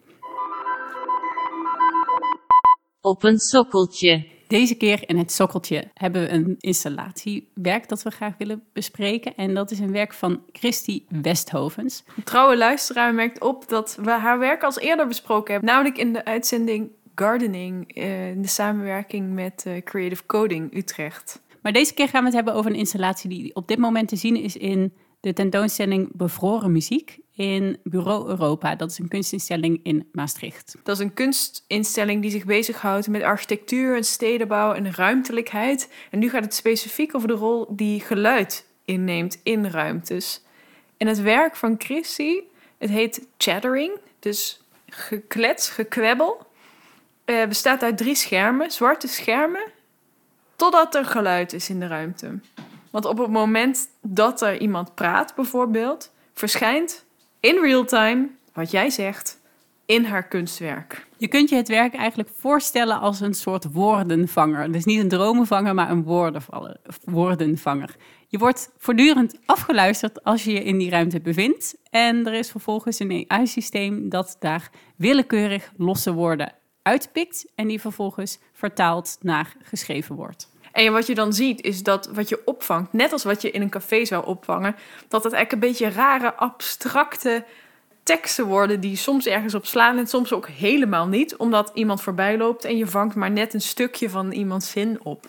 Op 3.01 3.23
een 3.23 3.39
sokkeltje. 3.39 4.25
Deze 4.53 4.75
keer 4.75 5.09
in 5.09 5.17
het 5.17 5.31
sokkeltje 5.31 5.83
hebben 5.93 6.21
we 6.21 6.29
een 6.29 6.55
installatiewerk 6.59 7.89
dat 7.89 8.03
we 8.03 8.09
graag 8.09 8.33
willen 8.37 8.63
bespreken. 8.73 9.35
En 9.35 9.53
dat 9.53 9.71
is 9.71 9.79
een 9.79 9.91
werk 9.91 10.13
van 10.13 10.41
Christy 10.51 11.03
Westhovens. 11.09 12.03
Een 12.15 12.23
trouwe 12.23 12.57
luisteraar 12.57 13.13
merkt 13.13 13.41
op 13.41 13.69
dat 13.69 13.97
we 14.01 14.11
haar 14.11 14.39
werk 14.39 14.63
als 14.63 14.79
eerder 14.79 15.07
besproken 15.07 15.51
hebben. 15.51 15.69
Namelijk 15.71 15.97
in 15.97 16.13
de 16.13 16.25
uitzending 16.25 16.89
Gardening 17.15 17.95
eh, 17.95 18.29
in 18.29 18.41
de 18.41 18.47
samenwerking 18.47 19.33
met 19.33 19.63
eh, 19.65 19.83
Creative 19.83 20.25
Coding 20.25 20.75
Utrecht. 20.75 21.41
Maar 21.61 21.73
deze 21.73 21.93
keer 21.93 22.07
gaan 22.07 22.19
we 22.19 22.25
het 22.25 22.35
hebben 22.35 22.53
over 22.53 22.71
een 22.71 22.77
installatie 22.77 23.29
die 23.29 23.55
op 23.55 23.67
dit 23.67 23.77
moment 23.77 24.07
te 24.07 24.15
zien 24.15 24.35
is 24.35 24.57
in 24.57 24.93
de 25.19 25.33
tentoonstelling 25.33 26.09
Bevroren 26.11 26.71
Muziek 26.71 27.19
in 27.35 27.77
Bureau 27.83 28.29
Europa. 28.29 28.75
Dat 28.75 28.91
is 28.91 28.99
een 28.99 29.07
kunstinstelling 29.07 29.79
in 29.83 30.09
Maastricht. 30.11 30.75
Dat 30.83 30.95
is 30.97 31.03
een 31.03 31.13
kunstinstelling 31.13 32.21
die 32.21 32.31
zich 32.31 32.45
bezighoudt 32.45 33.07
met 33.07 33.21
architectuur 33.21 33.95
en 33.95 34.03
stedenbouw 34.03 34.73
en 34.73 34.93
ruimtelijkheid. 34.93 35.89
En 36.09 36.19
nu 36.19 36.29
gaat 36.29 36.43
het 36.43 36.53
specifiek 36.53 37.15
over 37.15 37.27
de 37.27 37.33
rol 37.33 37.65
die 37.69 37.99
geluid 37.99 38.65
inneemt 38.85 39.39
in 39.43 39.65
ruimtes. 39.65 40.41
En 40.97 41.07
het 41.07 41.21
werk 41.21 41.55
van 41.55 41.75
Chrissy, 41.77 42.39
het 42.77 42.89
heet 42.89 43.27
chattering, 43.37 43.91
dus 44.19 44.61
geklets, 44.89 45.69
gekwebbel. 45.69 46.51
Uh, 47.25 47.45
bestaat 47.45 47.83
uit 47.83 47.97
drie 47.97 48.15
schermen, 48.15 48.71
zwarte 48.71 49.07
schermen, 49.07 49.71
totdat 50.55 50.95
er 50.95 51.05
geluid 51.05 51.53
is 51.53 51.69
in 51.69 51.79
de 51.79 51.87
ruimte. 51.87 52.39
Want 52.89 53.05
op 53.05 53.17
het 53.17 53.29
moment 53.29 53.87
dat 54.01 54.41
er 54.41 54.61
iemand 54.61 54.95
praat, 54.95 55.35
bijvoorbeeld, 55.35 56.11
verschijnt 56.33 57.05
in 57.43 57.59
real 57.61 57.85
time 57.85 58.29
wat 58.53 58.71
jij 58.71 58.89
zegt 58.89 59.41
in 59.85 60.05
haar 60.05 60.27
kunstwerk. 60.27 61.07
Je 61.17 61.27
kunt 61.27 61.49
je 61.49 61.55
het 61.55 61.67
werk 61.67 61.93
eigenlijk 61.93 62.29
voorstellen 62.37 62.99
als 62.99 63.19
een 63.19 63.33
soort 63.33 63.71
woordenvanger. 63.71 64.71
Dus 64.71 64.85
niet 64.85 64.99
een 64.99 65.09
dromenvanger, 65.09 65.73
maar 65.73 65.89
een 65.89 66.03
woordenvanger. 67.05 67.95
Je 68.27 68.37
wordt 68.37 68.71
voortdurend 68.77 69.39
afgeluisterd 69.45 70.23
als 70.23 70.43
je 70.43 70.51
je 70.51 70.63
in 70.63 70.77
die 70.77 70.89
ruimte 70.89 71.21
bevindt. 71.21 71.77
En 71.89 72.27
er 72.27 72.33
is 72.33 72.51
vervolgens 72.51 72.99
een 72.99 73.25
AI-systeem 73.27 74.09
dat 74.09 74.35
daar 74.39 74.69
willekeurig 74.95 75.71
losse 75.77 76.13
woorden 76.13 76.53
uitpikt 76.81 77.51
en 77.55 77.67
die 77.67 77.81
vervolgens 77.81 78.39
vertaalt 78.53 79.17
naar 79.21 79.55
geschreven 79.61 80.15
woord. 80.15 80.47
En 80.73 80.93
wat 80.93 81.07
je 81.07 81.15
dan 81.15 81.33
ziet 81.33 81.61
is 81.61 81.83
dat 81.83 82.09
wat 82.13 82.29
je 82.29 82.41
opvangt, 82.45 82.93
net 82.93 83.11
als 83.11 83.23
wat 83.23 83.41
je 83.41 83.51
in 83.51 83.61
een 83.61 83.69
café 83.69 84.05
zou 84.05 84.25
opvangen, 84.25 84.75
dat 85.07 85.23
het 85.23 85.33
eigenlijk 85.33 85.63
een 85.63 85.69
beetje 85.69 85.95
rare, 85.95 86.33
abstracte 86.33 87.45
teksten 88.03 88.45
worden 88.45 88.79
die 88.79 88.95
soms 88.95 89.27
ergens 89.27 89.53
op 89.55 89.65
slaan 89.65 89.97
en 89.97 90.07
soms 90.07 90.33
ook 90.33 90.47
helemaal 90.47 91.07
niet, 91.07 91.35
omdat 91.35 91.71
iemand 91.73 92.01
voorbij 92.01 92.37
loopt 92.37 92.65
en 92.65 92.77
je 92.77 92.87
vangt 92.87 93.15
maar 93.15 93.31
net 93.31 93.53
een 93.53 93.61
stukje 93.61 94.09
van 94.09 94.31
iemands 94.31 94.71
zin 94.71 94.99
op. 95.03 95.27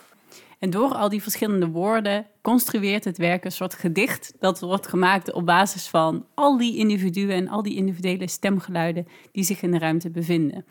En 0.58 0.70
door 0.70 0.94
al 0.94 1.08
die 1.08 1.22
verschillende 1.22 1.68
woorden 1.68 2.26
construeert 2.42 3.04
het 3.04 3.18
werk 3.18 3.44
een 3.44 3.52
soort 3.52 3.74
gedicht 3.74 4.34
dat 4.38 4.60
wordt 4.60 4.86
gemaakt 4.86 5.32
op 5.32 5.46
basis 5.46 5.86
van 5.86 6.26
al 6.34 6.58
die 6.58 6.76
individuen 6.76 7.30
en 7.30 7.48
al 7.48 7.62
die 7.62 7.76
individuele 7.76 8.28
stemgeluiden 8.28 9.08
die 9.32 9.44
zich 9.44 9.62
in 9.62 9.70
de 9.70 9.78
ruimte 9.78 10.10
bevinden. 10.10 10.66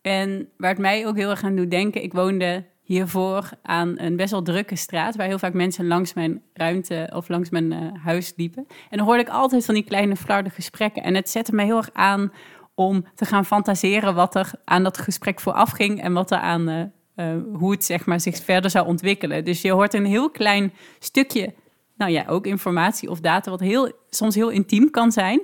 En 0.00 0.48
waar 0.56 0.70
het 0.70 0.78
mij 0.78 1.06
ook 1.06 1.16
heel 1.16 1.30
erg 1.30 1.42
aan 1.42 1.56
doet 1.56 1.70
denken, 1.70 2.02
ik 2.02 2.12
woonde 2.12 2.64
hiervoor 2.82 3.50
aan 3.62 3.98
een 3.98 4.16
best 4.16 4.30
wel 4.30 4.42
drukke 4.42 4.76
straat, 4.76 5.16
waar 5.16 5.26
heel 5.26 5.38
vaak 5.38 5.52
mensen 5.52 5.86
langs 5.86 6.14
mijn 6.14 6.42
ruimte 6.52 7.10
of 7.14 7.28
langs 7.28 7.50
mijn 7.50 7.72
uh, 7.72 7.78
huis 8.04 8.32
liepen. 8.36 8.66
En 8.90 8.98
dan 8.98 9.06
hoorde 9.06 9.22
ik 9.22 9.28
altijd 9.28 9.64
van 9.64 9.74
die 9.74 9.84
kleine 9.84 10.16
flarde 10.16 10.50
gesprekken. 10.50 11.02
En 11.02 11.14
het 11.14 11.30
zette 11.30 11.54
mij 11.54 11.64
heel 11.64 11.76
erg 11.76 11.90
aan 11.92 12.32
om 12.74 13.04
te 13.14 13.24
gaan 13.24 13.44
fantaseren 13.44 14.14
wat 14.14 14.34
er 14.34 14.50
aan 14.64 14.82
dat 14.82 14.98
gesprek 14.98 15.40
vooraf 15.40 15.70
ging 15.70 16.02
en 16.02 16.12
wat 16.12 16.30
er 16.30 16.38
aan 16.38 16.68
uh, 16.68 16.82
uh, 17.16 17.42
hoe 17.52 17.70
het 17.70 17.84
zeg 17.84 18.06
maar, 18.06 18.20
zich 18.20 18.36
verder 18.36 18.70
zou 18.70 18.86
ontwikkelen. 18.86 19.44
Dus 19.44 19.62
je 19.62 19.72
hoort 19.72 19.94
een 19.94 20.06
heel 20.06 20.30
klein 20.30 20.72
stukje, 20.98 21.54
nou 21.96 22.10
ja, 22.10 22.24
ook 22.26 22.46
informatie 22.46 23.10
of 23.10 23.20
data, 23.20 23.50
wat 23.50 23.60
heel, 23.60 23.92
soms 24.10 24.34
heel 24.34 24.48
intiem 24.48 24.90
kan 24.90 25.12
zijn. 25.12 25.40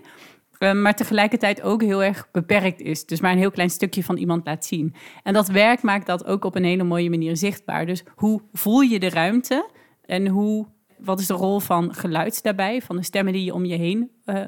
Eh, 0.59 0.73
maar 0.73 0.95
tegelijkertijd 0.95 1.63
ook 1.63 1.83
heel 1.83 2.03
erg 2.03 2.29
beperkt 2.31 2.81
is. 2.81 3.07
Dus 3.07 3.21
maar 3.21 3.33
een 3.33 3.39
heel 3.39 3.51
klein 3.51 3.71
stukje 3.71 4.05
van 4.05 4.17
iemand 4.17 4.47
laat 4.47 4.65
zien. 4.65 4.95
En 5.23 5.33
dat 5.33 5.49
werk 5.49 5.83
maakt 5.83 6.07
dat 6.07 6.25
ook 6.25 6.45
op 6.45 6.55
een 6.55 6.65
hele 6.65 6.85
mooie 6.85 7.11
manier 7.11 7.37
zichtbaar. 7.37 7.87
Dus 7.87 8.05
hoe 8.15 8.43
voel 8.53 8.81
je 8.81 8.99
de 8.99 9.11
ruimte 9.11 9.71
en 10.05 10.29
hoe, 10.29 10.67
wat 10.99 11.21
is 11.21 11.27
de 11.27 11.35
rol 11.35 11.61
van 11.61 11.95
geluid 11.95 12.43
daarbij, 12.43 12.83
van 12.83 12.97
de 12.97 13.03
stemmen 13.03 13.33
die 13.33 13.45
je 13.45 13.55
om 13.55 13.65
je 13.65 13.77
heen 13.77 14.11
uh, 14.27 14.41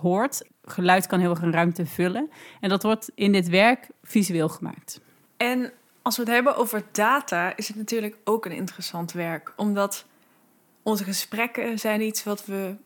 hoort. 0.00 0.48
Geluid 0.62 1.06
kan 1.06 1.20
heel 1.20 1.30
erg 1.30 1.42
een 1.42 1.52
ruimte 1.52 1.86
vullen. 1.86 2.30
En 2.60 2.68
dat 2.68 2.82
wordt 2.82 3.10
in 3.14 3.32
dit 3.32 3.48
werk 3.48 3.88
visueel 4.02 4.48
gemaakt. 4.48 5.00
En 5.36 5.72
als 6.02 6.16
we 6.16 6.22
het 6.22 6.32
hebben 6.32 6.56
over 6.56 6.84
data, 6.92 7.56
is 7.56 7.68
het 7.68 7.76
natuurlijk 7.76 8.16
ook 8.24 8.44
een 8.44 8.52
interessant 8.52 9.12
werk. 9.12 9.52
Omdat 9.56 10.06
onze 10.82 11.04
gesprekken 11.04 11.78
zijn 11.78 12.00
iets 12.00 12.24
wat 12.24 12.46
we, 12.46 12.76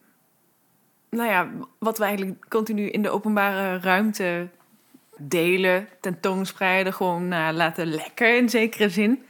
nou 1.11 1.31
ja, 1.31 1.51
wat 1.79 1.99
we 1.99 2.05
eigenlijk 2.05 2.47
continu 2.49 2.89
in 2.89 3.03
de 3.03 3.11
openbare 3.11 3.79
ruimte 3.79 4.49
delen, 5.19 5.89
tentoonspreiden, 6.01 6.93
gewoon 6.93 7.29
nou, 7.29 7.55
laten 7.55 7.87
lekker 7.87 8.37
in 8.37 8.49
zekere 8.49 8.89
zin. 8.89 9.25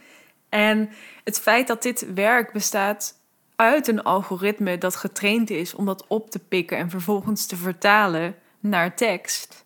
En 0.49 0.89
het 1.23 1.39
feit 1.39 1.67
dat 1.67 1.81
dit 1.81 2.13
werk 2.13 2.51
bestaat 2.51 3.15
uit 3.55 3.87
een 3.87 4.03
algoritme 4.03 4.77
dat 4.77 4.95
getraind 4.95 5.49
is 5.49 5.75
om 5.75 5.85
dat 5.85 6.05
op 6.07 6.29
te 6.29 6.39
pikken 6.39 6.77
en 6.77 6.89
vervolgens 6.89 7.45
te 7.45 7.55
vertalen 7.55 8.35
naar 8.59 8.95
tekst, 8.95 9.65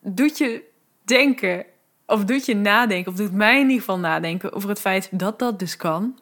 doet 0.00 0.38
je 0.38 0.62
denken, 1.02 1.66
of 2.06 2.24
doet 2.24 2.46
je 2.46 2.56
nadenken, 2.56 3.12
of 3.12 3.18
doet 3.18 3.32
mij 3.32 3.54
in 3.54 3.62
ieder 3.62 3.78
geval 3.78 3.98
nadenken 3.98 4.52
over 4.52 4.68
het 4.68 4.80
feit 4.80 5.08
dat 5.10 5.38
dat 5.38 5.58
dus 5.58 5.76
kan. 5.76 6.18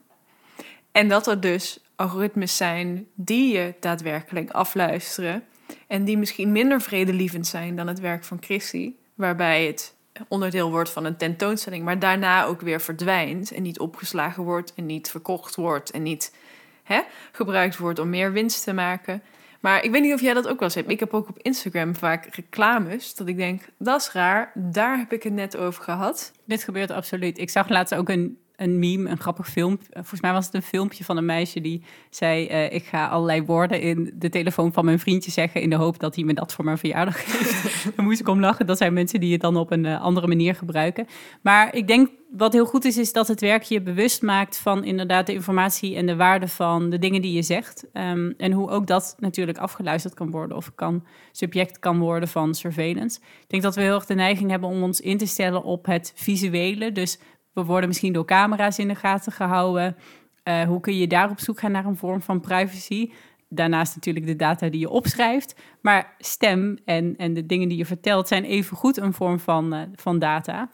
En 0.93 1.09
dat 1.09 1.27
er 1.27 1.41
dus 1.41 1.82
algoritmes 1.97 2.57
zijn 2.57 3.07
die 3.15 3.53
je 3.53 3.75
daadwerkelijk 3.81 4.51
afluisteren. 4.51 5.45
En 5.87 6.05
die 6.05 6.19
misschien 6.19 6.53
minder 6.53 6.81
vredelievend 6.81 7.47
zijn 7.47 7.77
dan 7.77 7.87
het 7.87 8.01
werk 8.01 8.25
van 8.25 8.39
Christie. 8.41 8.99
Waarbij 9.15 9.67
het 9.67 9.95
onderdeel 10.29 10.71
wordt 10.71 10.91
van 10.91 11.05
een 11.05 11.17
tentoonstelling, 11.17 11.85
maar 11.85 11.99
daarna 11.99 12.45
ook 12.45 12.61
weer 12.61 12.81
verdwijnt. 12.81 13.53
En 13.53 13.63
niet 13.63 13.79
opgeslagen 13.79 14.43
wordt 14.43 14.75
en 14.75 14.87
niet 14.87 15.11
verkocht 15.11 15.55
wordt 15.55 15.91
en 15.91 16.03
niet 16.03 16.35
hè, 16.83 17.01
gebruikt 17.33 17.77
wordt 17.77 17.99
om 17.99 18.11
meer 18.11 18.33
winst 18.33 18.65
te 18.65 18.73
maken. 18.73 19.23
Maar 19.61 19.85
ik 19.85 19.91
weet 19.91 20.03
niet 20.03 20.15
of 20.15 20.21
jij 20.21 20.35
dat 20.35 20.49
ook 20.49 20.59
wel 20.59 20.71
eens. 20.75 20.87
Ik 20.87 21.01
heb 21.01 21.15
ook 21.15 21.29
op 21.29 21.39
Instagram 21.39 21.95
vaak 21.97 22.35
reclames. 22.35 23.15
Dat 23.15 23.29
ik 23.29 23.37
denk, 23.37 23.63
dat 23.79 24.01
is 24.01 24.13
raar. 24.13 24.53
Daar 24.55 24.99
heb 24.99 25.13
ik 25.13 25.23
het 25.23 25.33
net 25.33 25.57
over 25.57 25.83
gehad. 25.83 26.33
Dit 26.45 26.65
gebeurt 26.65 26.91
absoluut. 26.91 27.39
Ik 27.39 27.51
zag 27.51 27.69
laatst 27.69 27.95
ook 27.95 28.09
een 28.09 28.39
een 28.63 28.79
meme, 28.79 29.11
een 29.11 29.19
grappig 29.19 29.49
filmpje. 29.49 29.87
Volgens 29.93 30.21
mij 30.21 30.33
was 30.33 30.47
het 30.47 30.55
een 30.55 30.63
filmpje 30.63 31.05
van 31.05 31.17
een 31.17 31.25
meisje 31.25 31.61
die 31.61 31.83
zei: 32.11 32.49
uh, 32.49 32.73
Ik 32.73 32.85
ga 32.85 33.09
allerlei 33.09 33.43
woorden 33.43 33.81
in 33.81 34.13
de 34.15 34.29
telefoon 34.29 34.73
van 34.73 34.85
mijn 34.85 34.99
vriendje 34.99 35.31
zeggen. 35.31 35.61
in 35.61 35.71
de 35.71 35.77
hoop 35.77 35.99
dat 35.99 36.15
hij 36.15 36.25
me 36.25 36.35
dat 36.35 36.53
voor 36.53 36.65
mijn 36.65 36.79
verjaardag 36.79 37.21
geeft. 37.25 37.97
Daar 37.97 38.07
moest 38.07 38.21
ik 38.21 38.29
om 38.29 38.41
lachen. 38.41 38.67
Dat 38.67 38.79
zijn 38.79 38.93
mensen 38.93 39.21
die 39.21 39.33
het 39.33 39.41
dan 39.41 39.57
op 39.57 39.71
een 39.71 39.85
uh, 39.85 40.01
andere 40.01 40.27
manier 40.27 40.55
gebruiken. 40.55 41.07
Maar 41.43 41.75
ik 41.75 41.89
denk 41.89 42.11
wat 42.37 42.53
heel 42.53 42.67
goed 42.67 42.85
is, 42.85 42.97
is 42.97 43.13
dat 43.13 43.29
het 43.29 43.41
werk 43.41 43.63
je 43.63 43.83
bewust 43.83 44.23
maakt 44.23 44.59
van 44.59 44.85
inderdaad 44.85 45.27
de 45.27 45.33
informatie 45.33 45.97
en 45.97 46.07
de 46.07 46.17
waarde 46.17 46.49
van 46.49 46.91
de 46.91 46.99
dingen 46.99 47.23
die 47.23 47.33
je 47.33 47.43
zegt. 47.43 47.87
Um, 47.93 48.35
en 48.37 48.53
hoe 48.53 48.71
ook 48.71 48.87
dat 48.87 49.17
natuurlijk 49.19 49.59
afgeluisterd 49.59 50.15
kan 50.15 50.31
worden 50.31 50.57
of 50.57 50.75
kan 50.75 51.07
subject 51.33 51.79
kan 51.79 51.99
worden 51.99 52.29
van 52.29 52.55
surveillance. 52.55 53.19
Ik 53.21 53.49
denk 53.49 53.63
dat 53.63 53.75
we 53.75 53.81
heel 53.81 53.95
erg 53.95 54.07
de 54.07 54.15
neiging 54.15 54.51
hebben 54.51 54.69
om 54.69 54.83
ons 54.83 55.01
in 55.01 55.19
te 55.19 55.27
stellen 55.27 55.63
op 55.63 55.87
het 55.87 56.13
visuele. 56.15 56.93
Dus 56.93 57.19
we 57.53 57.65
worden 57.65 57.89
misschien 57.89 58.13
door 58.13 58.25
camera's 58.25 58.79
in 58.79 58.89
de 58.89 58.95
gaten 58.95 59.33
gehouden. 59.33 59.97
Uh, 60.45 60.63
hoe 60.63 60.81
kun 60.81 60.97
je 60.97 61.07
daar 61.07 61.31
op 61.31 61.41
zoek 61.41 61.61
gaan 61.61 61.73
naar 61.73 61.85
een 61.85 61.97
vorm 61.97 62.23
van 62.23 62.41
privacy? 62.41 63.11
Daarnaast 63.49 63.95
natuurlijk 63.95 64.27
de 64.27 64.37
data 64.37 64.69
die 64.69 64.81
je 64.81 64.89
opschrijft. 64.89 65.55
Maar 65.81 66.15
stem 66.19 66.79
en, 66.85 67.17
en 67.17 67.35
de 67.35 67.47
dingen 67.47 67.69
die 67.69 67.79
je 67.79 67.87
vertelt 67.87 68.29
zijn 68.29 68.45
evengoed 68.45 68.97
een 68.97 69.13
vorm 69.13 69.41
van, 69.41 69.75
uh, 69.75 69.81
van 69.95 70.19
data. 70.19 70.71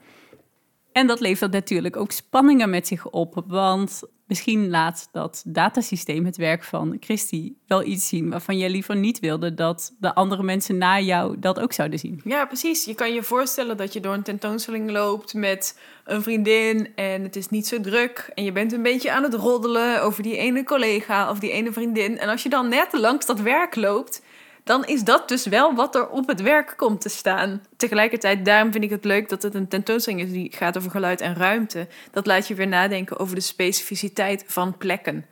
En 0.92 1.06
dat 1.06 1.20
levert 1.20 1.52
natuurlijk 1.52 1.96
ook 1.96 2.10
spanningen 2.10 2.70
met 2.70 2.86
zich 2.86 3.06
op. 3.06 3.42
Want 3.46 4.02
misschien 4.28 4.70
laat 4.70 5.08
dat 5.12 5.42
datasysteem, 5.46 6.24
het 6.24 6.36
werk 6.36 6.64
van 6.64 6.96
Christy, 7.00 7.52
wel 7.66 7.84
iets 7.84 8.08
zien 8.08 8.30
waarvan 8.30 8.58
je 8.58 8.70
liever 8.70 8.96
niet 8.96 9.18
wilde 9.18 9.54
dat 9.54 9.94
de 10.00 10.14
andere 10.14 10.42
mensen 10.42 10.78
na 10.78 11.00
jou 11.00 11.38
dat 11.38 11.60
ook 11.60 11.72
zouden 11.72 11.98
zien. 11.98 12.20
Ja, 12.24 12.46
precies. 12.46 12.84
Je 12.84 12.94
kan 12.94 13.14
je 13.14 13.22
voorstellen 13.22 13.76
dat 13.76 13.92
je 13.92 14.00
door 14.00 14.14
een 14.14 14.22
tentoonstelling 14.22 14.90
loopt 14.90 15.34
met 15.34 15.78
een 16.04 16.22
vriendin 16.22 16.88
en 16.94 17.22
het 17.22 17.36
is 17.36 17.48
niet 17.48 17.66
zo 17.66 17.80
druk 17.80 18.30
en 18.34 18.44
je 18.44 18.52
bent 18.52 18.72
een 18.72 18.82
beetje 18.82 19.12
aan 19.12 19.22
het 19.22 19.34
roddelen 19.34 20.02
over 20.02 20.22
die 20.22 20.36
ene 20.36 20.64
collega 20.64 21.30
of 21.30 21.38
die 21.38 21.50
ene 21.50 21.72
vriendin. 21.72 22.18
En 22.18 22.28
als 22.28 22.42
je 22.42 22.48
dan 22.48 22.68
net 22.68 22.92
langs 22.92 23.26
dat 23.26 23.40
werk 23.40 23.76
loopt, 23.76 24.22
dan 24.68 24.84
is 24.84 25.04
dat 25.04 25.28
dus 25.28 25.46
wel 25.46 25.74
wat 25.74 25.94
er 25.94 26.08
op 26.08 26.26
het 26.26 26.40
werk 26.40 26.74
komt 26.76 27.00
te 27.00 27.08
staan. 27.08 27.62
Tegelijkertijd, 27.76 28.44
daarom 28.44 28.72
vind 28.72 28.84
ik 28.84 28.90
het 28.90 29.04
leuk 29.04 29.28
dat 29.28 29.42
het 29.42 29.54
een 29.54 29.68
tentoonstelling 29.68 30.22
is 30.22 30.30
die 30.30 30.52
gaat 30.52 30.76
over 30.76 30.90
geluid 30.90 31.20
en 31.20 31.34
ruimte. 31.34 31.86
Dat 32.10 32.26
laat 32.26 32.48
je 32.48 32.54
weer 32.54 32.68
nadenken 32.68 33.18
over 33.18 33.34
de 33.34 33.40
specificiteit 33.40 34.44
van 34.46 34.76
plekken. 34.76 35.26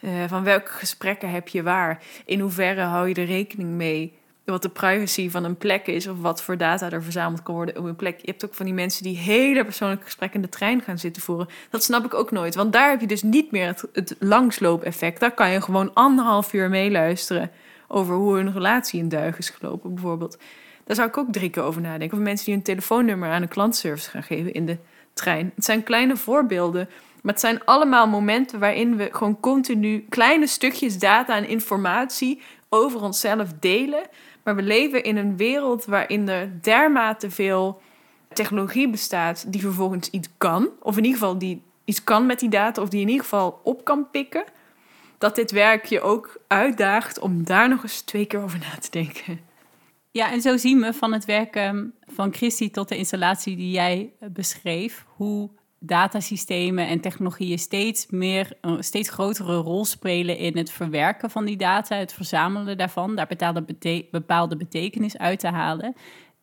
Uh, 0.00 0.10
van 0.28 0.44
welke 0.44 0.70
gesprekken 0.70 1.30
heb 1.30 1.48
je 1.48 1.62
waar? 1.62 2.02
In 2.24 2.40
hoeverre 2.40 2.80
hou 2.80 3.08
je 3.08 3.14
er 3.14 3.24
rekening 3.24 3.70
mee 3.70 4.18
wat 4.44 4.62
de 4.62 4.68
privacy 4.68 5.30
van 5.30 5.44
een 5.44 5.56
plek 5.56 5.86
is 5.86 6.06
of 6.06 6.20
wat 6.20 6.42
voor 6.42 6.56
data 6.56 6.90
er 6.90 7.02
verzameld 7.02 7.42
kan 7.42 7.54
worden 7.54 7.78
op 7.78 7.84
een 7.84 7.96
plek. 7.96 8.20
Je 8.20 8.30
hebt 8.30 8.44
ook 8.44 8.54
van 8.54 8.66
die 8.66 8.74
mensen 8.74 9.02
die 9.02 9.16
hele 9.16 9.64
persoonlijke 9.64 10.04
gesprekken 10.04 10.40
in 10.40 10.46
de 10.46 10.52
trein 10.56 10.82
gaan 10.82 10.98
zitten 10.98 11.22
voeren. 11.22 11.48
Dat 11.70 11.84
snap 11.84 12.04
ik 12.04 12.14
ook 12.14 12.30
nooit, 12.30 12.54
want 12.54 12.72
daar 12.72 12.90
heb 12.90 13.00
je 13.00 13.06
dus 13.06 13.22
niet 13.22 13.50
meer 13.50 13.66
het, 13.66 13.84
het 13.92 14.16
langsloop-effect. 14.18 15.20
Daar 15.20 15.34
kan 15.34 15.50
je 15.50 15.60
gewoon 15.60 15.94
anderhalf 15.94 16.52
uur 16.52 16.68
meeluisteren 16.68 17.50
over 17.88 18.14
hoe 18.14 18.34
hun 18.34 18.52
relatie 18.52 19.00
in 19.00 19.08
duigen 19.08 19.38
is 19.38 19.50
gelopen, 19.50 19.94
bijvoorbeeld. 19.94 20.38
Daar 20.84 20.96
zou 20.96 21.08
ik 21.08 21.16
ook 21.16 21.32
drie 21.32 21.50
keer 21.50 21.62
over 21.62 21.80
nadenken. 21.80 22.18
Of 22.18 22.24
mensen 22.24 22.44
die 22.44 22.54
hun 22.54 22.62
telefoonnummer 22.62 23.30
aan 23.30 23.42
een 23.42 23.48
klantservice 23.48 24.10
gaan 24.10 24.22
geven 24.22 24.52
in 24.52 24.66
de 24.66 24.76
trein. 25.12 25.52
Het 25.54 25.64
zijn 25.64 25.82
kleine 25.82 26.16
voorbeelden, 26.16 26.88
maar 27.22 27.32
het 27.32 27.42
zijn 27.42 27.64
allemaal 27.64 28.08
momenten 28.08 28.58
waarin 28.58 28.96
we 28.96 29.08
gewoon 29.12 29.40
continu 29.40 30.06
kleine 30.08 30.46
stukjes 30.46 30.98
data 30.98 31.36
en 31.36 31.48
informatie 31.48 32.40
over 32.68 33.02
onszelf 33.02 33.48
delen. 33.60 34.02
Maar 34.42 34.56
we 34.56 34.62
leven 34.62 35.04
in 35.04 35.16
een 35.16 35.36
wereld 35.36 35.84
waarin 35.84 36.28
er 36.28 36.62
dermate 36.62 37.30
veel 37.30 37.80
technologie 38.32 38.88
bestaat 38.88 39.52
die 39.52 39.60
vervolgens 39.60 40.10
iets 40.10 40.28
kan. 40.38 40.68
Of 40.80 40.96
in 40.96 41.04
ieder 41.04 41.18
geval 41.18 41.38
die 41.38 41.62
iets 41.84 42.04
kan 42.04 42.26
met 42.26 42.40
die 42.40 42.48
data, 42.48 42.82
of 42.82 42.88
die 42.88 43.00
in 43.00 43.08
ieder 43.08 43.22
geval 43.22 43.60
op 43.62 43.84
kan 43.84 44.10
pikken 44.10 44.44
dat 45.18 45.34
dit 45.34 45.50
werk 45.50 45.84
je 45.84 46.00
ook 46.00 46.40
uitdaagt 46.46 47.18
om 47.18 47.44
daar 47.44 47.68
nog 47.68 47.82
eens 47.82 48.00
twee 48.00 48.26
keer 48.26 48.42
over 48.42 48.58
na 48.58 48.78
te 48.80 48.90
denken. 48.90 49.40
Ja, 50.10 50.32
en 50.32 50.40
zo 50.40 50.56
zien 50.56 50.80
we 50.80 50.92
van 50.92 51.12
het 51.12 51.24
werken 51.24 51.94
van 52.06 52.34
Christy 52.34 52.70
tot 52.70 52.88
de 52.88 52.96
installatie 52.96 53.56
die 53.56 53.70
jij 53.70 54.12
eh, 54.20 54.28
beschreef, 54.28 55.04
hoe 55.08 55.50
datasystemen 55.78 56.88
en 56.88 57.00
technologieën 57.00 57.58
steeds 57.58 58.06
meer, 58.10 58.52
een 58.60 58.84
steeds 58.84 59.10
grotere 59.10 59.56
rol 59.56 59.84
spelen 59.84 60.36
in 60.36 60.56
het 60.56 60.70
verwerken 60.70 61.30
van 61.30 61.44
die 61.44 61.56
data, 61.56 61.96
het 61.96 62.12
verzamelen 62.12 62.78
daarvan, 62.78 63.16
daar 63.16 63.28
bepaalde 64.10 64.56
betekenis 64.56 65.18
uit 65.18 65.38
te 65.38 65.48
halen. 65.48 65.94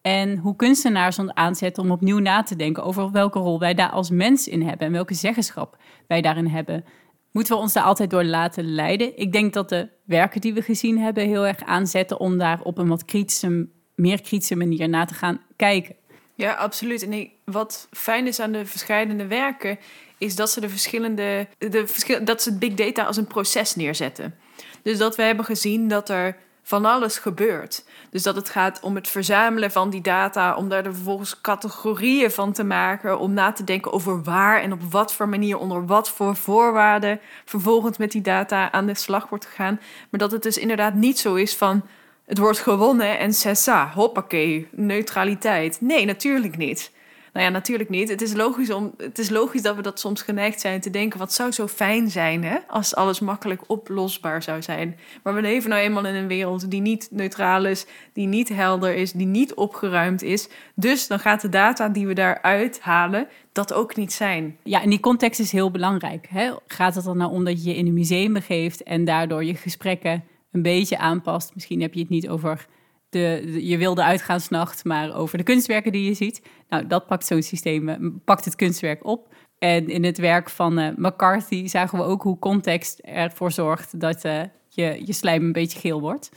En 0.01 0.37
hoe 0.37 0.55
kunstenaars 0.55 1.19
ons 1.19 1.33
aanzetten 1.33 1.83
om 1.83 1.91
opnieuw 1.91 2.19
na 2.19 2.43
te 2.43 2.55
denken 2.55 2.83
over 2.83 3.11
welke 3.11 3.39
rol 3.39 3.59
wij 3.59 3.73
daar 3.73 3.89
als 3.89 4.09
mens 4.09 4.47
in 4.47 4.61
hebben 4.61 4.87
en 4.87 4.93
welke 4.93 5.13
zeggenschap 5.13 5.77
wij 6.07 6.21
daarin 6.21 6.47
hebben 6.47 6.85
moeten 7.33 7.55
we 7.55 7.61
ons 7.61 7.73
daar 7.73 7.83
altijd 7.83 8.09
door 8.09 8.23
laten 8.23 8.73
leiden. 8.73 9.17
Ik 9.17 9.31
denk 9.31 9.53
dat 9.53 9.69
de 9.69 9.89
werken 10.05 10.41
die 10.41 10.53
we 10.53 10.61
gezien 10.61 10.99
hebben 10.99 11.27
heel 11.27 11.47
erg 11.47 11.63
aanzetten 11.63 12.19
om 12.19 12.37
daar 12.37 12.61
op 12.61 12.77
een 12.77 12.87
wat 12.87 13.05
kritische, 13.05 13.67
meer 13.95 14.21
kritische 14.21 14.55
manier 14.55 14.89
naar 14.89 15.07
te 15.07 15.13
gaan 15.13 15.41
kijken. 15.55 15.95
Ja, 16.35 16.53
absoluut. 16.53 17.09
En 17.09 17.29
wat 17.45 17.87
fijn 17.91 18.27
is 18.27 18.39
aan 18.39 18.51
de 18.51 18.65
verschillende 18.65 19.27
werken, 19.27 19.79
is 20.17 20.35
dat 20.35 20.49
ze 20.49 20.59
de 20.59 20.69
verschillende, 20.69 21.47
de 21.57 22.21
dat 22.23 22.41
ze 22.41 22.57
big 22.57 22.73
data 22.73 23.03
als 23.03 23.17
een 23.17 23.27
proces 23.27 23.75
neerzetten. 23.75 24.35
Dus 24.81 24.97
dat 24.97 25.15
we 25.15 25.23
hebben 25.23 25.45
gezien 25.45 25.87
dat 25.87 26.09
er 26.09 26.37
van 26.63 26.85
alles 26.85 27.17
gebeurt. 27.17 27.83
Dus 28.09 28.23
dat 28.23 28.35
het 28.35 28.49
gaat 28.49 28.79
om 28.79 28.95
het 28.95 29.07
verzamelen 29.07 29.71
van 29.71 29.89
die 29.89 30.01
data, 30.01 30.55
om 30.55 30.69
daar 30.69 30.83
vervolgens 30.83 31.41
categorieën 31.41 32.31
van 32.31 32.53
te 32.53 32.63
maken, 32.63 33.19
om 33.19 33.33
na 33.33 33.51
te 33.51 33.63
denken 33.63 33.93
over 33.93 34.23
waar 34.23 34.61
en 34.61 34.73
op 34.73 34.81
wat 34.91 35.13
voor 35.13 35.29
manier, 35.29 35.57
onder 35.57 35.85
wat 35.85 36.09
voor 36.09 36.35
voorwaarden 36.35 37.19
vervolgens 37.45 37.97
met 37.97 38.11
die 38.11 38.21
data 38.21 38.71
aan 38.71 38.85
de 38.85 38.95
slag 38.95 39.29
wordt 39.29 39.45
gegaan. 39.45 39.79
Maar 40.09 40.19
dat 40.19 40.31
het 40.31 40.43
dus 40.43 40.57
inderdaad 40.57 40.93
niet 40.93 41.19
zo 41.19 41.35
is 41.35 41.55
van 41.55 41.81
het 42.25 42.37
wordt 42.37 42.59
gewonnen 42.59 43.19
en 43.19 43.33
cessa, 43.33 43.91
hoppakee, 43.93 44.67
neutraliteit. 44.71 45.77
Nee, 45.81 46.05
natuurlijk 46.05 46.57
niet. 46.57 46.91
Nou 47.33 47.45
ja, 47.45 47.51
natuurlijk 47.51 47.89
niet. 47.89 48.09
Het 48.09 48.21
is, 48.21 48.33
logisch 48.33 48.71
om, 48.71 48.93
het 48.97 49.19
is 49.19 49.29
logisch 49.29 49.61
dat 49.61 49.75
we 49.75 49.81
dat 49.81 49.99
soms 49.99 50.21
geneigd 50.21 50.61
zijn 50.61 50.81
te 50.81 50.89
denken: 50.89 51.19
wat 51.19 51.33
zou 51.33 51.51
zo 51.51 51.67
fijn 51.67 52.11
zijn 52.11 52.43
hè, 52.43 52.57
als 52.67 52.95
alles 52.95 53.19
makkelijk 53.19 53.61
oplosbaar 53.67 54.43
zou 54.43 54.61
zijn. 54.61 54.97
Maar 55.23 55.33
we 55.33 55.41
leven 55.41 55.69
nou 55.69 55.81
eenmaal 55.81 56.05
in 56.05 56.15
een 56.15 56.27
wereld 56.27 56.71
die 56.71 56.81
niet 56.81 57.07
neutraal 57.11 57.65
is, 57.65 57.85
die 58.13 58.27
niet 58.27 58.49
helder 58.49 58.95
is, 58.95 59.11
die 59.11 59.25
niet 59.25 59.53
opgeruimd 59.53 60.21
is. 60.21 60.49
Dus 60.75 61.07
dan 61.07 61.19
gaat 61.19 61.41
de 61.41 61.49
data 61.49 61.89
die 61.89 62.07
we 62.07 62.13
daaruit 62.13 62.79
halen 62.81 63.27
dat 63.51 63.73
ook 63.73 63.95
niet 63.95 64.13
zijn. 64.13 64.57
Ja, 64.63 64.81
en 64.81 64.89
die 64.89 64.99
context 64.99 65.39
is 65.39 65.51
heel 65.51 65.71
belangrijk. 65.71 66.27
Hè? 66.29 66.51
Gaat 66.67 66.95
het 66.95 67.05
er 67.05 67.15
nou 67.15 67.31
om 67.31 67.43
dat 67.43 67.63
je 67.63 67.69
je 67.69 67.75
in 67.75 67.87
een 67.87 67.93
museum 67.93 68.33
begeeft 68.33 68.83
en 68.83 69.05
daardoor 69.05 69.43
je 69.43 69.55
gesprekken 69.55 70.23
een 70.51 70.61
beetje 70.61 70.97
aanpast? 70.97 71.51
Misschien 71.53 71.81
heb 71.81 71.93
je 71.93 71.99
het 71.99 72.09
niet 72.09 72.29
over 72.29 72.67
de, 73.13 73.57
je 73.67 73.77
wilde 73.77 74.03
uitgaansnacht, 74.03 74.85
maar 74.85 75.15
over 75.15 75.37
de 75.37 75.43
kunstwerken 75.43 75.91
die 75.91 76.05
je 76.05 76.13
ziet. 76.13 76.41
Nou, 76.69 76.87
dat 76.87 77.07
pakt 77.07 77.25
zo'n 77.25 77.41
systeem, 77.41 77.89
eh, 77.89 77.95
pakt 78.25 78.45
het 78.45 78.55
kunstwerk 78.55 79.05
op. 79.05 79.33
En 79.57 79.89
in 79.89 80.03
het 80.03 80.17
werk 80.17 80.49
van 80.49 80.77
eh, 80.79 80.95
McCarthy 80.95 81.67
zagen 81.67 81.97
we 81.97 82.03
ook 82.03 82.21
hoe 82.21 82.39
context 82.39 82.99
ervoor 82.99 83.51
zorgt 83.51 83.99
dat 83.99 84.23
eh, 84.23 84.41
je, 84.69 85.01
je 85.05 85.13
slijm 85.13 85.43
een 85.43 85.51
beetje 85.51 85.79
geel 85.79 86.01
wordt. 86.01 86.31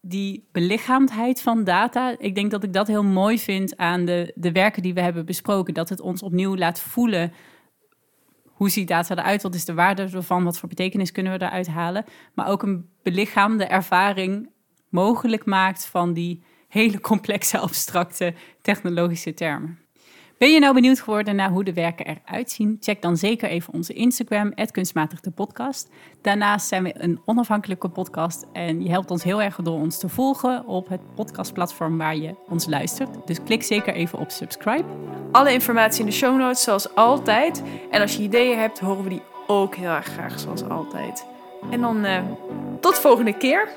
Die 0.00 0.48
belichaamdheid 0.52 1.40
van 1.40 1.64
data, 1.64 2.14
ik 2.18 2.34
denk 2.34 2.50
dat 2.50 2.64
ik 2.64 2.72
dat 2.72 2.86
heel 2.86 3.04
mooi 3.04 3.38
vind 3.38 3.76
aan 3.76 4.04
de, 4.04 4.32
de 4.34 4.52
werken 4.52 4.82
die 4.82 4.94
we 4.94 5.00
hebben 5.00 5.26
besproken. 5.26 5.74
Dat 5.74 5.88
het 5.88 6.00
ons 6.00 6.22
opnieuw 6.22 6.56
laat 6.56 6.80
voelen 6.80 7.32
hoe 8.54 8.70
ziet 8.70 8.88
data 8.88 9.16
eruit, 9.16 9.42
wat 9.42 9.54
is 9.54 9.64
de 9.64 9.74
waarde 9.74 10.02
ervan, 10.02 10.44
wat 10.44 10.58
voor 10.58 10.68
betekenis 10.68 11.12
kunnen 11.12 11.38
we 11.38 11.44
eruit 11.44 11.66
halen. 11.66 12.04
Maar 12.34 12.48
ook 12.48 12.62
een 12.62 12.88
belichaamde 13.02 13.64
ervaring 13.64 14.50
mogelijk 14.94 15.44
maakt 15.44 15.86
van 15.86 16.12
die 16.12 16.42
hele 16.68 17.00
complexe, 17.00 17.58
abstracte 17.58 18.34
technologische 18.62 19.34
termen. 19.34 19.78
Ben 20.38 20.52
je 20.52 20.58
nou 20.58 20.74
benieuwd 20.74 21.00
geworden 21.00 21.36
naar 21.36 21.50
hoe 21.50 21.64
de 21.64 21.72
werken 21.72 22.06
eruit 22.06 22.50
zien? 22.50 22.76
Check 22.80 23.02
dan 23.02 23.16
zeker 23.16 23.48
even 23.48 23.72
onze 23.72 23.92
Instagram, 23.92 24.54
kunstmatig 24.70 25.20
de 25.20 25.30
podcast. 25.30 25.90
Daarnaast 26.22 26.66
zijn 26.66 26.82
we 26.82 26.94
een 27.02 27.20
onafhankelijke 27.24 27.88
podcast 27.88 28.46
en 28.52 28.82
je 28.82 28.90
helpt 28.90 29.10
ons 29.10 29.22
heel 29.22 29.42
erg 29.42 29.56
door 29.56 29.78
ons 29.78 29.98
te 29.98 30.08
volgen 30.08 30.66
op 30.66 30.88
het 30.88 31.00
podcastplatform 31.14 31.98
waar 31.98 32.16
je 32.16 32.34
ons 32.48 32.66
luistert. 32.66 33.26
Dus 33.26 33.42
klik 33.42 33.62
zeker 33.62 33.94
even 33.94 34.18
op 34.18 34.30
subscribe. 34.30 34.84
Alle 35.32 35.52
informatie 35.52 36.00
in 36.00 36.06
de 36.06 36.12
show 36.12 36.38
notes, 36.38 36.62
zoals 36.62 36.94
altijd. 36.94 37.62
En 37.90 38.00
als 38.00 38.16
je 38.16 38.22
ideeën 38.22 38.58
hebt, 38.58 38.78
horen 38.78 39.02
we 39.02 39.08
die 39.08 39.22
ook 39.46 39.74
heel 39.74 39.90
erg 39.90 40.06
graag, 40.06 40.40
zoals 40.40 40.68
altijd. 40.68 41.26
En 41.70 41.80
dan 41.80 42.04
eh, 42.04 42.22
tot 42.80 42.98
volgende 42.98 43.36
keer. 43.36 43.68